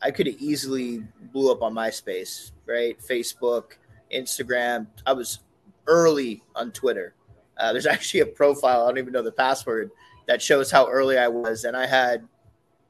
I 0.02 0.10
could 0.12 0.26
have 0.28 0.38
easily 0.40 1.04
blew 1.32 1.52
up 1.52 1.62
on 1.62 1.74
MySpace, 1.74 2.52
right? 2.66 2.98
Facebook, 3.00 3.74
Instagram. 4.14 4.88
I 5.06 5.14
was 5.14 5.40
early 5.88 6.42
on 6.56 6.72
Twitter. 6.72 7.14
Uh, 7.58 7.72
there's 7.72 7.86
actually 7.88 8.22
a 8.22 8.26
profile, 8.26 8.84
I 8.84 8.88
don't 8.88 8.98
even 8.98 9.14
know 9.14 9.22
the 9.22 9.32
password, 9.32 9.92
that 10.28 10.42
shows 10.42 10.72
how 10.72 10.88
early 10.90 11.18
I 11.18 11.28
was. 11.28 11.66
And 11.66 11.76
I 11.76 11.86
had 11.86 12.28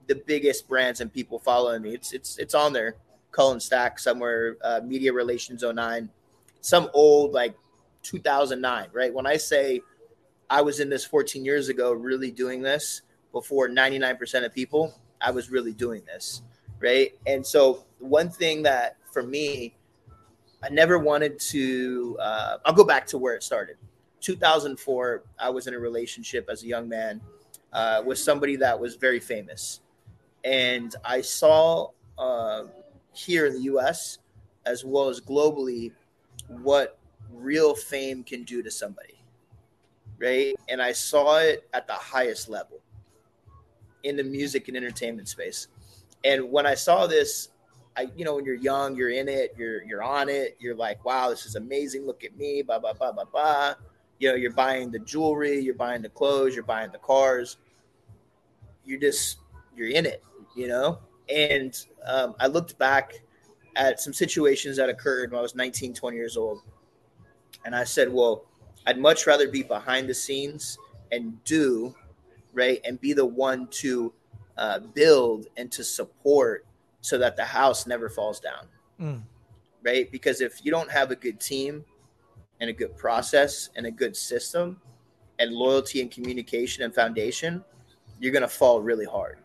the 0.07 0.15
biggest 0.15 0.67
brands 0.67 1.01
and 1.01 1.11
people 1.11 1.39
following 1.39 1.81
me. 1.81 1.93
It's 1.93 2.13
it's 2.13 2.37
it's 2.37 2.53
on 2.53 2.73
there. 2.73 2.95
Cullen 3.31 3.59
Stack 3.59 3.97
somewhere, 3.97 4.57
uh, 4.61 4.81
Media 4.83 5.13
Relations 5.13 5.63
09. 5.63 6.09
Some 6.59 6.89
old 6.93 7.31
like 7.31 7.55
2009, 8.03 8.89
right? 8.93 9.13
When 9.13 9.25
I 9.25 9.37
say 9.37 9.81
I 10.49 10.61
was 10.61 10.79
in 10.79 10.89
this 10.89 11.05
14 11.05 11.45
years 11.45 11.69
ago, 11.69 11.93
really 11.93 12.31
doing 12.31 12.61
this 12.61 13.01
before 13.31 13.69
99% 13.69 14.45
of 14.45 14.53
people, 14.53 14.93
I 15.21 15.31
was 15.31 15.49
really 15.49 15.73
doing 15.73 16.03
this, 16.05 16.41
right? 16.79 17.13
And 17.27 17.45
so, 17.45 17.85
one 17.99 18.29
thing 18.29 18.63
that 18.63 18.97
for 19.11 19.23
me, 19.23 19.75
I 20.63 20.69
never 20.69 20.99
wanted 20.99 21.39
to, 21.39 22.17
uh, 22.19 22.57
I'll 22.65 22.73
go 22.73 22.83
back 22.83 23.07
to 23.07 23.17
where 23.17 23.35
it 23.35 23.43
started. 23.43 23.77
2004, 24.21 25.23
I 25.39 25.49
was 25.49 25.67
in 25.67 25.73
a 25.73 25.79
relationship 25.79 26.47
as 26.49 26.63
a 26.63 26.67
young 26.67 26.87
man 26.87 27.21
uh, 27.73 28.03
with 28.05 28.19
somebody 28.19 28.55
that 28.57 28.79
was 28.79 28.95
very 28.95 29.19
famous. 29.19 29.81
And 30.43 30.95
I 31.03 31.21
saw 31.21 31.89
uh, 32.17 32.63
here 33.13 33.45
in 33.45 33.53
the 33.53 33.61
US, 33.73 34.19
as 34.65 34.85
well 34.85 35.09
as 35.09 35.19
globally, 35.19 35.91
what 36.47 36.97
real 37.33 37.75
fame 37.75 38.23
can 38.23 38.43
do 38.43 38.61
to 38.61 38.71
somebody. 38.71 39.23
Right. 40.19 40.55
And 40.69 40.81
I 40.81 40.91
saw 40.91 41.37
it 41.37 41.67
at 41.73 41.87
the 41.87 41.93
highest 41.93 42.47
level 42.47 42.79
in 44.03 44.15
the 44.15 44.23
music 44.23 44.67
and 44.67 44.77
entertainment 44.77 45.27
space. 45.27 45.67
And 46.23 46.51
when 46.51 46.65
I 46.65 46.75
saw 46.75 47.07
this, 47.07 47.49
I, 47.97 48.07
you 48.15 48.23
know, 48.23 48.35
when 48.35 48.45
you're 48.45 48.55
young, 48.55 48.95
you're 48.95 49.09
in 49.09 49.27
it, 49.27 49.53
you're 49.57 49.83
you're 49.83 50.03
on 50.03 50.29
it, 50.29 50.55
you're 50.59 50.75
like, 50.75 51.03
wow, 51.03 51.29
this 51.29 51.45
is 51.45 51.55
amazing. 51.55 52.05
Look 52.05 52.23
at 52.23 52.37
me, 52.37 52.61
blah, 52.61 52.79
blah, 52.79 52.93
blah, 52.93 53.11
blah, 53.11 53.25
blah. 53.25 53.73
You 54.19 54.29
know, 54.29 54.35
you're 54.35 54.53
buying 54.53 54.91
the 54.91 54.99
jewelry, 54.99 55.59
you're 55.59 55.73
buying 55.73 56.01
the 56.01 56.09
clothes, 56.09 56.53
you're 56.55 56.63
buying 56.63 56.91
the 56.91 56.99
cars. 56.99 57.57
You're 58.85 58.99
just 58.99 59.37
you're 59.75 59.89
in 59.89 60.05
it, 60.05 60.23
you 60.55 60.67
know? 60.67 60.99
And 61.29 61.77
um, 62.05 62.35
I 62.39 62.47
looked 62.47 62.77
back 62.77 63.21
at 63.75 63.99
some 63.99 64.13
situations 64.13 64.77
that 64.77 64.89
occurred 64.89 65.31
when 65.31 65.39
I 65.39 65.41
was 65.41 65.55
19, 65.55 65.93
20 65.93 66.17
years 66.17 66.37
old. 66.37 66.61
And 67.65 67.75
I 67.75 67.83
said, 67.83 68.11
well, 68.11 68.45
I'd 68.87 68.99
much 68.99 69.27
rather 69.27 69.47
be 69.47 69.63
behind 69.63 70.09
the 70.09 70.13
scenes 70.13 70.77
and 71.11 71.43
do, 71.43 71.95
right? 72.53 72.81
And 72.83 72.99
be 72.99 73.13
the 73.13 73.25
one 73.25 73.67
to 73.67 74.13
uh, 74.57 74.79
build 74.79 75.47
and 75.57 75.71
to 75.71 75.83
support 75.83 76.65
so 77.01 77.17
that 77.17 77.35
the 77.35 77.45
house 77.45 77.85
never 77.87 78.09
falls 78.09 78.39
down. 78.39 78.67
Mm. 78.99 79.21
Right. 79.83 80.11
Because 80.11 80.41
if 80.41 80.63
you 80.63 80.71
don't 80.71 80.91
have 80.91 81.11
a 81.11 81.15
good 81.15 81.39
team 81.39 81.83
and 82.59 82.69
a 82.69 82.73
good 82.73 82.95
process 82.95 83.69
and 83.75 83.85
a 83.85 83.91
good 83.91 84.15
system 84.15 84.79
and 85.39 85.51
loyalty 85.51 86.01
and 86.01 86.11
communication 86.11 86.83
and 86.83 86.93
foundation, 86.93 87.63
you're 88.19 88.31
going 88.31 88.43
to 88.43 88.47
fall 88.47 88.81
really 88.81 89.05
hard. 89.05 89.39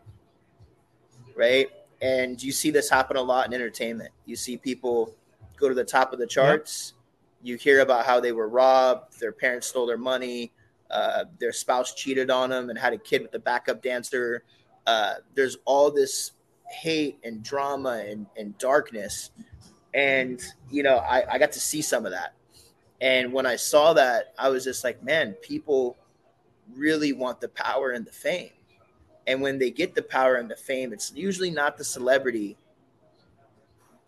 Right. 1.35 1.69
And 2.01 2.41
you 2.41 2.51
see 2.51 2.69
this 2.69 2.89
happen 2.89 3.17
a 3.17 3.21
lot 3.21 3.47
in 3.47 3.53
entertainment. 3.53 4.11
You 4.25 4.35
see 4.35 4.57
people 4.57 5.15
go 5.57 5.67
to 5.67 5.73
the 5.73 5.83
top 5.83 6.13
of 6.13 6.19
the 6.19 6.27
charts 6.27 6.93
you 7.41 7.55
hear 7.55 7.81
about 7.81 8.05
how 8.05 8.19
they 8.19 8.31
were 8.31 8.49
robbed, 8.49 9.19
their 9.19 9.31
parents 9.31 9.67
stole 9.67 9.85
their 9.85 9.97
money, 9.97 10.51
uh, 10.89 11.25
their 11.39 11.51
spouse 11.51 11.93
cheated 11.93 12.29
on 12.29 12.49
them 12.49 12.69
and 12.69 12.77
had 12.77 12.93
a 12.93 12.97
kid 12.97 13.21
with 13.21 13.33
a 13.35 13.39
backup 13.39 13.81
dancer. 13.81 14.43
Uh, 14.85 15.15
there's 15.35 15.57
all 15.65 15.91
this 15.91 16.31
hate 16.69 17.17
and 17.23 17.43
drama 17.43 18.03
and, 18.07 18.25
and 18.37 18.57
darkness. 18.57 19.31
And, 19.93 20.41
you 20.69 20.83
know, 20.83 20.97
I, 20.97 21.33
I 21.33 21.37
got 21.37 21.51
to 21.53 21.59
see 21.59 21.81
some 21.81 22.05
of 22.05 22.11
that. 22.11 22.33
And 23.01 23.31
when 23.31 23.45
I 23.45 23.55
saw 23.55 23.93
that, 23.93 24.33
I 24.37 24.49
was 24.49 24.63
just 24.63 24.83
like, 24.83 25.03
man, 25.03 25.33
people 25.41 25.97
really 26.75 27.13
want 27.13 27.39
the 27.41 27.49
power 27.49 27.91
and 27.91 28.05
the 28.05 28.11
fame. 28.11 28.51
And 29.27 29.41
when 29.41 29.59
they 29.59 29.71
get 29.71 29.93
the 29.93 30.01
power 30.01 30.35
and 30.35 30.49
the 30.49 30.55
fame, 30.55 30.93
it's 30.93 31.11
usually 31.13 31.51
not 31.51 31.77
the 31.77 31.83
celebrity 31.83 32.57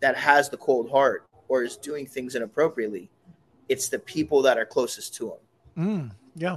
that 0.00 0.16
has 0.16 0.48
the 0.48 0.56
cold 0.56 0.90
heart 0.90 1.26
or 1.48 1.62
is 1.62 1.76
doing 1.76 2.06
things 2.06 2.34
inappropriately 2.34 3.10
it's 3.70 3.88
the 3.88 4.00
people 4.00 4.42
that 4.42 4.58
are 4.58 4.66
closest 4.66 5.14
to 5.14 5.28
him. 5.28 5.38
Mm, 5.78 6.10
yeah. 6.34 6.56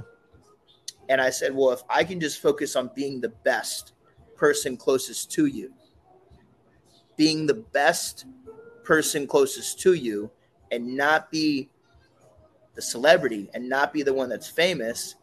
And 1.08 1.20
I 1.20 1.30
said, 1.30 1.54
well, 1.54 1.70
if 1.70 1.80
I 1.88 2.02
can 2.02 2.18
just 2.18 2.42
focus 2.42 2.74
on 2.74 2.90
being 2.92 3.20
the 3.20 3.28
best 3.28 3.92
person 4.34 4.76
closest 4.76 5.30
to 5.32 5.46
you, 5.46 5.72
being 7.16 7.46
the 7.46 7.54
best 7.54 8.26
person 8.82 9.28
closest 9.28 9.78
to 9.80 9.94
you, 9.94 10.28
and 10.72 10.96
not 10.96 11.30
be 11.30 11.70
the 12.74 12.82
celebrity 12.82 13.48
and 13.54 13.68
not 13.68 13.92
be 13.92 14.02
the 14.02 14.12
one 14.12 14.28
that's 14.28 14.48
famous, 14.48 15.14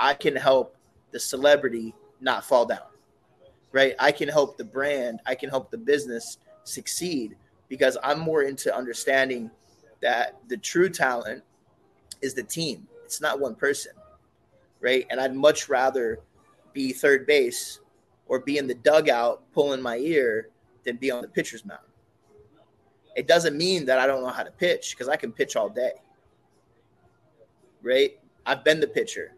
I 0.00 0.14
can 0.14 0.34
help 0.34 0.76
the 1.12 1.20
celebrity 1.20 1.94
not 2.20 2.44
fall 2.44 2.66
down. 2.66 2.88
Right? 3.70 3.94
I 4.00 4.10
can 4.10 4.28
help 4.28 4.58
the 4.58 4.64
brand, 4.64 5.20
I 5.26 5.36
can 5.36 5.48
help 5.48 5.70
the 5.70 5.78
business 5.78 6.38
succeed 6.64 7.36
because 7.68 7.96
I'm 8.02 8.18
more 8.18 8.42
into 8.42 8.74
understanding 8.74 9.48
that 10.02 10.36
the 10.48 10.56
true 10.56 10.88
talent 10.88 11.42
is 12.20 12.34
the 12.34 12.42
team. 12.42 12.86
It's 13.04 13.20
not 13.20 13.40
one 13.40 13.54
person, 13.54 13.92
right? 14.80 15.06
And 15.10 15.20
I'd 15.20 15.34
much 15.34 15.68
rather 15.68 16.20
be 16.72 16.92
third 16.92 17.26
base 17.26 17.80
or 18.26 18.40
be 18.40 18.58
in 18.58 18.66
the 18.66 18.74
dugout 18.74 19.42
pulling 19.52 19.80
my 19.80 19.96
ear 19.96 20.48
than 20.84 20.96
be 20.96 21.10
on 21.10 21.22
the 21.22 21.28
pitcher's 21.28 21.64
mound. 21.64 21.80
It 23.14 23.26
doesn't 23.26 23.56
mean 23.56 23.86
that 23.86 23.98
I 23.98 24.06
don't 24.06 24.22
know 24.22 24.28
how 24.28 24.42
to 24.42 24.50
pitch 24.50 24.90
because 24.90 25.08
I 25.08 25.16
can 25.16 25.32
pitch 25.32 25.56
all 25.56 25.68
day, 25.68 25.92
right? 27.82 28.18
I've 28.44 28.62
been 28.62 28.78
the 28.78 28.86
pitcher, 28.86 29.32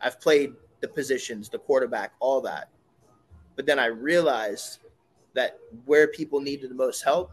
I've 0.00 0.20
played 0.20 0.52
the 0.80 0.88
positions, 0.88 1.48
the 1.48 1.58
quarterback, 1.58 2.12
all 2.20 2.40
that. 2.42 2.68
But 3.56 3.64
then 3.66 3.78
I 3.78 3.86
realized 3.86 4.80
that 5.32 5.58
where 5.86 6.08
people 6.08 6.40
needed 6.40 6.70
the 6.70 6.74
most 6.74 7.02
help 7.02 7.32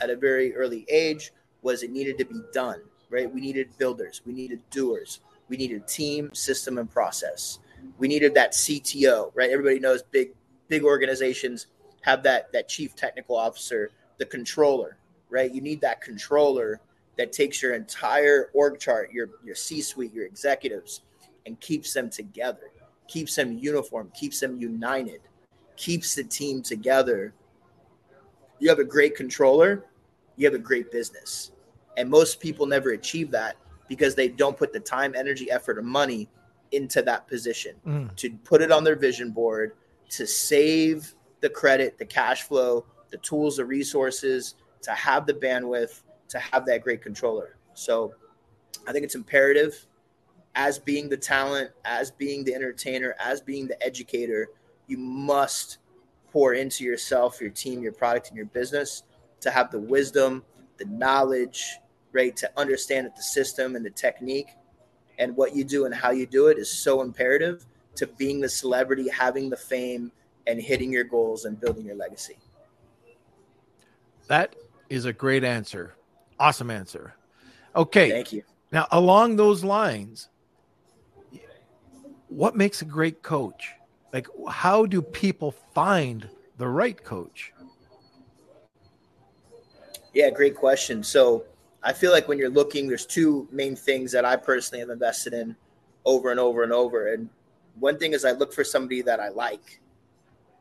at 0.00 0.10
a 0.10 0.16
very 0.16 0.54
early 0.54 0.84
age 0.88 1.32
was 1.62 1.82
it 1.82 1.90
needed 1.90 2.18
to 2.18 2.24
be 2.24 2.40
done, 2.52 2.80
right? 3.10 3.32
We 3.32 3.40
needed 3.40 3.76
builders, 3.78 4.22
we 4.26 4.32
needed 4.32 4.60
doers, 4.70 5.20
we 5.48 5.56
needed 5.56 5.86
team, 5.86 6.32
system, 6.34 6.78
and 6.78 6.90
process. 6.90 7.58
We 7.98 8.08
needed 8.08 8.34
that 8.34 8.52
CTO, 8.52 9.32
right? 9.34 9.50
Everybody 9.50 9.78
knows 9.78 10.02
big 10.02 10.32
big 10.68 10.84
organizations 10.84 11.66
have 12.02 12.22
that 12.22 12.52
that 12.52 12.68
chief 12.68 12.94
technical 12.94 13.36
officer, 13.36 13.90
the 14.18 14.26
controller, 14.26 14.96
right? 15.30 15.52
You 15.52 15.60
need 15.60 15.80
that 15.80 16.00
controller 16.00 16.80
that 17.16 17.32
takes 17.32 17.62
your 17.62 17.74
entire 17.74 18.50
org 18.52 18.78
chart, 18.78 19.12
your 19.12 19.30
your 19.44 19.54
C-suite, 19.54 20.12
your 20.12 20.26
executives, 20.26 21.02
and 21.46 21.58
keeps 21.60 21.92
them 21.92 22.10
together, 22.10 22.70
keeps 23.08 23.34
them 23.34 23.58
uniform, 23.58 24.10
keeps 24.14 24.40
them 24.40 24.60
united, 24.60 25.20
keeps 25.76 26.14
the 26.14 26.24
team 26.24 26.62
together. 26.62 27.32
You 28.58 28.68
have 28.68 28.78
a 28.78 28.84
great 28.84 29.14
controller, 29.16 29.84
you 30.38 30.46
have 30.46 30.54
a 30.54 30.58
great 30.58 30.90
business. 30.90 31.50
And 31.98 32.08
most 32.08 32.40
people 32.40 32.64
never 32.64 32.90
achieve 32.90 33.30
that 33.32 33.56
because 33.88 34.14
they 34.14 34.28
don't 34.28 34.56
put 34.56 34.72
the 34.72 34.80
time, 34.80 35.14
energy, 35.14 35.50
effort, 35.50 35.76
or 35.76 35.82
money 35.82 36.28
into 36.72 37.02
that 37.02 37.26
position 37.26 37.74
mm. 37.86 38.14
to 38.16 38.30
put 38.44 38.62
it 38.62 38.70
on 38.70 38.84
their 38.84 38.96
vision 38.96 39.30
board, 39.30 39.72
to 40.10 40.26
save 40.26 41.14
the 41.40 41.48
credit, 41.48 41.98
the 41.98 42.04
cash 42.04 42.42
flow, 42.42 42.86
the 43.10 43.16
tools, 43.18 43.56
the 43.56 43.64
resources, 43.64 44.54
to 44.82 44.92
have 44.92 45.26
the 45.26 45.34
bandwidth, 45.34 46.02
to 46.28 46.38
have 46.38 46.64
that 46.66 46.82
great 46.82 47.02
controller. 47.02 47.56
So 47.74 48.14
I 48.86 48.92
think 48.92 49.04
it's 49.04 49.14
imperative 49.14 49.86
as 50.54 50.78
being 50.78 51.08
the 51.08 51.16
talent, 51.16 51.70
as 51.84 52.10
being 52.10 52.44
the 52.44 52.54
entertainer, 52.54 53.14
as 53.18 53.40
being 53.40 53.66
the 53.66 53.82
educator, 53.82 54.48
you 54.86 54.98
must 54.98 55.78
pour 56.32 56.54
into 56.54 56.84
yourself, 56.84 57.40
your 57.40 57.50
team, 57.50 57.82
your 57.82 57.92
product, 57.92 58.28
and 58.28 58.36
your 58.36 58.46
business 58.46 59.04
to 59.40 59.50
have 59.50 59.70
the 59.70 59.78
wisdom, 59.78 60.42
the 60.78 60.84
knowledge, 60.86 61.78
right, 62.12 62.36
to 62.36 62.50
understand 62.56 63.06
that 63.06 63.16
the 63.16 63.22
system 63.22 63.76
and 63.76 63.84
the 63.84 63.90
technique 63.90 64.48
and 65.18 65.36
what 65.36 65.54
you 65.54 65.64
do 65.64 65.84
and 65.84 65.94
how 65.94 66.10
you 66.10 66.26
do 66.26 66.48
it 66.48 66.58
is 66.58 66.70
so 66.70 67.02
imperative 67.02 67.66
to 67.96 68.06
being 68.06 68.40
the 68.40 68.48
celebrity, 68.48 69.08
having 69.08 69.50
the 69.50 69.56
fame, 69.56 70.12
and 70.46 70.60
hitting 70.60 70.90
your 70.90 71.04
goals 71.04 71.44
and 71.44 71.60
building 71.60 71.84
your 71.84 71.96
legacy. 71.96 72.36
That 74.28 74.54
is 74.88 75.04
a 75.04 75.12
great 75.12 75.44
answer. 75.44 75.94
Awesome 76.38 76.70
answer. 76.70 77.14
Okay. 77.74 78.10
Thank 78.10 78.32
you. 78.32 78.42
Now, 78.70 78.86
along 78.92 79.36
those 79.36 79.64
lines, 79.64 80.28
what 82.28 82.54
makes 82.56 82.82
a 82.82 82.84
great 82.84 83.22
coach? 83.22 83.72
Like, 84.12 84.26
how 84.48 84.86
do 84.86 85.02
people 85.02 85.52
find 85.74 86.28
the 86.56 86.68
right 86.68 87.02
coach? 87.02 87.52
Yeah, 90.14 90.30
great 90.30 90.54
question. 90.54 91.02
So, 91.02 91.44
I 91.82 91.92
feel 91.92 92.10
like 92.10 92.26
when 92.26 92.38
you're 92.38 92.50
looking, 92.50 92.88
there's 92.88 93.06
two 93.06 93.48
main 93.52 93.76
things 93.76 94.10
that 94.12 94.24
I 94.24 94.36
personally 94.36 94.80
have 94.80 94.90
invested 94.90 95.32
in 95.32 95.54
over 96.04 96.30
and 96.30 96.40
over 96.40 96.62
and 96.62 96.72
over. 96.72 97.12
And 97.12 97.28
one 97.78 97.98
thing 97.98 98.12
is 98.12 98.24
I 98.24 98.32
look 98.32 98.52
for 98.52 98.64
somebody 98.64 99.02
that 99.02 99.20
I 99.20 99.28
like, 99.28 99.80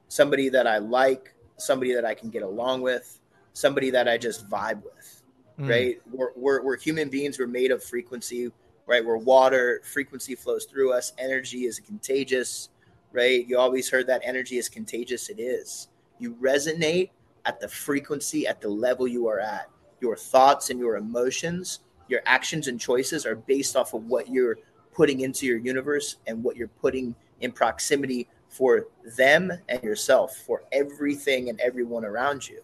somebody 0.10 0.50
that 0.50 0.68
I 0.68 0.78
like, 0.78 1.34
somebody 1.58 1.94
that 1.96 2.06
I 2.06 2.14
can 2.14 2.30
get 2.30 2.44
along 2.44 2.82
with, 2.82 3.20
somebody 3.54 3.90
that 3.90 4.08
I 4.08 4.18
just 4.18 4.48
vibe 4.48 4.84
with, 4.84 5.24
mm. 5.60 5.70
right? 5.70 6.02
We're, 6.12 6.32
we're, 6.36 6.62
we're 6.62 6.78
human 6.78 7.10
beings. 7.10 7.40
We're 7.40 7.48
made 7.48 7.72
of 7.72 7.84
frequency, 7.84 8.52
right? 8.86 9.04
We're 9.04 9.18
water. 9.18 9.82
Frequency 9.92 10.36
flows 10.36 10.66
through 10.66 10.94
us. 10.94 11.14
Energy 11.18 11.66
is 11.66 11.80
contagious, 11.80 12.70
right? 13.12 13.48
You 13.48 13.58
always 13.58 13.90
heard 13.90 14.06
that 14.08 14.22
energy 14.24 14.58
is 14.58 14.70
contagious. 14.70 15.30
It 15.30 15.40
is. 15.40 15.88
You 16.20 16.36
resonate 16.36 17.10
at 17.48 17.60
the 17.60 17.68
frequency, 17.68 18.46
at 18.46 18.62
the 18.62 18.70
level 18.70 19.08
you 19.08 19.28
are 19.28 19.40
at 19.40 19.70
your 20.02 20.16
thoughts 20.16 20.70
and 20.70 20.80
your 20.80 20.98
emotions, 20.98 21.80
your 22.08 22.22
actions 22.26 22.68
and 22.68 22.80
choices 22.80 23.26
are 23.26 23.36
based 23.36 23.76
off 23.76 23.94
of 23.94 24.06
what 24.06 24.30
you're 24.30 24.58
putting 24.94 25.22
into 25.22 25.46
your 25.46 25.58
universe 25.58 26.18
and 26.28 26.44
what 26.44 26.56
you're 26.56 26.68
putting 26.68 27.16
in 27.42 27.52
proximity 27.52 28.28
for 28.50 28.88
them 29.18 29.52
and 29.70 29.82
yourself, 29.84 30.36
for 30.36 30.64
everything 30.72 31.50
and 31.50 31.60
everyone 31.60 32.06
around 32.06 32.48
you. 32.48 32.62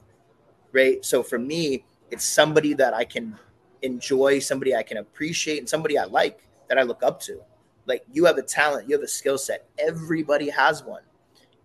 Right. 0.71 1.03
So 1.03 1.23
for 1.23 1.39
me, 1.39 1.86
it's 2.11 2.25
somebody 2.25 2.73
that 2.73 2.93
I 2.93 3.05
can 3.05 3.38
enjoy, 3.81 4.39
somebody 4.39 4.75
I 4.75 4.84
can 4.84 4.97
appreciate, 4.97 5.59
and 5.59 5.69
somebody 5.69 5.97
I 5.97 6.05
like 6.05 6.39
that 6.67 6.77
I 6.77 6.84
look 6.84 7.03
up 7.03 7.19
to. 7.21 7.41
Like 7.86 8.03
you 8.11 8.25
have 8.25 8.38
a 8.38 8.41
talent, 8.41 8.89
you 8.89 8.95
have 8.95 9.03
a 9.03 9.07
skill 9.07 9.38
set. 9.38 9.67
Everybody 9.77 10.49
has 10.49 10.84
one. 10.84 11.03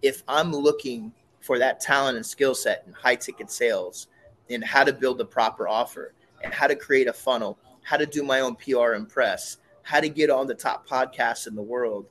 If 0.02 0.22
I'm 0.28 0.52
looking 0.52 1.12
for 1.48 1.58
that 1.58 1.80
talent 1.80 2.14
and 2.14 2.26
skill 2.26 2.54
set 2.54 2.84
in 2.86 2.92
high 2.92 3.14
ticket 3.14 3.50
sales, 3.50 4.08
and 4.50 4.62
how 4.62 4.84
to 4.84 4.92
build 4.92 5.16
the 5.16 5.24
proper 5.24 5.66
offer 5.66 6.12
and 6.44 6.52
how 6.52 6.66
to 6.66 6.76
create 6.76 7.08
a 7.08 7.12
funnel, 7.12 7.58
how 7.82 7.96
to 7.96 8.04
do 8.04 8.22
my 8.22 8.40
own 8.40 8.54
PR 8.54 8.92
and 8.92 9.08
press, 9.08 9.56
how 9.82 9.98
to 9.98 10.10
get 10.10 10.28
on 10.28 10.46
the 10.46 10.54
top 10.54 10.86
podcasts 10.86 11.46
in 11.46 11.54
the 11.54 11.62
world. 11.62 12.04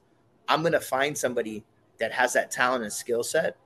I'm 0.48 0.62
going 0.62 0.74
to 0.74 0.80
find 0.80 1.16
somebody 1.16 1.64
that 2.00 2.12
has 2.14 2.34
that 2.34 2.50
talent 2.50 2.84
and 2.84 2.92
skill 2.92 3.22
set. 3.22 3.58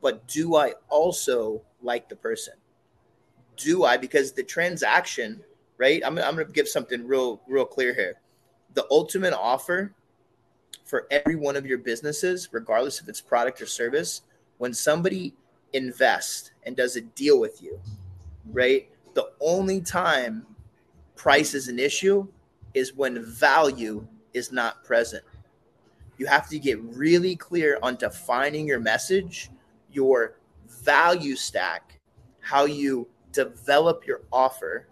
But 0.00 0.24
do 0.28 0.54
I 0.54 0.74
also 0.88 1.62
like 1.82 2.08
the 2.08 2.14
person? 2.14 2.54
Do 3.56 3.82
I? 3.82 3.96
Because 3.96 4.30
the 4.30 4.44
transaction, 4.44 5.42
right? 5.78 6.00
I'm, 6.06 6.16
I'm 6.18 6.36
going 6.36 6.46
to 6.46 6.52
give 6.52 6.68
something 6.68 7.04
real, 7.04 7.40
real 7.48 7.64
clear 7.64 7.92
here. 7.92 8.20
The 8.74 8.86
ultimate 8.88 9.34
offer 9.34 9.92
for 10.84 11.08
every 11.10 11.34
one 11.34 11.56
of 11.56 11.66
your 11.66 11.78
businesses, 11.78 12.50
regardless 12.52 13.00
if 13.00 13.08
it's 13.08 13.20
product 13.20 13.60
or 13.60 13.66
service, 13.66 14.22
when 14.58 14.74
somebody 14.74 15.34
invests 15.72 16.52
and 16.64 16.76
does 16.76 16.96
a 16.96 17.00
deal 17.00 17.40
with 17.40 17.62
you, 17.62 17.80
right? 18.52 18.88
The 19.14 19.30
only 19.40 19.80
time 19.80 20.46
price 21.16 21.54
is 21.54 21.68
an 21.68 21.78
issue 21.78 22.26
is 22.74 22.94
when 22.94 23.24
value 23.24 24.06
is 24.34 24.52
not 24.52 24.84
present. 24.84 25.24
You 26.18 26.26
have 26.26 26.48
to 26.48 26.58
get 26.58 26.80
really 26.82 27.36
clear 27.36 27.78
on 27.82 27.96
defining 27.96 28.66
your 28.66 28.80
message, 28.80 29.50
your 29.92 30.36
value 30.68 31.36
stack, 31.36 31.98
how 32.40 32.64
you 32.64 33.08
develop 33.32 34.06
your 34.06 34.22
offer, 34.32 34.88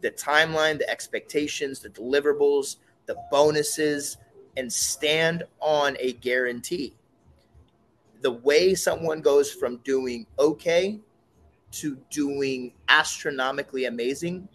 the 0.00 0.10
timeline, 0.10 0.78
the 0.78 0.88
expectations, 0.88 1.80
the 1.80 1.90
deliverables, 1.90 2.76
the 3.06 3.16
bonuses, 3.30 4.16
and 4.56 4.72
stand 4.72 5.44
on 5.60 5.96
a 5.98 6.12
guarantee. 6.14 6.94
The 8.24 8.32
way 8.32 8.74
someone 8.74 9.20
goes 9.20 9.52
from 9.52 9.82
doing 9.84 10.26
okay 10.38 10.98
to 11.72 11.98
doing 12.08 12.72
astronomically 12.88 13.84
amazing 13.84 14.48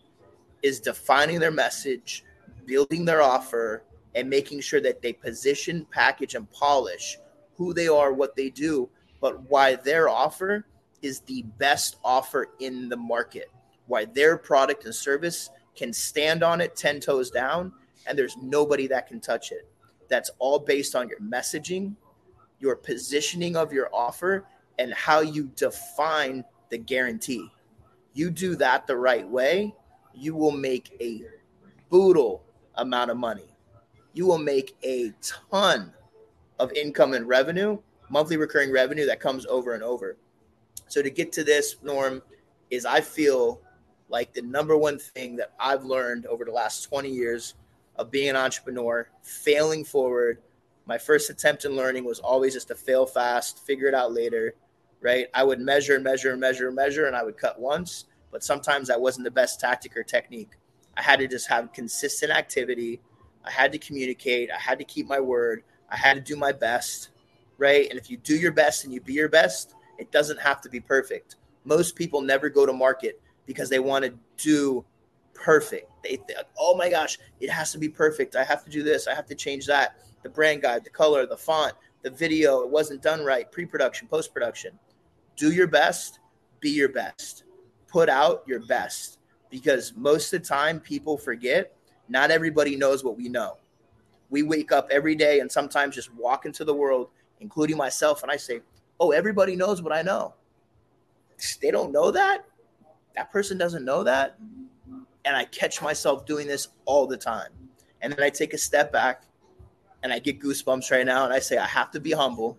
is 0.63 0.79
defining 0.79 1.39
their 1.39 1.51
message, 1.51 2.25
building 2.65 3.05
their 3.05 3.21
offer, 3.21 3.83
and 4.15 4.27
making 4.27 4.61
sure 4.61 4.81
that 4.81 5.03
they 5.03 5.13
position, 5.13 5.85
package, 5.91 6.33
and 6.33 6.49
polish 6.49 7.19
who 7.57 7.71
they 7.71 7.87
are, 7.87 8.11
what 8.11 8.35
they 8.35 8.49
do, 8.49 8.89
but 9.21 9.39
why 9.51 9.75
their 9.75 10.09
offer 10.09 10.65
is 11.03 11.19
the 11.19 11.43
best 11.59 11.97
offer 12.03 12.47
in 12.59 12.89
the 12.89 12.97
market, 12.97 13.51
why 13.85 14.03
their 14.03 14.35
product 14.35 14.85
and 14.85 14.95
service 14.95 15.51
can 15.75 15.93
stand 15.93 16.41
on 16.41 16.59
it 16.59 16.75
10 16.75 17.01
toes 17.01 17.29
down, 17.29 17.71
and 18.07 18.17
there's 18.17 18.35
nobody 18.41 18.87
that 18.87 19.05
can 19.05 19.19
touch 19.19 19.51
it. 19.51 19.69
That's 20.07 20.31
all 20.39 20.57
based 20.57 20.95
on 20.95 21.07
your 21.07 21.19
messaging, 21.19 21.93
your 22.59 22.75
positioning 22.75 23.55
of 23.55 23.71
your 23.71 23.89
offer, 23.93 24.45
and 24.77 24.93
how 24.93 25.19
you 25.19 25.51
define 25.55 26.43
the 26.69 26.77
guarantee. 26.77 27.51
You 28.13 28.29
do 28.29 28.55
that 28.55 28.87
the 28.87 28.95
right 28.95 29.27
way, 29.27 29.73
you 30.13 30.35
will 30.35 30.51
make 30.51 30.95
a 30.99 31.23
boodle 31.89 32.43
amount 32.75 33.11
of 33.11 33.17
money. 33.17 33.55
You 34.13 34.25
will 34.25 34.37
make 34.37 34.75
a 34.83 35.13
ton 35.49 35.93
of 36.59 36.71
income 36.73 37.13
and 37.13 37.27
revenue, 37.27 37.77
monthly 38.09 38.37
recurring 38.37 38.71
revenue 38.71 39.05
that 39.05 39.19
comes 39.19 39.45
over 39.45 39.73
and 39.73 39.83
over. 39.83 40.17
So 40.87 41.01
to 41.01 41.09
get 41.09 41.31
to 41.33 41.43
this, 41.43 41.75
Norm, 41.83 42.21
is 42.69 42.85
I 42.85 43.01
feel 43.01 43.61
like 44.09 44.33
the 44.33 44.41
number 44.41 44.75
one 44.75 44.97
thing 44.97 45.35
that 45.35 45.53
I've 45.59 45.85
learned 45.85 46.25
over 46.25 46.43
the 46.43 46.51
last 46.51 46.83
20 46.83 47.09
years 47.09 47.53
of 47.95 48.09
being 48.11 48.29
an 48.29 48.35
entrepreneur, 48.35 49.07
failing 49.21 49.83
forward. 49.83 50.39
My 50.89 50.97
first 50.97 51.29
attempt 51.29 51.63
in 51.63 51.77
learning 51.77 52.03
was 52.03 52.19
always 52.19 52.53
just 52.53 52.67
to 52.67 52.75
fail 52.75 53.05
fast, 53.05 53.65
figure 53.65 53.87
it 53.87 53.93
out 53.93 54.11
later 54.11 54.55
right? 55.01 55.27
I 55.33 55.43
would 55.43 55.59
measure 55.59 55.95
and 55.95 56.03
measure 56.03 56.31
and 56.31 56.39
measure 56.39 56.67
and 56.67 56.75
measure, 56.75 57.05
and 57.07 57.15
I 57.15 57.23
would 57.23 57.37
cut 57.37 57.59
once, 57.59 58.05
but 58.31 58.43
sometimes 58.43 58.87
that 58.87 59.01
wasn't 59.01 59.25
the 59.25 59.31
best 59.31 59.59
tactic 59.59 59.95
or 59.95 60.03
technique. 60.03 60.51
I 60.97 61.01
had 61.01 61.19
to 61.19 61.27
just 61.27 61.47
have 61.49 61.71
consistent 61.71 62.31
activity. 62.31 63.01
I 63.45 63.51
had 63.51 63.71
to 63.71 63.77
communicate. 63.77 64.49
I 64.51 64.59
had 64.59 64.79
to 64.79 64.85
keep 64.85 65.07
my 65.07 65.19
word. 65.19 65.63
I 65.89 65.95
had 65.95 66.15
to 66.15 66.21
do 66.21 66.35
my 66.35 66.51
best, 66.51 67.09
right? 67.57 67.89
And 67.89 67.97
if 67.97 68.09
you 68.09 68.17
do 68.17 68.35
your 68.35 68.51
best 68.51 68.83
and 68.83 68.93
you 68.93 69.01
be 69.01 69.13
your 69.13 69.29
best, 69.29 69.73
it 69.97 70.11
doesn't 70.11 70.39
have 70.39 70.61
to 70.61 70.69
be 70.69 70.79
perfect. 70.79 71.37
Most 71.63 71.95
people 71.95 72.21
never 72.21 72.49
go 72.49 72.65
to 72.65 72.73
market 72.73 73.21
because 73.45 73.69
they 73.69 73.79
want 73.79 74.05
to 74.05 74.13
do 74.37 74.85
perfect. 75.33 75.91
They 76.03 76.17
think, 76.17 76.39
oh 76.57 76.75
my 76.75 76.89
gosh, 76.89 77.17
it 77.39 77.49
has 77.49 77.71
to 77.71 77.77
be 77.77 77.89
perfect. 77.89 78.35
I 78.35 78.43
have 78.43 78.63
to 78.65 78.69
do 78.69 78.83
this. 78.83 79.07
I 79.07 79.15
have 79.15 79.25
to 79.27 79.35
change 79.35 79.67
that. 79.67 79.95
The 80.23 80.29
brand 80.29 80.61
guide, 80.61 80.83
the 80.83 80.89
color, 80.89 81.25
the 81.25 81.37
font, 81.37 81.73
the 82.01 82.09
video, 82.09 82.61
it 82.61 82.69
wasn't 82.69 83.01
done 83.01 83.23
right, 83.23 83.51
pre 83.51 83.65
production, 83.65 84.07
post 84.07 84.33
production 84.33 84.77
do 85.39 85.53
your 85.53 85.67
best, 85.67 86.19
be 86.59 86.69
your 86.69 86.89
best, 86.89 87.45
put 87.87 88.09
out 88.09 88.43
your 88.45 88.59
best. 88.67 89.19
Because 89.49 89.93
most 89.95 90.33
of 90.33 90.41
the 90.41 90.47
time, 90.47 90.79
people 90.79 91.17
forget 91.17 91.73
not 92.09 92.29
everybody 92.29 92.75
knows 92.75 93.03
what 93.03 93.17
we 93.17 93.29
know. 93.29 93.57
We 94.29 94.43
wake 94.43 94.71
up 94.71 94.89
every 94.91 95.15
day 95.15 95.39
and 95.39 95.51
sometimes 95.51 95.95
just 95.95 96.13
walk 96.13 96.45
into 96.45 96.65
the 96.65 96.73
world, 96.73 97.07
including 97.39 97.77
myself, 97.77 98.21
and 98.21 98.31
I 98.31 98.35
say, 98.35 98.61
Oh, 98.99 99.11
everybody 99.11 99.55
knows 99.55 99.81
what 99.81 99.93
I 99.93 100.01
know. 100.01 100.35
They 101.61 101.71
don't 101.71 101.93
know 101.93 102.11
that. 102.11 102.45
that 103.15 103.31
person 103.31 103.57
doesn't 103.57 103.85
know 103.85 104.03
that. 104.03 104.37
And 105.23 105.37
I 105.37 105.45
catch 105.45 105.81
myself 105.81 106.25
doing 106.25 106.47
this 106.47 106.67
all 106.83 107.07
the 107.07 107.15
time. 107.15 107.51
And 108.01 108.11
then 108.11 108.21
I 108.21 108.29
take 108.29 108.53
a 108.53 108.57
step 108.57 108.91
back 108.91 109.23
and 110.03 110.13
I 110.13 110.19
get 110.19 110.39
goosebumps 110.39 110.91
right 110.91 111.05
now. 111.05 111.25
And 111.25 111.33
I 111.33 111.39
say, 111.39 111.57
I 111.57 111.65
have 111.65 111.91
to 111.91 111.99
be 111.99 112.11
humble. 112.11 112.57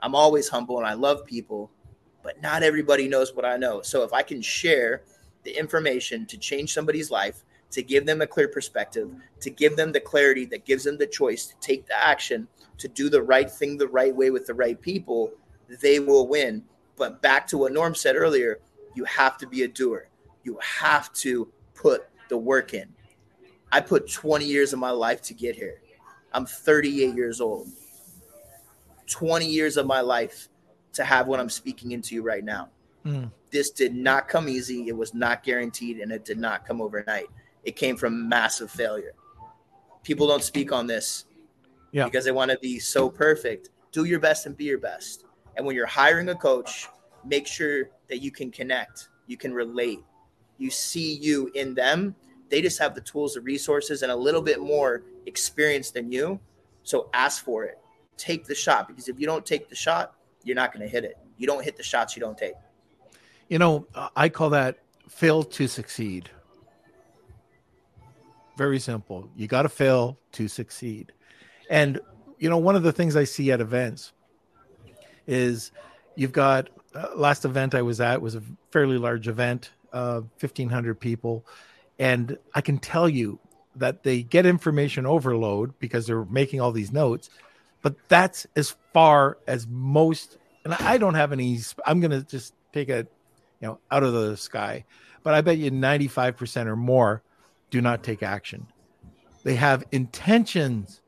I'm 0.00 0.14
always 0.14 0.48
humble 0.48 0.78
and 0.78 0.86
I 0.86 0.94
love 0.94 1.24
people, 1.24 1.70
but 2.22 2.40
not 2.40 2.62
everybody 2.62 3.08
knows 3.08 3.34
what 3.34 3.44
I 3.44 3.56
know. 3.56 3.82
So 3.82 4.04
if 4.04 4.12
I 4.12 4.22
can 4.22 4.40
share 4.40 5.02
the 5.44 5.56
information 5.58 6.26
to 6.26 6.38
change 6.38 6.72
somebody's 6.72 7.10
life, 7.10 7.44
to 7.70 7.82
give 7.82 8.06
them 8.06 8.22
a 8.22 8.26
clear 8.26 8.48
perspective, 8.48 9.10
to 9.40 9.50
give 9.50 9.76
them 9.76 9.92
the 9.92 10.00
clarity 10.00 10.46
that 10.46 10.64
gives 10.64 10.84
them 10.84 10.96
the 10.96 11.06
choice 11.06 11.46
to 11.46 11.54
take 11.60 11.86
the 11.86 11.98
action, 11.98 12.48
to 12.78 12.88
do 12.88 13.08
the 13.08 13.22
right 13.22 13.50
thing 13.50 13.76
the 13.76 13.88
right 13.88 14.14
way 14.14 14.30
with 14.30 14.46
the 14.46 14.54
right 14.54 14.80
people, 14.80 15.32
they 15.80 15.98
will 15.98 16.26
win. 16.26 16.64
But 16.96 17.20
back 17.20 17.46
to 17.48 17.58
what 17.58 17.72
Norm 17.72 17.94
said 17.94 18.16
earlier, 18.16 18.60
you 18.94 19.04
have 19.04 19.36
to 19.38 19.46
be 19.46 19.62
a 19.62 19.68
doer. 19.68 20.08
You 20.44 20.58
have 20.62 21.12
to 21.14 21.48
put 21.74 22.08
the 22.28 22.38
work 22.38 22.72
in. 22.74 22.88
I 23.70 23.80
put 23.80 24.10
20 24.10 24.44
years 24.44 24.72
of 24.72 24.78
my 24.78 24.90
life 24.90 25.20
to 25.22 25.34
get 25.34 25.54
here. 25.54 25.82
I'm 26.32 26.46
38 26.46 27.14
years 27.14 27.40
old. 27.40 27.68
20 29.06 29.46
years 29.46 29.76
of 29.76 29.86
my 29.86 30.00
life 30.00 30.48
to 30.92 31.04
have 31.04 31.26
what 31.26 31.40
I'm 31.40 31.48
speaking 31.48 31.92
into 31.92 32.14
you 32.14 32.22
right 32.22 32.44
now. 32.44 32.68
Mm. 33.04 33.30
This 33.50 33.70
did 33.70 33.94
not 33.94 34.28
come 34.28 34.48
easy. 34.48 34.88
It 34.88 34.96
was 34.96 35.14
not 35.14 35.42
guaranteed, 35.42 36.00
and 36.00 36.12
it 36.12 36.24
did 36.24 36.38
not 36.38 36.66
come 36.66 36.80
overnight. 36.80 37.26
It 37.64 37.76
came 37.76 37.96
from 37.96 38.28
massive 38.28 38.70
failure. 38.70 39.12
People 40.02 40.26
don't 40.26 40.42
speak 40.42 40.72
on 40.72 40.86
this 40.86 41.24
yeah. 41.92 42.04
because 42.04 42.24
they 42.24 42.32
want 42.32 42.50
to 42.50 42.58
be 42.58 42.78
so 42.78 43.08
perfect. 43.08 43.70
Do 43.92 44.04
your 44.04 44.20
best 44.20 44.46
and 44.46 44.56
be 44.56 44.64
your 44.64 44.78
best. 44.78 45.24
And 45.56 45.66
when 45.66 45.74
you're 45.74 45.86
hiring 45.86 46.28
a 46.28 46.34
coach, 46.34 46.88
make 47.24 47.46
sure 47.46 47.90
that 48.08 48.18
you 48.18 48.30
can 48.30 48.50
connect, 48.50 49.08
you 49.26 49.36
can 49.36 49.52
relate, 49.52 50.00
you 50.58 50.70
see 50.70 51.14
you 51.14 51.50
in 51.54 51.74
them. 51.74 52.14
They 52.48 52.62
just 52.62 52.78
have 52.78 52.94
the 52.94 53.00
tools, 53.00 53.34
the 53.34 53.40
resources, 53.40 54.02
and 54.02 54.10
a 54.10 54.16
little 54.16 54.42
bit 54.42 54.60
more 54.60 55.02
experience 55.26 55.90
than 55.90 56.10
you. 56.10 56.40
So 56.82 57.10
ask 57.12 57.44
for 57.44 57.64
it. 57.64 57.78
Take 58.16 58.46
the 58.46 58.54
shot 58.54 58.88
because 58.88 59.08
if 59.08 59.20
you 59.20 59.26
don't 59.26 59.44
take 59.44 59.68
the 59.68 59.76
shot, 59.76 60.14
you're 60.44 60.56
not 60.56 60.72
going 60.72 60.84
to 60.84 60.90
hit 60.90 61.04
it. 61.04 61.18
You 61.36 61.46
don't 61.46 61.62
hit 61.62 61.76
the 61.76 61.82
shots 61.82 62.16
you 62.16 62.20
don't 62.20 62.36
take. 62.36 62.54
You 63.48 63.58
know, 63.58 63.86
I 64.16 64.28
call 64.28 64.50
that 64.50 64.78
fail 65.08 65.42
to 65.42 65.68
succeed. 65.68 66.30
Very 68.56 68.80
simple. 68.80 69.30
You 69.36 69.46
got 69.46 69.62
to 69.62 69.68
fail 69.68 70.18
to 70.32 70.48
succeed. 70.48 71.12
And, 71.70 72.00
you 72.38 72.50
know, 72.50 72.58
one 72.58 72.76
of 72.76 72.82
the 72.82 72.92
things 72.92 73.16
I 73.16 73.24
see 73.24 73.52
at 73.52 73.60
events 73.60 74.12
is 75.26 75.70
you've 76.16 76.32
got 76.32 76.68
uh, 76.94 77.08
last 77.14 77.44
event 77.44 77.74
I 77.74 77.82
was 77.82 78.00
at 78.00 78.20
was 78.20 78.34
a 78.34 78.42
fairly 78.70 78.98
large 78.98 79.28
event, 79.28 79.70
uh, 79.92 80.22
1500 80.40 80.98
people. 80.98 81.46
And 81.98 82.38
I 82.54 82.60
can 82.60 82.78
tell 82.78 83.08
you 83.08 83.38
that 83.76 84.02
they 84.02 84.22
get 84.22 84.46
information 84.46 85.06
overload 85.06 85.78
because 85.78 86.06
they're 86.06 86.24
making 86.24 86.60
all 86.60 86.72
these 86.72 86.92
notes, 86.92 87.30
but 87.82 87.96
that's 88.08 88.46
as 88.56 88.76
far 88.92 89.38
as 89.46 89.66
most. 89.68 90.38
And 90.64 90.74
I 90.74 90.98
don't 90.98 91.14
have 91.14 91.32
any, 91.32 91.58
I'm 91.86 92.00
going 92.00 92.10
to 92.10 92.22
just 92.22 92.54
take 92.72 92.88
a, 92.88 93.06
you 93.60 93.68
know, 93.68 93.78
out 93.90 94.02
of 94.02 94.12
the 94.12 94.36
sky, 94.36 94.84
but 95.22 95.34
I 95.34 95.40
bet 95.40 95.58
you 95.58 95.70
95% 95.70 96.66
or 96.66 96.76
more 96.76 97.22
do 97.70 97.80
not 97.80 98.02
take 98.02 98.22
action. 98.22 98.66
They 99.44 99.54
have 99.54 99.84
intentions, 99.92 101.00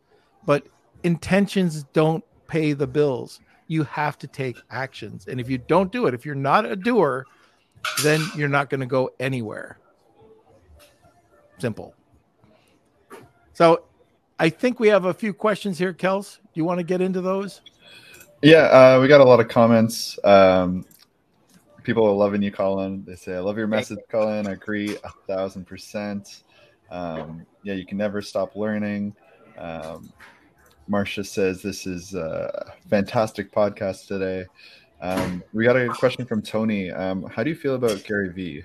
but 0.47 0.66
intentions 1.03 1.84
don't 1.93 2.24
pay 2.47 2.72
the 2.72 2.86
bills 2.86 3.41
you 3.70 3.84
have 3.84 4.18
to 4.18 4.26
take 4.26 4.57
actions. 4.68 5.28
And 5.28 5.41
if 5.41 5.49
you 5.49 5.57
don't 5.57 5.93
do 5.93 6.07
it, 6.07 6.12
if 6.12 6.26
you're 6.26 6.34
not 6.34 6.64
a 6.64 6.74
doer, 6.74 7.24
then 8.03 8.20
you're 8.36 8.49
not 8.49 8.68
going 8.68 8.80
to 8.80 8.86
go 8.86 9.11
anywhere. 9.20 9.78
Simple. 11.61 11.95
So 13.53 13.85
I 14.39 14.49
think 14.49 14.81
we 14.81 14.89
have 14.89 15.05
a 15.05 15.13
few 15.13 15.35
questions 15.35 15.79
here, 15.79 15.93
Kels. 15.93 16.39
Do 16.39 16.49
you 16.55 16.65
want 16.65 16.79
to 16.79 16.85
get 16.85 17.01
into 17.01 17.21
those? 17.21 17.61
Yeah, 18.43 18.63
uh, 18.63 18.99
we 19.01 19.09
got 19.09 19.21
a 19.21 19.25
lot 19.25 19.39
of 19.39 19.49
comments. 19.49 20.19
Um, 20.25 20.87
people 21.83 22.07
are 22.07 22.13
loving 22.13 22.41
you, 22.41 22.51
Cullen. 22.51 23.05
They 23.07 23.17
say, 23.17 23.35
I 23.35 23.41
love 23.41 23.59
your 23.59 23.67
message, 23.67 23.99
Cullen. 24.09 24.47
I 24.47 24.53
agree 24.53 24.97
a 25.05 25.11
thousand 25.29 25.67
percent. 25.67 26.45
Um, 26.91 27.45
yeah, 27.63 27.75
you 27.75 27.85
can 27.85 27.99
never 27.99 28.23
stop 28.23 28.57
learning. 28.57 29.15
Um, 29.59 30.11
Marcia 30.89 31.23
says 31.23 31.61
this 31.61 31.87
is 31.87 32.15
a 32.15 32.73
fantastic 32.89 33.53
podcast 33.53 34.07
today. 34.07 34.47
Um, 35.03 35.43
we 35.53 35.65
got 35.65 35.77
a 35.77 35.89
question 35.89 36.25
from 36.25 36.41
Tony. 36.41 36.91
Um, 36.91 37.25
how 37.25 37.43
do 37.43 37.51
you 37.51 37.57
feel 37.57 37.75
about 37.75 38.03
Gary 38.05 38.31
Vee? 38.31 38.65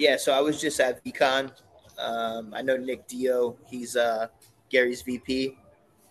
Yeah, 0.00 0.16
so 0.16 0.32
I 0.32 0.40
was 0.40 0.58
just 0.58 0.80
at 0.80 1.04
VeeCon. 1.04 1.52
Um, 1.98 2.54
I 2.54 2.62
know 2.62 2.78
Nick 2.78 3.06
Dio. 3.06 3.58
He's 3.66 3.96
uh, 3.96 4.28
Gary's 4.70 5.02
VP, 5.02 5.58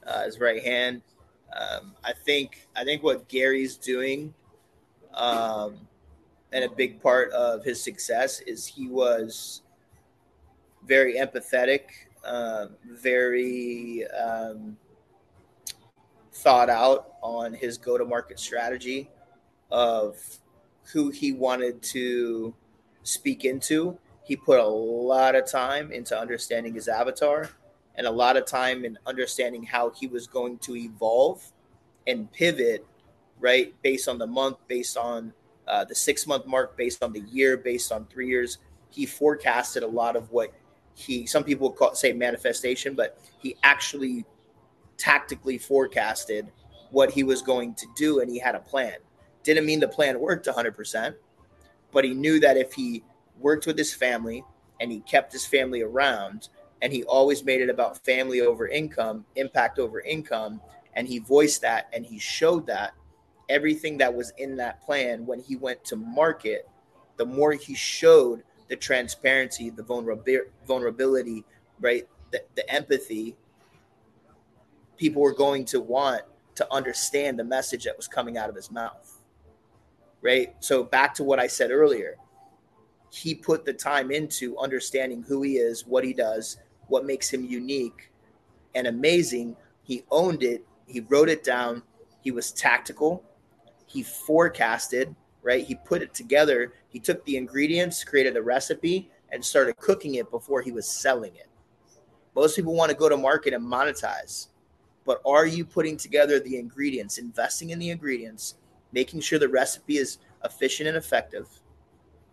uh, 0.05 0.25
his 0.25 0.39
right 0.39 0.63
hand. 0.63 1.01
Um, 1.59 1.95
I 2.03 2.13
think 2.13 2.67
I 2.75 2.83
think 2.83 3.01
what 3.01 3.27
Gary's 3.27 3.77
doing, 3.77 4.31
um, 5.15 5.87
and 6.51 6.65
a 6.65 6.69
big 6.69 7.01
part 7.01 7.31
of 7.31 7.63
his 7.63 7.83
success 7.83 8.41
is 8.41 8.67
he 8.67 8.87
was 8.87 9.63
very 10.85 11.15
empathetic 11.15 11.85
um, 12.23 12.75
very 12.91 14.05
um, 14.11 14.77
thought 16.31 16.69
out 16.69 17.13
on 17.23 17.55
his 17.55 17.79
go 17.79 17.97
to 17.97 18.05
market 18.05 18.39
strategy 18.39 19.09
of 19.71 20.15
who 20.93 21.09
he 21.09 21.31
wanted 21.31 21.81
to 21.81 22.53
speak 23.03 23.45
into. 23.45 23.97
He 24.23 24.35
put 24.35 24.59
a 24.59 24.67
lot 24.67 25.35
of 25.35 25.49
time 25.49 25.91
into 25.91 26.17
understanding 26.17 26.73
his 26.73 26.87
avatar 26.87 27.49
and 27.95 28.05
a 28.05 28.11
lot 28.11 28.37
of 28.37 28.45
time 28.45 28.85
in 28.85 28.97
understanding 29.05 29.63
how 29.63 29.89
he 29.89 30.07
was 30.07 30.27
going 30.27 30.57
to 30.59 30.75
evolve 30.75 31.51
and 32.07 32.31
pivot, 32.31 32.85
right? 33.39 33.73
Based 33.81 34.07
on 34.07 34.17
the 34.17 34.27
month, 34.27 34.57
based 34.67 34.97
on 34.97 35.33
uh, 35.67 35.85
the 35.85 35.95
six 35.95 36.25
month 36.25 36.45
mark, 36.45 36.77
based 36.77 37.03
on 37.03 37.13
the 37.13 37.21
year, 37.21 37.57
based 37.57 37.91
on 37.91 38.05
three 38.05 38.27
years. 38.27 38.57
He 38.89 39.05
forecasted 39.05 39.83
a 39.83 39.87
lot 39.87 40.15
of 40.15 40.31
what 40.31 40.53
he 40.95 41.25
some 41.25 41.43
people 41.43 41.71
call, 41.71 41.95
say 41.95 42.11
manifestation, 42.11 42.95
but 42.95 43.19
he 43.39 43.55
actually 43.63 44.25
tactically 44.97 45.57
forecasted 45.57 46.51
what 46.91 47.11
he 47.11 47.23
was 47.23 47.41
going 47.41 47.73
to 47.75 47.85
do 47.95 48.19
and 48.19 48.29
he 48.29 48.39
had 48.39 48.55
a 48.55 48.59
plan. 48.59 48.95
Didn't 49.43 49.65
mean 49.65 49.79
the 49.79 49.87
plan 49.87 50.19
worked 50.19 50.47
100%, 50.47 51.15
but 51.91 52.03
he 52.03 52.13
knew 52.13 52.39
that 52.39 52.57
if 52.57 52.73
he 52.73 53.03
worked 53.39 53.65
with 53.65 53.77
his 53.77 53.93
family 53.93 54.43
and 54.79 54.91
he 54.91 54.99
kept 55.01 55.31
his 55.31 55.45
family 55.45 55.81
around 55.81 56.49
and 56.81 56.93
he 56.93 57.03
always 57.03 57.43
made 57.43 57.61
it 57.61 57.69
about 57.69 58.03
family 58.05 58.41
over 58.41 58.67
income, 58.67 59.25
impact 59.35 59.79
over 59.79 59.99
income, 60.01 60.61
and 60.95 61.07
he 61.07 61.19
voiced 61.19 61.61
that 61.61 61.89
and 61.93 62.05
he 62.05 62.19
showed 62.19 62.65
that 62.67 62.93
everything 63.49 63.97
that 63.97 64.13
was 64.13 64.31
in 64.37 64.55
that 64.57 64.81
plan 64.81 65.25
when 65.25 65.39
he 65.39 65.55
went 65.55 65.83
to 65.83 65.95
market, 65.95 66.69
the 67.17 67.25
more 67.25 67.51
he 67.53 67.73
showed 67.73 68.43
the 68.69 68.75
transparency, 68.75 69.69
the 69.69 69.83
vulnerability, 70.67 71.43
right? 71.81 72.07
The, 72.31 72.43
the 72.55 72.69
empathy, 72.71 73.35
people 74.97 75.21
were 75.21 75.33
going 75.33 75.65
to 75.65 75.81
want 75.81 76.21
to 76.55 76.73
understand 76.73 77.39
the 77.39 77.43
message 77.43 77.85
that 77.85 77.97
was 77.97 78.07
coming 78.07 78.37
out 78.37 78.49
of 78.49 78.55
his 78.55 78.69
mouth, 78.69 79.18
right? 80.21 80.55
So, 80.59 80.83
back 80.83 81.13
to 81.15 81.23
what 81.23 81.39
I 81.39 81.47
said 81.47 81.71
earlier, 81.71 82.15
he 83.11 83.35
put 83.35 83.65
the 83.65 83.73
time 83.73 84.11
into 84.11 84.57
understanding 84.57 85.23
who 85.23 85.41
he 85.41 85.57
is, 85.57 85.85
what 85.85 86.03
he 86.03 86.13
does, 86.13 86.57
what 86.87 87.05
makes 87.05 87.29
him 87.29 87.45
unique 87.45 88.11
and 88.75 88.87
amazing. 88.87 89.55
He 89.83 90.03
owned 90.11 90.43
it, 90.43 90.65
he 90.85 91.01
wrote 91.01 91.29
it 91.29 91.43
down, 91.43 91.83
he 92.21 92.31
was 92.31 92.51
tactical, 92.51 93.23
he 93.85 94.03
forecasted, 94.03 95.15
right? 95.41 95.65
He 95.65 95.75
put 95.75 96.01
it 96.01 96.13
together. 96.13 96.73
He 96.89 96.99
took 96.99 97.25
the 97.25 97.37
ingredients, 97.37 98.03
created 98.03 98.37
a 98.37 98.41
recipe, 98.41 99.09
and 99.31 99.43
started 99.43 99.77
cooking 99.77 100.15
it 100.15 100.29
before 100.29 100.61
he 100.61 100.71
was 100.71 100.87
selling 100.87 101.35
it. 101.35 101.47
Most 102.35 102.55
people 102.55 102.75
want 102.75 102.91
to 102.91 102.97
go 102.97 103.09
to 103.09 103.17
market 103.17 103.53
and 103.53 103.65
monetize, 103.65 104.47
but 105.05 105.21
are 105.25 105.45
you 105.45 105.65
putting 105.65 105.97
together 105.97 106.39
the 106.39 106.57
ingredients, 106.57 107.17
investing 107.17 107.71
in 107.71 107.79
the 107.79 107.89
ingredients, 107.89 108.55
making 108.91 109.21
sure 109.21 109.39
the 109.39 109.47
recipe 109.49 109.97
is 109.97 110.17
efficient 110.43 110.87
and 110.87 110.97
effective? 110.97 111.47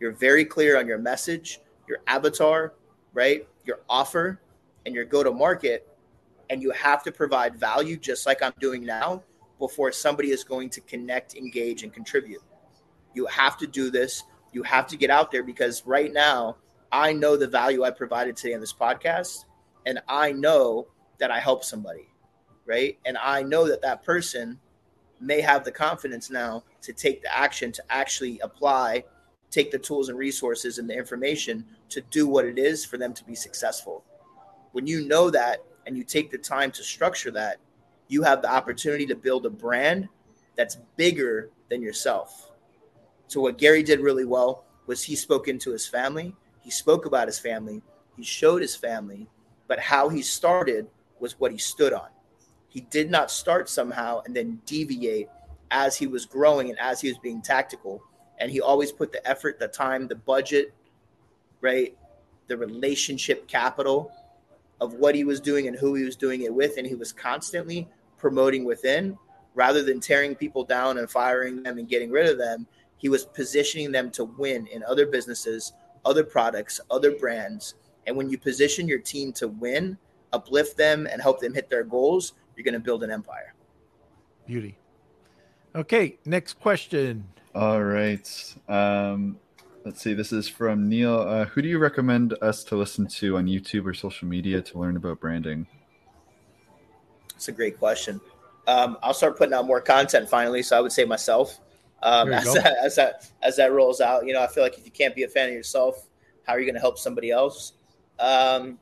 You're 0.00 0.12
very 0.12 0.44
clear 0.44 0.78
on 0.78 0.86
your 0.86 0.98
message, 0.98 1.60
your 1.88 1.98
avatar, 2.06 2.74
right? 3.12 3.46
Your 3.64 3.80
offer, 3.88 4.40
and 4.84 4.94
your 4.94 5.04
go 5.04 5.22
to 5.22 5.30
market. 5.30 5.88
And 6.50 6.62
you 6.62 6.70
have 6.70 7.02
to 7.04 7.12
provide 7.12 7.56
value 7.56 7.96
just 7.96 8.26
like 8.26 8.42
I'm 8.42 8.52
doing 8.60 8.84
now 8.84 9.22
before 9.58 9.90
somebody 9.90 10.30
is 10.30 10.44
going 10.44 10.70
to 10.70 10.80
connect, 10.82 11.34
engage, 11.34 11.82
and 11.82 11.92
contribute. 11.92 12.42
You 13.14 13.26
have 13.26 13.56
to 13.58 13.66
do 13.66 13.90
this. 13.90 14.22
You 14.52 14.62
have 14.62 14.86
to 14.88 14.96
get 14.96 15.10
out 15.10 15.32
there 15.32 15.42
because 15.42 15.84
right 15.86 16.12
now, 16.12 16.56
I 16.92 17.12
know 17.12 17.36
the 17.36 17.48
value 17.48 17.82
I 17.82 17.90
provided 17.90 18.36
today 18.36 18.54
on 18.54 18.60
this 18.60 18.72
podcast, 18.72 19.44
and 19.86 20.00
I 20.08 20.32
know 20.32 20.86
that 21.18 21.30
I 21.30 21.40
helped 21.40 21.64
somebody, 21.64 22.08
right? 22.64 22.98
And 23.04 23.18
I 23.18 23.42
know 23.42 23.66
that 23.66 23.82
that 23.82 24.04
person 24.04 24.60
may 25.20 25.40
have 25.40 25.64
the 25.64 25.72
confidence 25.72 26.30
now 26.30 26.62
to 26.82 26.92
take 26.92 27.22
the 27.22 27.36
action 27.36 27.72
to 27.72 27.82
actually 27.90 28.38
apply 28.40 29.04
take 29.50 29.70
the 29.70 29.78
tools 29.78 30.08
and 30.08 30.18
resources 30.18 30.78
and 30.78 30.88
the 30.88 30.96
information 30.96 31.64
to 31.88 32.00
do 32.10 32.26
what 32.26 32.44
it 32.44 32.58
is 32.58 32.84
for 32.84 32.98
them 32.98 33.14
to 33.14 33.24
be 33.24 33.34
successful. 33.34 34.04
When 34.72 34.86
you 34.86 35.06
know 35.06 35.30
that 35.30 35.64
and 35.86 35.96
you 35.96 36.04
take 36.04 36.30
the 36.30 36.38
time 36.38 36.70
to 36.72 36.82
structure 36.82 37.30
that, 37.30 37.58
you 38.08 38.22
have 38.22 38.42
the 38.42 38.52
opportunity 38.52 39.06
to 39.06 39.14
build 39.14 39.46
a 39.46 39.50
brand 39.50 40.08
that's 40.56 40.76
bigger 40.96 41.50
than 41.70 41.82
yourself. 41.82 42.52
So, 43.28 43.40
what 43.40 43.58
Gary 43.58 43.82
did 43.82 44.00
really 44.00 44.24
well 44.24 44.64
was 44.86 45.02
he 45.02 45.16
spoke 45.16 45.48
into 45.48 45.72
his 45.72 45.86
family, 45.86 46.34
he 46.60 46.70
spoke 46.70 47.06
about 47.06 47.26
his 47.26 47.38
family, 47.38 47.82
he 48.16 48.22
showed 48.22 48.62
his 48.62 48.76
family, 48.76 49.26
but 49.66 49.80
how 49.80 50.08
he 50.08 50.22
started 50.22 50.86
was 51.18 51.40
what 51.40 51.50
he 51.50 51.58
stood 51.58 51.92
on. 51.92 52.08
He 52.76 52.82
did 52.82 53.10
not 53.10 53.30
start 53.30 53.70
somehow 53.70 54.20
and 54.26 54.36
then 54.36 54.60
deviate 54.66 55.30
as 55.70 55.96
he 55.96 56.06
was 56.06 56.26
growing 56.26 56.68
and 56.68 56.78
as 56.78 57.00
he 57.00 57.08
was 57.08 57.16
being 57.16 57.40
tactical. 57.40 58.02
And 58.36 58.50
he 58.50 58.60
always 58.60 58.92
put 58.92 59.12
the 59.12 59.26
effort, 59.26 59.58
the 59.58 59.66
time, 59.66 60.08
the 60.08 60.14
budget, 60.14 60.74
right? 61.62 61.96
The 62.48 62.58
relationship 62.58 63.48
capital 63.48 64.12
of 64.78 64.92
what 64.92 65.14
he 65.14 65.24
was 65.24 65.40
doing 65.40 65.68
and 65.68 65.78
who 65.78 65.94
he 65.94 66.04
was 66.04 66.16
doing 66.16 66.42
it 66.42 66.52
with. 66.52 66.76
And 66.76 66.86
he 66.86 66.94
was 66.94 67.14
constantly 67.14 67.88
promoting 68.18 68.66
within 68.66 69.16
rather 69.54 69.82
than 69.82 69.98
tearing 69.98 70.34
people 70.34 70.62
down 70.62 70.98
and 70.98 71.08
firing 71.08 71.62
them 71.62 71.78
and 71.78 71.88
getting 71.88 72.10
rid 72.10 72.28
of 72.28 72.36
them. 72.36 72.66
He 72.98 73.08
was 73.08 73.24
positioning 73.24 73.90
them 73.90 74.10
to 74.10 74.24
win 74.24 74.66
in 74.66 74.84
other 74.84 75.06
businesses, 75.06 75.72
other 76.04 76.24
products, 76.24 76.78
other 76.90 77.12
brands. 77.12 77.74
And 78.06 78.18
when 78.18 78.28
you 78.28 78.36
position 78.36 78.86
your 78.86 79.00
team 79.00 79.32
to 79.32 79.48
win, 79.48 79.96
uplift 80.34 80.76
them, 80.76 81.08
and 81.10 81.22
help 81.22 81.40
them 81.40 81.54
hit 81.54 81.70
their 81.70 81.82
goals, 81.82 82.34
you're 82.56 82.64
going 82.64 82.74
to 82.74 82.80
build 82.80 83.04
an 83.04 83.10
empire. 83.10 83.54
Beauty. 84.46 84.76
Okay, 85.74 86.18
next 86.24 86.54
question. 86.54 87.26
All 87.54 87.82
right. 87.82 88.54
Um, 88.68 89.38
let's 89.84 90.00
see. 90.00 90.14
This 90.14 90.32
is 90.32 90.48
from 90.48 90.88
Neil. 90.88 91.18
Uh, 91.20 91.44
who 91.44 91.62
do 91.62 91.68
you 91.68 91.78
recommend 91.78 92.34
us 92.40 92.64
to 92.64 92.76
listen 92.76 93.06
to 93.08 93.36
on 93.36 93.46
YouTube 93.46 93.86
or 93.86 93.94
social 93.94 94.26
media 94.26 94.62
to 94.62 94.78
learn 94.78 94.96
about 94.96 95.20
branding? 95.20 95.66
It's 97.34 97.48
a 97.48 97.52
great 97.52 97.78
question. 97.78 98.20
Um, 98.66 98.96
I'll 99.02 99.14
start 99.14 99.36
putting 99.36 99.54
out 99.54 99.66
more 99.66 99.80
content 99.80 100.28
finally. 100.28 100.62
So 100.62 100.76
I 100.76 100.80
would 100.80 100.92
say 100.92 101.04
myself. 101.04 101.60
Um, 102.02 102.32
as, 102.32 102.52
that, 102.54 102.76
as, 102.82 102.94
that, 102.96 103.30
as 103.42 103.56
that 103.56 103.72
rolls 103.72 104.00
out, 104.00 104.26
you 104.26 104.32
know, 104.32 104.42
I 104.42 104.46
feel 104.46 104.62
like 104.62 104.78
if 104.78 104.84
you 104.84 104.90
can't 104.90 105.14
be 105.14 105.24
a 105.24 105.28
fan 105.28 105.48
of 105.48 105.54
yourself, 105.54 106.08
how 106.44 106.52
are 106.52 106.60
you 106.60 106.66
going 106.66 106.74
to 106.74 106.80
help 106.80 106.98
somebody 106.98 107.30
else? 107.30 107.72
Um, 108.18 108.78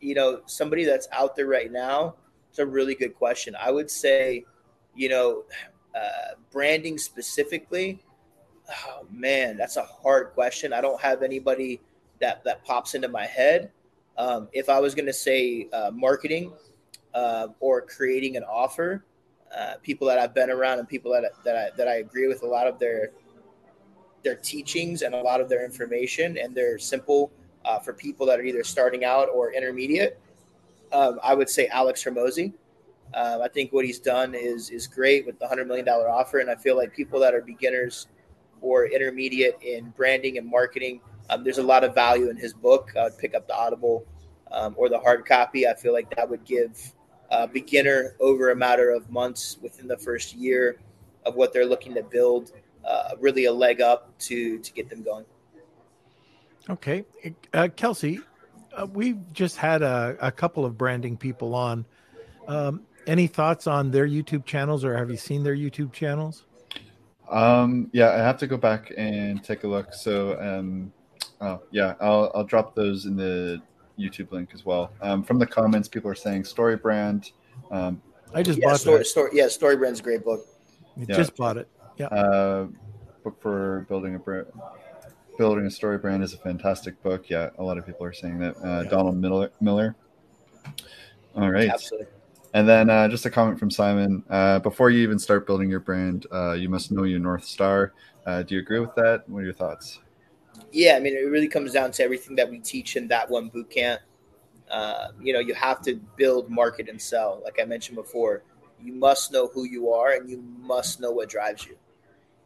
you 0.00 0.14
know, 0.14 0.40
somebody 0.46 0.84
that's 0.84 1.08
out 1.12 1.36
there 1.36 1.46
right 1.46 1.70
now, 1.70 2.16
it's 2.50 2.58
a 2.58 2.66
really 2.66 2.94
good 2.94 3.14
question. 3.14 3.56
I 3.58 3.70
would 3.70 3.90
say, 3.90 4.44
you 4.94 5.08
know, 5.08 5.44
uh, 5.94 6.34
branding 6.52 6.98
specifically, 6.98 8.02
oh 8.70 9.06
man, 9.10 9.56
that's 9.56 9.76
a 9.76 9.82
hard 9.82 10.32
question. 10.34 10.72
I 10.72 10.80
don't 10.80 11.00
have 11.00 11.22
anybody 11.22 11.80
that 12.20 12.44
that 12.44 12.64
pops 12.64 12.94
into 12.94 13.08
my 13.08 13.26
head. 13.26 13.70
Um, 14.18 14.48
if 14.52 14.68
I 14.68 14.80
was 14.80 14.94
going 14.94 15.06
to 15.06 15.12
say 15.12 15.68
uh, 15.72 15.90
marketing 15.92 16.52
uh, 17.14 17.48
or 17.58 17.80
creating 17.80 18.36
an 18.36 18.44
offer, 18.44 19.04
uh, 19.56 19.74
people 19.82 20.06
that 20.08 20.18
I've 20.18 20.34
been 20.34 20.50
around 20.50 20.78
and 20.78 20.88
people 20.88 21.12
that 21.12 21.32
that 21.44 21.56
I, 21.56 21.76
that 21.76 21.88
I 21.88 21.94
agree 21.96 22.28
with 22.28 22.42
a 22.42 22.46
lot 22.46 22.66
of 22.66 22.78
their 22.78 23.12
their 24.22 24.36
teachings 24.36 25.02
and 25.02 25.14
a 25.14 25.20
lot 25.22 25.40
of 25.40 25.48
their 25.48 25.64
information, 25.64 26.36
and 26.38 26.54
they're 26.54 26.78
simple 26.78 27.32
uh, 27.64 27.78
for 27.78 27.92
people 27.92 28.26
that 28.26 28.38
are 28.38 28.42
either 28.42 28.62
starting 28.62 29.04
out 29.04 29.28
or 29.32 29.52
intermediate. 29.52 30.20
Um, 30.92 31.20
I 31.22 31.34
would 31.34 31.48
say 31.48 31.68
Alex 31.68 32.04
Hormozi. 32.04 32.52
Um, 33.14 33.42
I 33.42 33.48
think 33.48 33.72
what 33.72 33.84
he's 33.84 33.98
done 33.98 34.34
is 34.34 34.70
is 34.70 34.86
great 34.86 35.26
with 35.26 35.38
the 35.38 35.48
hundred 35.48 35.66
million 35.66 35.84
dollar 35.84 36.08
offer, 36.08 36.38
and 36.38 36.50
I 36.50 36.54
feel 36.54 36.76
like 36.76 36.94
people 36.94 37.18
that 37.20 37.34
are 37.34 37.42
beginners 37.42 38.06
or 38.60 38.86
intermediate 38.86 39.58
in 39.62 39.90
branding 39.96 40.38
and 40.38 40.46
marketing, 40.46 41.00
um, 41.30 41.42
there's 41.42 41.58
a 41.58 41.62
lot 41.62 41.82
of 41.82 41.94
value 41.94 42.28
in 42.28 42.36
his 42.36 42.52
book. 42.52 42.92
I 42.98 43.04
would 43.04 43.18
pick 43.18 43.34
up 43.34 43.46
the 43.46 43.54
Audible 43.54 44.04
um, 44.52 44.74
or 44.76 44.88
the 44.88 44.98
hard 44.98 45.24
copy. 45.24 45.66
I 45.66 45.74
feel 45.74 45.92
like 45.92 46.14
that 46.14 46.28
would 46.28 46.44
give 46.44 46.92
a 47.30 47.46
beginner 47.46 48.14
over 48.20 48.50
a 48.50 48.56
matter 48.56 48.90
of 48.90 49.10
months 49.10 49.56
within 49.62 49.88
the 49.88 49.96
first 49.96 50.34
year 50.34 50.80
of 51.24 51.36
what 51.36 51.52
they're 51.52 51.66
looking 51.66 51.94
to 51.94 52.02
build, 52.02 52.52
uh, 52.84 53.10
really 53.20 53.44
a 53.44 53.52
leg 53.52 53.80
up 53.80 54.16
to 54.18 54.58
to 54.58 54.72
get 54.72 54.88
them 54.88 55.02
going. 55.02 55.24
Okay, 56.68 57.04
uh, 57.54 57.68
Kelsey, 57.74 58.20
uh, 58.76 58.86
we've 58.86 59.18
just 59.32 59.56
had 59.56 59.82
a, 59.82 60.16
a, 60.20 60.30
couple 60.30 60.64
of 60.64 60.78
branding 60.78 61.16
people 61.16 61.54
on. 61.54 61.84
Um, 62.46 62.82
any 63.06 63.26
thoughts 63.26 63.66
on 63.66 63.90
their 63.90 64.06
YouTube 64.06 64.44
channels, 64.44 64.84
or 64.84 64.96
have 64.96 65.10
you 65.10 65.16
seen 65.16 65.42
their 65.42 65.56
YouTube 65.56 65.92
channels? 65.92 66.44
Um, 67.30 67.88
yeah, 67.92 68.10
I 68.10 68.18
have 68.18 68.38
to 68.38 68.46
go 68.46 68.56
back 68.56 68.92
and 68.96 69.42
take 69.42 69.64
a 69.64 69.68
look. 69.68 69.94
So, 69.94 70.40
um, 70.40 70.92
oh, 71.40 71.60
yeah, 71.70 71.94
I'll 72.00 72.30
I'll 72.34 72.44
drop 72.44 72.74
those 72.74 73.06
in 73.06 73.16
the 73.16 73.62
YouTube 73.98 74.32
link 74.32 74.50
as 74.54 74.64
well. 74.64 74.92
Um, 75.00 75.22
from 75.22 75.38
the 75.38 75.46
comments, 75.46 75.88
people 75.88 76.10
are 76.10 76.14
saying 76.14 76.44
Story 76.44 76.76
Brand. 76.76 77.32
Um, 77.70 78.02
I 78.34 78.42
just 78.42 78.58
yeah, 78.58 78.68
bought 78.68 78.80
story, 78.80 78.98
that. 78.98 79.04
Story, 79.06 79.30
yeah, 79.32 79.48
Story 79.48 79.76
Brand's 79.76 80.00
a 80.00 80.02
great 80.02 80.24
book. 80.24 80.46
yeah. 80.96 81.16
Just 81.16 81.36
bought 81.36 81.56
it. 81.56 81.68
Yeah. 81.96 82.06
Uh, 82.06 82.68
book 83.22 83.40
for 83.40 83.86
building 83.88 84.14
a 84.14 84.18
brand. 84.18 84.46
Building 85.40 85.64
a 85.64 85.70
Story 85.70 85.96
Brand 85.96 86.22
is 86.22 86.34
a 86.34 86.36
fantastic 86.36 87.02
book. 87.02 87.30
Yeah, 87.30 87.48
a 87.56 87.62
lot 87.62 87.78
of 87.78 87.86
people 87.86 88.04
are 88.04 88.12
saying 88.12 88.40
that. 88.40 88.54
Uh, 88.58 88.82
yeah. 88.82 88.90
Donald 88.90 89.16
Miller. 89.16 89.50
Miller. 89.58 89.96
All 91.34 91.50
right. 91.50 91.70
Absolutely. 91.70 92.08
And 92.52 92.68
then 92.68 92.90
uh, 92.90 93.08
just 93.08 93.24
a 93.24 93.30
comment 93.30 93.58
from 93.58 93.70
Simon. 93.70 94.22
Uh, 94.28 94.58
before 94.58 94.90
you 94.90 95.02
even 95.02 95.18
start 95.18 95.46
building 95.46 95.70
your 95.70 95.80
brand, 95.80 96.26
uh, 96.30 96.52
you 96.52 96.68
must 96.68 96.92
know 96.92 97.04
your 97.04 97.20
North 97.20 97.42
Star. 97.42 97.94
Uh, 98.26 98.42
do 98.42 98.54
you 98.54 98.60
agree 98.60 98.80
with 98.80 98.94
that? 98.96 99.26
What 99.30 99.38
are 99.38 99.44
your 99.44 99.54
thoughts? 99.54 100.00
Yeah, 100.72 100.96
I 100.96 101.00
mean, 101.00 101.16
it 101.16 101.22
really 101.22 101.48
comes 101.48 101.72
down 101.72 101.90
to 101.92 102.04
everything 102.04 102.36
that 102.36 102.50
we 102.50 102.58
teach 102.58 102.96
in 102.96 103.08
that 103.08 103.30
one 103.30 103.48
boot 103.48 103.70
camp. 103.70 104.02
Uh, 104.70 105.08
you 105.22 105.32
know, 105.32 105.40
you 105.40 105.54
have 105.54 105.80
to 105.84 105.94
build, 106.18 106.50
market, 106.50 106.90
and 106.90 107.00
sell. 107.00 107.40
Like 107.42 107.58
I 107.58 107.64
mentioned 107.64 107.96
before, 107.96 108.42
you 108.78 108.92
must 108.92 109.32
know 109.32 109.46
who 109.46 109.64
you 109.64 109.90
are 109.90 110.12
and 110.12 110.28
you 110.28 110.44
must 110.58 111.00
know 111.00 111.12
what 111.12 111.30
drives 111.30 111.64
you. 111.64 111.78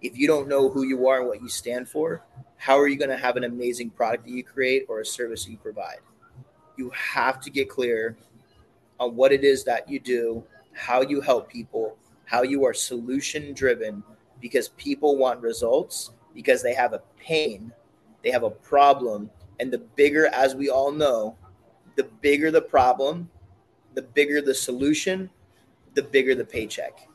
If 0.04 0.18
you 0.18 0.26
don't 0.26 0.48
know 0.48 0.68
who 0.68 0.84
you 0.84 1.08
are 1.08 1.20
and 1.20 1.28
what 1.28 1.40
you 1.40 1.48
stand 1.48 1.88
for, 1.88 2.22
how 2.58 2.78
are 2.78 2.86
you 2.86 2.96
going 2.96 3.08
to 3.08 3.16
have 3.16 3.36
an 3.36 3.44
amazing 3.44 3.88
product 3.88 4.26
that 4.26 4.32
you 4.32 4.44
create 4.44 4.84
or 4.86 5.00
a 5.00 5.06
service 5.06 5.48
you 5.48 5.56
provide? 5.56 6.00
You 6.76 6.90
have 6.90 7.40
to 7.40 7.50
get 7.50 7.70
clear 7.70 8.18
on 9.00 9.16
what 9.16 9.32
it 9.32 9.44
is 9.44 9.64
that 9.64 9.88
you 9.88 9.98
do, 9.98 10.44
how 10.74 11.00
you 11.00 11.22
help 11.22 11.48
people, 11.48 11.96
how 12.26 12.42
you 12.42 12.66
are 12.66 12.74
solution 12.74 13.54
driven 13.54 14.02
because 14.42 14.68
people 14.76 15.16
want 15.16 15.40
results 15.40 16.10
because 16.34 16.62
they 16.62 16.74
have 16.74 16.92
a 16.92 17.00
pain, 17.18 17.72
they 18.22 18.30
have 18.30 18.42
a 18.42 18.50
problem. 18.50 19.30
And 19.58 19.72
the 19.72 19.78
bigger, 19.78 20.26
as 20.26 20.54
we 20.54 20.68
all 20.68 20.92
know, 20.92 21.34
the 21.96 22.04
bigger 22.04 22.50
the 22.50 22.60
problem, 22.60 23.30
the 23.94 24.02
bigger 24.02 24.42
the 24.42 24.54
solution, 24.54 25.30
the 25.94 26.02
bigger 26.02 26.34
the 26.34 26.44
paycheck. 26.44 27.08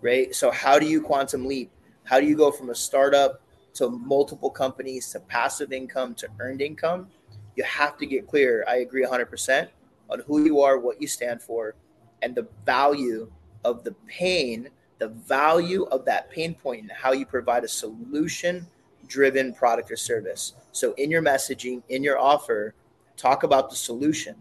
Right? 0.00 0.32
So, 0.32 0.52
how 0.52 0.78
do 0.78 0.86
you 0.86 1.00
quantum 1.02 1.44
leap? 1.44 1.72
How 2.08 2.18
do 2.18 2.26
you 2.26 2.34
go 2.34 2.50
from 2.50 2.70
a 2.70 2.74
startup 2.74 3.42
to 3.74 3.90
multiple 3.90 4.48
companies 4.48 5.10
to 5.12 5.20
passive 5.20 5.74
income 5.74 6.14
to 6.14 6.28
earned 6.40 6.62
income? 6.62 7.08
You 7.54 7.64
have 7.64 7.98
to 7.98 8.06
get 8.06 8.26
clear. 8.26 8.64
I 8.66 8.76
agree 8.76 9.04
100% 9.04 9.68
on 10.08 10.22
who 10.26 10.42
you 10.42 10.62
are, 10.62 10.78
what 10.78 11.02
you 11.02 11.06
stand 11.06 11.42
for, 11.42 11.74
and 12.22 12.34
the 12.34 12.48
value 12.64 13.30
of 13.62 13.84
the 13.84 13.92
pain, 14.06 14.70
the 14.98 15.08
value 15.08 15.84
of 15.90 16.06
that 16.06 16.30
pain 16.30 16.54
point, 16.54 16.80
and 16.80 16.90
how 16.90 17.12
you 17.12 17.26
provide 17.26 17.62
a 17.64 17.68
solution 17.68 18.66
driven 19.06 19.52
product 19.52 19.90
or 19.90 19.96
service. 19.96 20.54
So, 20.72 20.94
in 20.94 21.10
your 21.10 21.20
messaging, 21.20 21.82
in 21.90 22.02
your 22.02 22.18
offer, 22.18 22.74
talk 23.18 23.42
about 23.42 23.68
the 23.68 23.76
solution. 23.76 24.34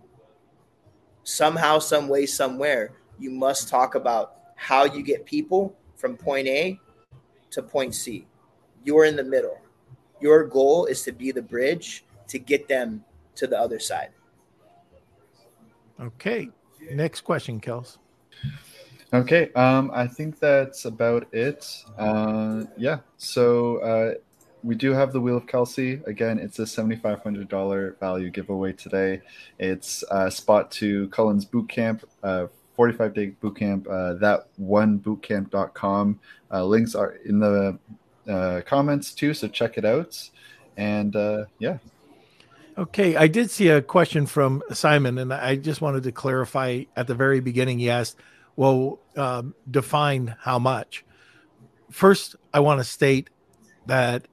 Somehow, 1.24 1.80
some 1.80 2.07
way, 2.07 2.28
somewhere, 2.28 2.91
you 3.20 3.30
must 3.30 3.68
talk 3.68 3.95
about 3.95 4.36
how 4.55 4.86
you 4.86 5.03
get 5.03 5.26
people 5.26 5.76
from 5.97 6.15
point 6.15 6.47
A 6.47 6.80
to 7.52 7.62
point 7.62 7.95
C. 7.95 8.28
You're 8.84 9.06
in 9.06 9.16
the 9.16 9.24
middle. 9.24 9.60
Your 10.20 10.45
goal 10.45 10.86
is 10.86 11.04
to 11.04 11.12
be 11.12 11.32
the 11.32 11.41
bridge 11.41 12.06
to 12.28 12.39
get 12.39 12.68
them 12.68 13.04
to 13.36 13.48
the 13.48 13.60
other 13.60 13.80
side. 13.80 14.10
Okay. 16.00 16.50
Next 16.91 17.22
question, 17.22 17.60
Kels. 17.60 17.98
Okay. 19.14 19.52
Um, 19.54 19.91
I 19.93 20.08
think 20.08 20.39
that's 20.39 20.86
about 20.86 21.28
it. 21.34 21.84
Uh, 21.98 22.64
yeah. 22.78 23.00
So 23.18 23.78
uh, 23.78 24.14
we 24.64 24.76
do 24.76 24.91
have 24.91 25.14
the 25.14 25.22
Wheel 25.22 25.38
of 25.38 25.48
Kelsey. 25.48 26.02
Again, 26.06 26.39
it's 26.39 26.60
a 26.60 26.64
$7,500 26.64 28.00
value 28.00 28.30
giveaway 28.30 28.74
today. 28.74 29.22
It's 29.60 30.04
uh, 30.12 30.30
spot 30.30 30.72
to 30.72 31.08
Cullen's 31.10 31.45
boot 31.45 31.70
camp, 31.70 32.08
uh, 32.24 32.48
45 32.78 33.13
day 33.13 33.25
boot 33.28 33.57
camp, 33.57 33.88
uh, 33.89 34.13
that 34.13 34.47
one 34.55 34.99
bootcamp.com. 34.99 36.19
Uh, 36.49 36.63
links 36.63 36.95
are 36.95 37.15
in 37.25 37.39
the 37.39 37.78
uh, 38.30 38.61
comments 38.65 39.13
too, 39.13 39.34
so 39.34 39.49
check 39.49 39.78
it 39.78 39.84
out. 39.84 40.30
And 40.78 41.13
uh, 41.15 41.45
yeah, 41.59 41.80
Okay, 42.78 43.15
I 43.15 43.25
did 43.25 43.49
see 43.49 43.69
a 43.69 43.82
question 43.82 44.28
from 44.28 44.61
Simon, 44.71 45.17
and 45.17 45.34
I 45.34 45.55
just 45.55 45.82
wanted 45.82 46.03
to 46.03 46.11
clarify 46.11 46.84
at 46.95 47.07
the 47.07 47.15
very 47.15 47.39
beginning. 47.39 47.80
He 47.80 47.89
asked, 47.89 48.17
"Well, 48.55 48.99
um, 49.15 49.55
define 49.69 50.36
how 50.39 50.59
much." 50.59 51.03
First, 51.89 52.36
I 52.53 52.59
want 52.59 52.80
to 52.80 52.84
state 52.84 53.32
that 53.88 54.28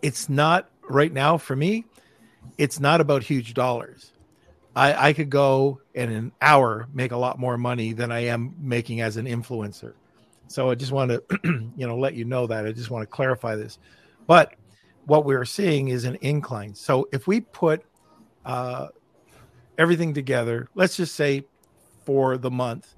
it's 0.00 0.30
not 0.30 0.70
right 0.88 1.12
now 1.12 1.36
for 1.36 1.54
me. 1.54 1.84
It's 2.56 2.80
not 2.80 3.02
about 3.02 3.22
huge 3.22 3.52
dollars. 3.52 4.12
I, 4.76 5.08
I 5.08 5.12
could 5.14 5.30
go 5.30 5.80
in 5.94 6.12
an 6.12 6.32
hour 6.42 6.86
make 6.92 7.12
a 7.12 7.16
lot 7.16 7.38
more 7.38 7.56
money 7.56 7.94
than 7.94 8.12
I 8.12 8.26
am 8.26 8.54
making 8.60 9.00
as 9.00 9.16
an 9.16 9.24
influencer. 9.24 9.94
So 10.48 10.70
I 10.70 10.74
just 10.74 10.92
want 10.92 11.10
to, 11.42 11.70
you 11.76 11.86
know, 11.86 11.96
let 11.96 12.14
you 12.14 12.26
know 12.26 12.46
that. 12.46 12.66
I 12.66 12.72
just 12.72 12.90
want 12.90 13.02
to 13.02 13.06
clarify 13.06 13.56
this. 13.56 13.78
But 14.26 14.54
what 15.06 15.24
we're 15.24 15.46
seeing 15.46 15.88
is 15.88 16.04
an 16.04 16.18
incline. 16.20 16.74
So 16.74 17.08
if 17.10 17.26
we 17.26 17.40
put 17.40 17.84
uh, 18.44 18.88
everything 19.78 20.12
together, 20.12 20.68
let's 20.74 20.96
just 20.96 21.14
say 21.14 21.46
for 22.04 22.36
the 22.36 22.50
month, 22.50 22.94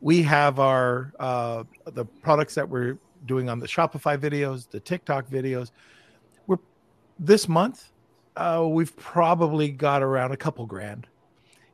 we 0.00 0.22
have 0.22 0.60
our 0.60 1.12
uh, 1.18 1.64
the 1.86 2.04
products 2.04 2.54
that 2.54 2.68
we're 2.68 2.98
doing 3.26 3.48
on 3.50 3.58
the 3.58 3.66
Shopify 3.66 4.16
videos, 4.16 4.70
the 4.70 4.80
TikTok 4.80 5.28
videos. 5.28 5.72
We're 6.46 6.58
this 7.18 7.48
month 7.48 7.90
uh, 8.36 8.66
we've 8.68 8.96
probably 8.96 9.70
got 9.70 10.02
around 10.02 10.32
a 10.32 10.36
couple 10.36 10.66
grand, 10.66 11.06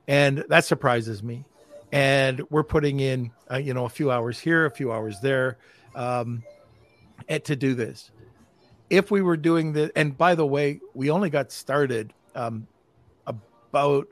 and 0.09 0.45
that 0.49 0.65
surprises 0.65 1.23
me. 1.23 1.45
And 1.93 2.43
we're 2.51 2.65
putting 2.65 3.01
in, 3.01 3.31
uh, 3.51 3.59
you 3.59 3.73
know, 3.73 3.85
a 3.85 3.89
few 3.89 4.11
hours 4.11 4.39
here, 4.39 4.67
a 4.67 4.71
few 4.71 4.93
hours 4.93 5.21
there, 5.21 5.59
um, 5.95 6.43
to 7.45 7.57
do 7.57 7.75
this. 7.75 8.11
If 8.91 9.11
we 9.11 9.23
were 9.23 9.37
doing 9.37 9.73
this, 9.73 9.91
and 9.97 10.17
by 10.17 10.35
the 10.35 10.47
way, 10.47 10.81
we 10.95 11.11
only 11.11 11.31
got 11.31 11.53
started 11.53 12.13
um, 12.35 12.67
about 13.27 14.09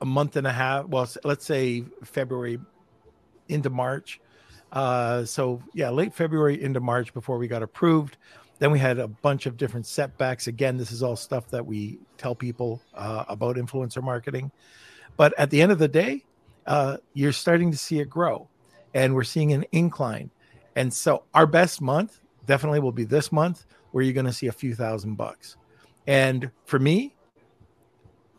a 0.00 0.04
month 0.04 0.36
and 0.36 0.46
a 0.46 0.52
half. 0.52 0.86
Well, 0.86 1.08
let's 1.24 1.44
say 1.44 1.84
February 2.02 2.58
into 3.48 3.70
March. 3.70 4.20
Uh, 4.72 5.24
so 5.24 5.62
yeah, 5.72 5.90
late 5.90 6.12
February 6.12 6.60
into 6.60 6.80
March 6.80 7.14
before 7.14 7.38
we 7.38 7.46
got 7.46 7.62
approved. 7.62 8.16
Then 8.64 8.70
we 8.72 8.78
had 8.78 8.98
a 8.98 9.08
bunch 9.08 9.44
of 9.44 9.58
different 9.58 9.84
setbacks. 9.84 10.46
Again, 10.46 10.78
this 10.78 10.90
is 10.90 11.02
all 11.02 11.16
stuff 11.16 11.50
that 11.50 11.66
we 11.66 11.98
tell 12.16 12.34
people 12.34 12.80
uh, 12.94 13.26
about 13.28 13.56
influencer 13.56 14.02
marketing. 14.02 14.50
But 15.18 15.38
at 15.38 15.50
the 15.50 15.60
end 15.60 15.70
of 15.70 15.78
the 15.78 15.86
day, 15.86 16.24
uh, 16.66 16.96
you're 17.12 17.32
starting 17.32 17.72
to 17.72 17.76
see 17.76 18.00
it 18.00 18.08
grow 18.08 18.48
and 18.94 19.14
we're 19.14 19.22
seeing 19.22 19.52
an 19.52 19.66
incline. 19.72 20.30
And 20.76 20.94
so 20.94 21.24
our 21.34 21.46
best 21.46 21.82
month 21.82 22.22
definitely 22.46 22.80
will 22.80 22.90
be 22.90 23.04
this 23.04 23.30
month 23.30 23.66
where 23.90 24.02
you're 24.02 24.14
going 24.14 24.24
to 24.24 24.32
see 24.32 24.46
a 24.46 24.52
few 24.52 24.74
thousand 24.74 25.16
bucks. 25.16 25.58
And 26.06 26.50
for 26.64 26.78
me, 26.78 27.14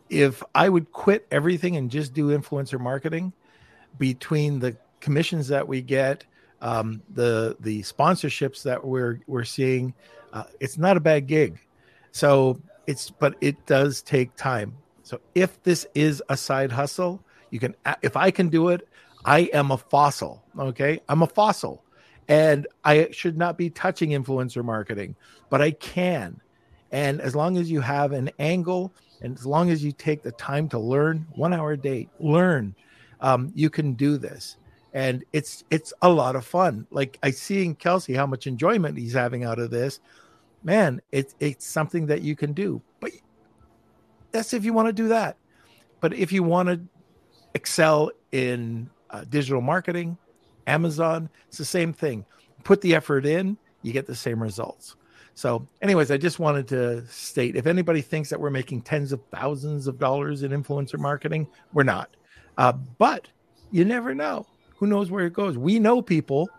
if 0.09 0.41
I 0.55 0.69
would 0.69 0.91
quit 0.91 1.27
everything 1.29 1.77
and 1.77 1.91
just 1.91 2.15
do 2.15 2.35
influencer 2.35 2.79
marketing 2.79 3.31
between 3.99 4.57
the 4.57 4.75
commissions 5.01 5.49
that 5.49 5.67
we 5.67 5.83
get 5.83 6.25
um, 6.65 7.03
the 7.13 7.55
the 7.59 7.83
sponsorships 7.83 8.63
that 8.63 8.83
we're 8.83 9.21
we're 9.27 9.43
seeing, 9.43 9.93
uh, 10.33 10.45
it's 10.59 10.79
not 10.79 10.97
a 10.97 10.99
bad 10.99 11.27
gig. 11.27 11.59
So 12.11 12.59
it's 12.87 13.11
but 13.11 13.35
it 13.39 13.67
does 13.67 14.01
take 14.01 14.35
time. 14.35 14.75
So 15.03 15.21
if 15.35 15.61
this 15.61 15.85
is 15.93 16.23
a 16.27 16.35
side 16.35 16.71
hustle, 16.71 17.23
you 17.51 17.59
can 17.59 17.75
if 18.01 18.17
I 18.17 18.31
can 18.31 18.49
do 18.49 18.69
it, 18.69 18.87
I 19.25 19.41
am 19.53 19.69
a 19.69 19.77
fossil. 19.77 20.43
Okay, 20.57 20.99
I'm 21.07 21.21
a 21.21 21.27
fossil, 21.27 21.83
and 22.27 22.65
I 22.83 23.09
should 23.11 23.37
not 23.37 23.59
be 23.59 23.69
touching 23.69 24.09
influencer 24.09 24.65
marketing, 24.65 25.15
but 25.51 25.61
I 25.61 25.69
can. 25.69 26.41
And 26.91 27.21
as 27.21 27.35
long 27.35 27.57
as 27.57 27.69
you 27.69 27.81
have 27.81 28.11
an 28.11 28.31
angle, 28.39 28.91
and 29.21 29.37
as 29.37 29.45
long 29.45 29.69
as 29.69 29.83
you 29.83 29.91
take 29.91 30.23
the 30.23 30.31
time 30.31 30.67
to 30.69 30.79
learn, 30.79 31.27
one 31.35 31.53
hour 31.53 31.73
a 31.73 31.77
day, 31.77 32.09
learn, 32.19 32.73
um, 33.21 33.51
you 33.53 33.69
can 33.69 33.93
do 33.93 34.17
this 34.17 34.57
and 34.95 35.25
it's 35.33 35.65
it's 35.69 35.93
a 36.01 36.09
lot 36.09 36.37
of 36.37 36.45
fun. 36.45 36.87
Like 36.89 37.19
I 37.21 37.29
seeing 37.29 37.75
Kelsey 37.75 38.13
how 38.13 38.25
much 38.25 38.47
enjoyment 38.47 38.97
he's 38.97 39.13
having 39.13 39.43
out 39.43 39.59
of 39.59 39.69
this. 39.69 39.99
Man, 40.63 41.01
it's 41.11 41.35
it's 41.41 41.67
something 41.67 42.07
that 42.07 42.21
you 42.21 42.35
can 42.35 42.53
do. 42.53 42.81
But 43.01 43.11
that's 44.31 44.53
if 44.53 44.63
you 44.63 44.71
want 44.71 44.87
to 44.87 44.93
do 44.93 45.09
that. 45.09 45.35
But 45.99 46.13
if 46.13 46.31
you 46.31 46.43
want 46.43 46.69
to 46.69 46.79
excel 47.53 48.09
in 48.31 48.89
uh, 49.09 49.25
digital 49.27 49.61
marketing, 49.61 50.17
Amazon, 50.65 51.29
it's 51.49 51.57
the 51.57 51.65
same 51.65 51.91
thing. 51.91 52.25
Put 52.63 52.79
the 52.79 52.95
effort 52.95 53.25
in, 53.25 53.57
you 53.81 53.91
get 53.91 54.07
the 54.07 54.15
same 54.15 54.41
results. 54.41 54.95
So, 55.33 55.67
anyways, 55.81 56.09
I 56.09 56.17
just 56.17 56.39
wanted 56.39 56.69
to 56.69 57.05
state 57.07 57.57
if 57.57 57.67
anybody 57.67 57.99
thinks 57.99 58.29
that 58.29 58.39
we're 58.39 58.49
making 58.49 58.83
tens 58.83 59.11
of 59.11 59.21
thousands 59.29 59.87
of 59.87 59.99
dollars 59.99 60.43
in 60.43 60.51
influencer 60.51 60.97
marketing, 60.97 61.47
we're 61.73 61.83
not. 61.83 62.15
Uh, 62.57 62.71
but 62.71 63.27
you 63.71 63.83
never 63.83 64.15
know 64.15 64.47
who 64.77 64.87
knows 64.87 65.09
where 65.09 65.25
it 65.25 65.33
goes? 65.33 65.57
We 65.57 65.79
know 65.79 66.01
people. 66.01 66.49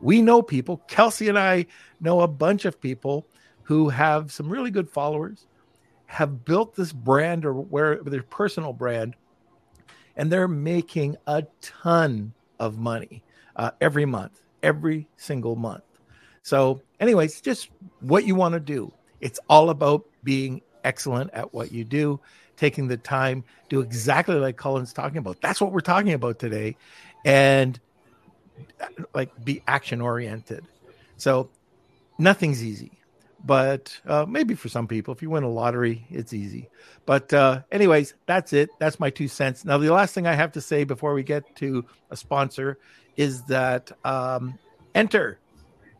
We 0.00 0.22
know 0.22 0.42
people. 0.42 0.78
Kelsey 0.88 1.28
and 1.28 1.38
I 1.38 1.66
know 2.00 2.20
a 2.20 2.28
bunch 2.28 2.64
of 2.64 2.80
people 2.80 3.26
who 3.62 3.88
have 3.88 4.30
some 4.30 4.48
really 4.48 4.70
good 4.70 4.88
followers, 4.88 5.46
have 6.06 6.44
built 6.44 6.76
this 6.76 6.92
brand 6.92 7.44
or 7.44 7.52
where 7.52 7.96
their 8.02 8.22
personal 8.22 8.72
brand, 8.72 9.16
and 10.16 10.30
they're 10.30 10.48
making 10.48 11.16
a 11.26 11.44
ton 11.60 12.32
of 12.60 12.78
money 12.78 13.24
uh, 13.56 13.72
every 13.80 14.04
month, 14.04 14.40
every 14.62 15.08
single 15.16 15.56
month. 15.56 15.82
So, 16.42 16.80
anyways, 17.00 17.40
just 17.40 17.70
what 18.00 18.24
you 18.24 18.36
want 18.36 18.52
to 18.54 18.60
do. 18.60 18.92
It's 19.20 19.40
all 19.48 19.70
about 19.70 20.04
being 20.22 20.62
excellent 20.84 21.32
at 21.34 21.52
what 21.52 21.72
you 21.72 21.82
do, 21.82 22.20
taking 22.56 22.86
the 22.86 22.96
time, 22.96 23.42
do 23.68 23.80
exactly 23.80 24.36
like 24.36 24.56
Cullen's 24.56 24.92
talking 24.92 25.18
about. 25.18 25.40
That's 25.40 25.60
what 25.60 25.72
we're 25.72 25.80
talking 25.80 26.12
about 26.12 26.38
today 26.38 26.76
and 27.26 27.78
like 29.14 29.44
be 29.44 29.62
action 29.66 30.00
oriented. 30.00 30.64
So 31.18 31.50
nothing's 32.18 32.64
easy, 32.64 32.92
but 33.44 33.98
uh, 34.06 34.24
maybe 34.26 34.54
for 34.54 34.68
some 34.68 34.86
people, 34.86 35.12
if 35.12 35.20
you 35.20 35.28
win 35.28 35.42
a 35.42 35.50
lottery, 35.50 36.06
it's 36.08 36.32
easy. 36.32 36.70
But 37.04 37.32
uh, 37.34 37.62
anyways, 37.70 38.14
that's 38.26 38.52
it. 38.52 38.70
That's 38.78 39.00
my 39.00 39.10
two 39.10 39.28
cents. 39.28 39.64
Now, 39.64 39.76
the 39.76 39.92
last 39.92 40.14
thing 40.14 40.26
I 40.26 40.34
have 40.34 40.52
to 40.52 40.60
say 40.60 40.84
before 40.84 41.14
we 41.14 41.22
get 41.22 41.56
to 41.56 41.84
a 42.10 42.16
sponsor 42.16 42.78
is 43.16 43.42
that 43.44 43.90
um, 44.04 44.58
enter 44.94 45.38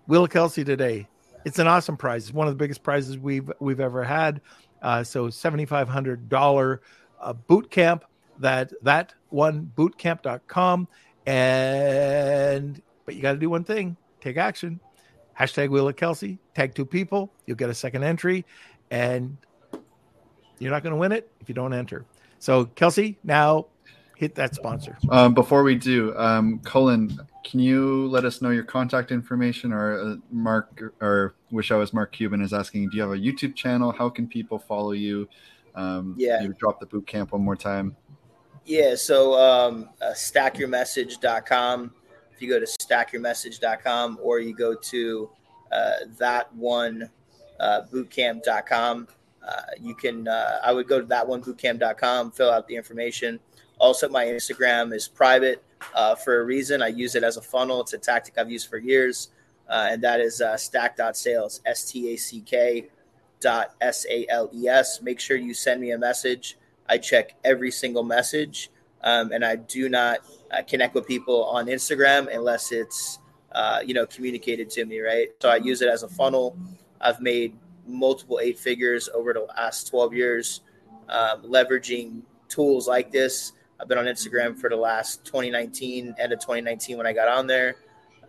of 0.08 0.30
Kelsey 0.30 0.64
today. 0.64 1.08
It's 1.44 1.58
an 1.58 1.66
awesome 1.66 1.96
prize. 1.96 2.24
It's 2.24 2.34
one 2.34 2.46
of 2.48 2.54
the 2.54 2.58
biggest 2.58 2.82
prizes 2.82 3.18
we've 3.18 3.50
we've 3.60 3.80
ever 3.80 4.04
had. 4.04 4.40
Uh, 4.82 5.02
so 5.02 5.30
seventy 5.30 5.64
five 5.64 5.88
hundred 5.88 6.28
dollar 6.28 6.82
uh, 7.20 7.32
boot 7.32 7.70
camp. 7.70 8.04
That 8.38 8.72
that 8.82 9.14
one 9.30 9.72
bootcamp.com 9.76 10.88
and 11.26 12.80
but 13.04 13.14
you 13.14 13.22
got 13.22 13.32
to 13.32 13.38
do 13.38 13.50
one 13.50 13.64
thing: 13.64 13.96
take 14.20 14.36
action. 14.36 14.80
Hashtag 15.38 15.68
Wheel 15.68 15.88
of 15.88 15.96
Kelsey. 15.96 16.38
Tag 16.54 16.74
two 16.74 16.86
people. 16.86 17.30
You'll 17.44 17.58
get 17.58 17.68
a 17.68 17.74
second 17.74 18.04
entry, 18.04 18.44
and 18.90 19.36
you're 20.58 20.70
not 20.70 20.82
going 20.82 20.92
to 20.92 20.98
win 20.98 21.12
it 21.12 21.30
if 21.40 21.48
you 21.48 21.54
don't 21.54 21.74
enter. 21.74 22.06
So 22.38 22.66
Kelsey, 22.66 23.18
now 23.22 23.66
hit 24.16 24.34
that 24.36 24.54
sponsor. 24.54 24.96
Um, 25.10 25.34
before 25.34 25.62
we 25.62 25.74
do, 25.74 26.16
um, 26.16 26.58
Cullen, 26.60 27.20
can 27.44 27.60
you 27.60 28.08
let 28.08 28.24
us 28.24 28.40
know 28.40 28.50
your 28.50 28.64
contact 28.64 29.12
information? 29.12 29.72
Or 29.72 30.00
uh, 30.00 30.16
Mark, 30.30 30.82
or 31.00 31.34
wish 31.50 31.70
I 31.70 31.76
was 31.76 31.92
Mark 31.92 32.12
Cuban 32.12 32.40
is 32.40 32.52
asking, 32.52 32.88
do 32.90 32.96
you 32.96 33.02
have 33.02 33.12
a 33.12 33.18
YouTube 33.18 33.54
channel? 33.54 33.92
How 33.92 34.08
can 34.08 34.26
people 34.26 34.58
follow 34.58 34.92
you? 34.92 35.28
Um, 35.74 36.14
yeah, 36.16 36.42
you 36.42 36.54
drop 36.54 36.80
the 36.80 36.86
boot 36.86 37.06
camp 37.06 37.32
one 37.32 37.42
more 37.42 37.56
time. 37.56 37.94
Yeah, 38.66 38.96
so 38.96 39.34
um, 39.34 39.90
uh, 40.02 40.06
stackyourmessage.com. 40.06 41.92
If 42.34 42.42
you 42.42 42.48
go 42.48 42.58
to 42.58 42.66
stackyourmessage.com 42.66 44.18
or 44.20 44.40
you 44.40 44.56
go 44.56 44.74
to 44.74 45.30
uh, 45.70 45.92
that 46.18 46.52
one 46.52 47.08
uh, 47.60 47.82
bootcamp.com, 47.92 49.06
uh, 49.46 49.62
you 49.80 49.94
can, 49.94 50.26
uh, 50.26 50.58
I 50.64 50.72
would 50.72 50.88
go 50.88 51.00
to 51.00 51.06
that 51.06 51.28
one 51.28 51.44
bootcamp.com, 51.44 52.32
fill 52.32 52.50
out 52.50 52.66
the 52.66 52.74
information. 52.74 53.38
Also, 53.78 54.08
my 54.08 54.24
Instagram 54.24 54.92
is 54.92 55.06
private 55.06 55.62
uh, 55.94 56.16
for 56.16 56.40
a 56.40 56.44
reason. 56.44 56.82
I 56.82 56.88
use 56.88 57.14
it 57.14 57.22
as 57.22 57.36
a 57.36 57.42
funnel. 57.42 57.80
It's 57.82 57.92
a 57.92 57.98
tactic 57.98 58.36
I've 58.36 58.50
used 58.50 58.68
for 58.68 58.78
years, 58.78 59.28
uh, 59.68 59.90
and 59.90 60.02
that 60.02 60.18
is 60.18 60.40
uh, 60.40 60.56
stack.sales, 60.56 61.60
S 61.66 61.88
T 61.88 62.12
A 62.12 62.16
C 62.16 62.40
K 62.40 62.88
dot 63.38 63.76
S 63.80 64.06
A 64.10 64.26
L 64.28 64.50
E 64.52 64.66
S. 64.66 65.00
Make 65.02 65.20
sure 65.20 65.36
you 65.36 65.54
send 65.54 65.80
me 65.80 65.92
a 65.92 65.98
message 65.98 66.56
I 66.88 66.98
check 66.98 67.34
every 67.44 67.70
single 67.70 68.02
message, 68.02 68.70
um, 69.02 69.32
and 69.32 69.44
I 69.44 69.56
do 69.56 69.88
not 69.88 70.20
uh, 70.50 70.62
connect 70.62 70.94
with 70.94 71.06
people 71.06 71.44
on 71.44 71.66
Instagram 71.66 72.34
unless 72.34 72.72
it's 72.72 73.18
uh, 73.52 73.80
you 73.84 73.94
know 73.94 74.06
communicated 74.06 74.70
to 74.70 74.84
me. 74.84 75.00
Right, 75.00 75.28
so 75.40 75.48
I 75.48 75.56
use 75.56 75.82
it 75.82 75.88
as 75.88 76.02
a 76.02 76.08
funnel. 76.08 76.56
I've 77.00 77.20
made 77.20 77.56
multiple 77.86 78.40
eight 78.42 78.58
figures 78.58 79.08
over 79.14 79.32
the 79.32 79.46
last 79.56 79.88
12 79.88 80.14
years, 80.14 80.60
um, 81.08 81.42
leveraging 81.42 82.22
tools 82.48 82.88
like 82.88 83.12
this. 83.12 83.52
I've 83.78 83.88
been 83.88 83.98
on 83.98 84.06
Instagram 84.06 84.58
for 84.58 84.70
the 84.70 84.76
last 84.76 85.24
2019, 85.24 86.14
end 86.18 86.32
of 86.32 86.40
2019 86.40 86.96
when 86.96 87.06
I 87.06 87.12
got 87.12 87.28
on 87.28 87.46
there. 87.46 87.76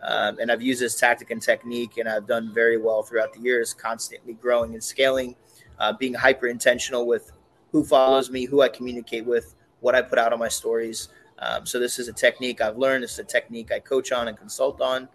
Um, 0.02 0.38
and 0.38 0.52
I've 0.52 0.62
used 0.62 0.80
this 0.80 0.94
tactic 0.94 1.30
and 1.30 1.42
technique, 1.42 1.96
and 1.96 2.08
I've 2.08 2.26
done 2.26 2.52
very 2.54 2.78
well 2.78 3.02
throughout 3.02 3.32
the 3.32 3.40
years, 3.40 3.74
constantly 3.74 4.34
growing 4.34 4.74
and 4.74 4.84
scaling, 4.84 5.34
uh, 5.78 5.92
being 5.92 6.14
hyper 6.14 6.46
intentional 6.46 7.06
with 7.06 7.32
who 7.72 7.84
follows 7.84 8.30
me, 8.30 8.44
who 8.44 8.62
I 8.62 8.68
communicate 8.68 9.24
with, 9.24 9.54
what 9.80 9.94
I 9.94 10.02
put 10.02 10.18
out 10.18 10.32
on 10.32 10.38
my 10.38 10.48
stories. 10.48 11.08
Um, 11.38 11.66
so 11.66 11.78
this 11.78 11.98
is 11.98 12.08
a 12.08 12.12
technique 12.12 12.60
I've 12.60 12.78
learned. 12.78 13.04
Is 13.04 13.18
a 13.18 13.24
technique 13.24 13.70
I 13.72 13.78
coach 13.78 14.12
on 14.12 14.28
and 14.28 14.36
consult 14.36 14.80
on, 14.80 15.08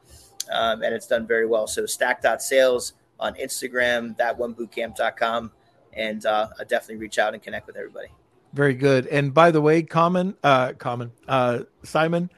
um, 0.51 0.83
and 0.83 0.93
it's 0.93 1.07
done 1.07 1.27
very 1.27 1.45
well. 1.45 1.67
So 1.67 1.85
stack.sales, 1.85 2.93
on 3.19 3.33
Instagram, 3.35 4.15
that 4.17 4.37
one 4.37 4.53
bootcamp.com, 4.53 5.51
and 5.93 6.25
uh, 6.25 6.49
I'll 6.59 6.65
definitely 6.65 6.97
reach 6.97 7.17
out 7.17 7.33
and 7.33 7.41
connect 7.41 7.67
with 7.67 7.77
everybody. 7.77 8.09
Very 8.53 8.75
good. 8.75 9.07
And 9.07 9.33
by 9.33 9.49
the 9.49 9.61
way, 9.61 9.81
common, 9.81 10.35
uh, 10.43 10.73
common, 10.73 11.11
uh, 11.27 11.61
Simon, 11.83 12.29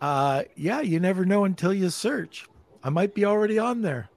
uh, 0.00 0.44
yeah, 0.54 0.80
you 0.80 1.00
never 1.00 1.24
know 1.24 1.44
until 1.44 1.72
you 1.72 1.88
search. 1.90 2.46
I 2.84 2.90
might 2.90 3.14
be 3.14 3.24
already 3.24 3.58
on 3.58 3.82
there. 3.82 4.08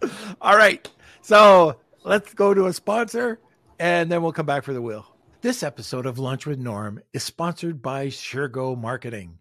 All 0.40 0.56
right. 0.56 0.88
So 1.22 1.76
let's 2.04 2.34
go 2.34 2.52
to 2.54 2.66
a 2.66 2.72
sponsor 2.72 3.38
and 3.78 4.10
then 4.10 4.22
we'll 4.22 4.32
come 4.32 4.46
back 4.46 4.64
for 4.64 4.72
the 4.72 4.82
wheel. 4.82 5.06
This 5.40 5.62
episode 5.62 6.06
of 6.06 6.18
Lunch 6.18 6.46
with 6.46 6.58
Norm 6.58 7.00
is 7.12 7.22
sponsored 7.22 7.82
by 7.82 8.06
Shergo 8.06 8.78
Marketing. 8.78 9.38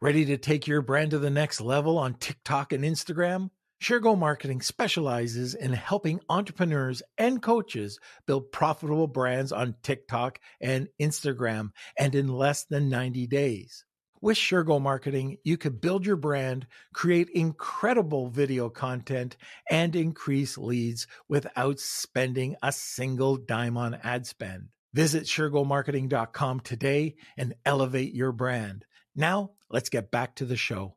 Ready 0.00 0.24
to 0.26 0.36
take 0.36 0.66
your 0.66 0.82
brand 0.82 1.10
to 1.10 1.18
the 1.18 1.30
next 1.30 1.60
level 1.60 1.98
on 1.98 2.14
TikTok 2.14 2.72
and 2.72 2.84
Instagram? 2.84 3.50
Shergo 3.82 4.16
Marketing 4.16 4.62
specializes 4.62 5.54
in 5.54 5.72
helping 5.72 6.20
entrepreneurs 6.28 7.02
and 7.18 7.42
coaches 7.42 7.98
build 8.26 8.52
profitable 8.52 9.08
brands 9.08 9.50
on 9.50 9.74
TikTok 9.82 10.38
and 10.60 10.88
Instagram 11.00 11.70
and 11.98 12.14
in 12.14 12.28
less 12.28 12.64
than 12.64 12.88
90 12.88 13.26
days. 13.26 13.84
With 14.22 14.36
Shergo 14.36 14.80
Marketing, 14.80 15.38
you 15.42 15.58
could 15.58 15.80
build 15.80 16.06
your 16.06 16.14
brand, 16.14 16.68
create 16.94 17.28
incredible 17.30 18.28
video 18.28 18.68
content, 18.68 19.36
and 19.68 19.96
increase 19.96 20.56
leads 20.56 21.08
without 21.28 21.80
spending 21.80 22.54
a 22.62 22.70
single 22.70 23.36
dime 23.36 23.76
on 23.76 23.94
ad 24.04 24.24
spend. 24.28 24.68
Visit 24.94 25.24
SureGoMarketing.com 25.24 26.60
today 26.60 27.16
and 27.36 27.54
elevate 27.66 28.14
your 28.14 28.30
brand. 28.30 28.84
Now, 29.16 29.50
let's 29.68 29.88
get 29.88 30.12
back 30.12 30.36
to 30.36 30.44
the 30.44 30.56
show. 30.56 30.94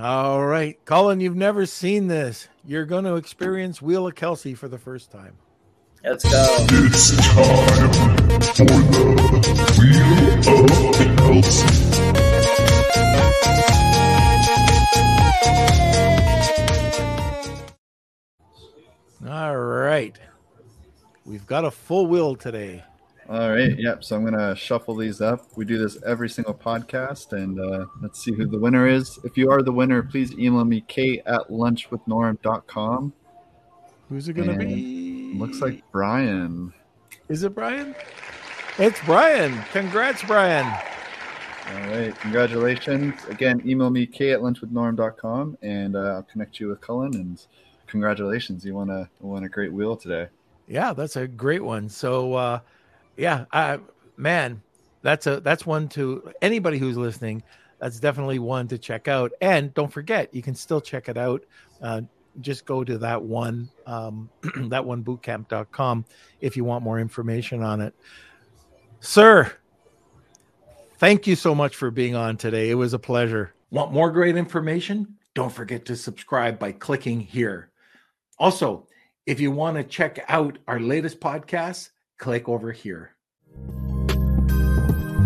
All 0.00 0.42
right, 0.42 0.82
Cullen, 0.86 1.20
you've 1.20 1.36
never 1.36 1.66
seen 1.66 2.06
this. 2.06 2.48
You're 2.64 2.86
going 2.86 3.04
to 3.04 3.16
experience 3.16 3.82
Wheel 3.82 4.06
of 4.06 4.14
Kelsey 4.14 4.54
for 4.54 4.68
the 4.68 4.78
first 4.78 5.10
time. 5.10 5.36
Let's 6.02 6.24
go. 6.24 6.56
It's 6.70 7.14
time 7.14 7.92
for 8.54 8.64
the 8.64 8.78
Wheel 9.78 10.28
of 10.30 11.42
Kelsey. 11.42 11.91
All 19.28 19.56
right. 19.56 20.18
We've 21.24 21.46
got 21.46 21.64
a 21.64 21.70
full 21.70 22.06
wheel 22.06 22.34
today. 22.34 22.82
All 23.28 23.50
right. 23.50 23.78
Yep. 23.78 24.02
So 24.04 24.16
I'm 24.16 24.22
going 24.22 24.38
to 24.38 24.56
shuffle 24.56 24.96
these 24.96 25.20
up. 25.20 25.46
We 25.56 25.64
do 25.64 25.78
this 25.78 26.02
every 26.02 26.28
single 26.28 26.54
podcast, 26.54 27.32
and 27.32 27.60
uh, 27.60 27.86
let's 28.02 28.22
see 28.22 28.32
who 28.32 28.46
the 28.46 28.58
winner 28.58 28.88
is. 28.88 29.18
If 29.24 29.36
you 29.36 29.50
are 29.50 29.62
the 29.62 29.72
winner, 29.72 30.02
please 30.02 30.32
email 30.32 30.64
me, 30.64 30.84
kate 30.88 31.22
at 31.26 31.48
lunchwithnorm.com. 31.48 33.12
Who's 34.08 34.28
it 34.28 34.34
going 34.34 34.48
to 34.48 34.58
be? 34.58 35.34
Looks 35.38 35.60
like 35.60 35.82
Brian. 35.92 36.74
Is 37.28 37.44
it 37.44 37.54
Brian? 37.54 37.94
It's 38.78 39.00
Brian. 39.04 39.62
Congrats, 39.72 40.22
Brian. 40.24 40.66
All 41.72 41.88
right. 41.88 42.14
Congratulations. 42.20 43.14
Again, 43.28 43.62
email 43.64 43.88
me, 43.88 44.04
k 44.06 44.32
at 44.32 44.40
lunchwithnorm.com, 44.40 45.56
and 45.62 45.96
uh, 45.96 45.98
I'll 45.98 46.22
connect 46.24 46.60
you 46.60 46.68
with 46.68 46.82
Cullen. 46.82 47.14
And 47.14 47.42
congratulations. 47.86 48.64
You 48.64 48.74
won 48.74 48.90
a, 48.90 49.08
won 49.20 49.44
a 49.44 49.48
great 49.48 49.72
wheel 49.72 49.96
today. 49.96 50.28
Yeah, 50.66 50.92
that's 50.92 51.16
a 51.16 51.26
great 51.26 51.64
one. 51.64 51.88
So, 51.88 52.34
uh, 52.34 52.60
yeah, 53.16 53.46
I, 53.52 53.78
man, 54.16 54.60
that's 55.00 55.26
a 55.26 55.40
that's 55.40 55.64
one 55.64 55.88
to 55.90 56.32
anybody 56.42 56.78
who's 56.78 56.96
listening. 56.96 57.42
That's 57.78 57.98
definitely 57.98 58.38
one 58.38 58.68
to 58.68 58.78
check 58.78 59.08
out. 59.08 59.32
And 59.40 59.72
don't 59.72 59.92
forget, 59.92 60.32
you 60.34 60.42
can 60.42 60.54
still 60.54 60.80
check 60.80 61.08
it 61.08 61.16
out. 61.16 61.42
Uh, 61.80 62.02
just 62.40 62.64
go 62.66 62.84
to 62.84 62.98
that 62.98 63.22
one 63.22 63.70
um, 63.86 64.28
that 64.68 64.84
one 64.84 65.02
bootcamp.com 65.02 66.04
if 66.40 66.56
you 66.56 66.64
want 66.64 66.84
more 66.84 66.98
information 66.98 67.62
on 67.62 67.80
it. 67.80 67.94
Sir, 69.00 69.52
thank 71.02 71.26
you 71.26 71.34
so 71.34 71.52
much 71.52 71.74
for 71.74 71.90
being 71.90 72.14
on 72.14 72.36
today. 72.36 72.70
It 72.70 72.74
was 72.74 72.94
a 72.94 72.98
pleasure. 72.98 73.52
Want 73.70 73.92
more 73.92 74.12
great 74.12 74.36
information? 74.36 75.16
Don't 75.34 75.50
forget 75.50 75.84
to 75.86 75.96
subscribe 75.96 76.60
by 76.60 76.70
clicking 76.70 77.18
here. 77.18 77.70
Also, 78.38 78.86
if 79.26 79.40
you 79.40 79.50
want 79.50 79.76
to 79.78 79.82
check 79.82 80.24
out 80.28 80.58
our 80.68 80.78
latest 80.78 81.18
podcast, 81.18 81.90
click 82.18 82.48
over 82.48 82.70
here. 82.70 83.16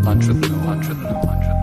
Lunch 0.02 0.26
with 0.28 0.48
Norm. 0.48 1.55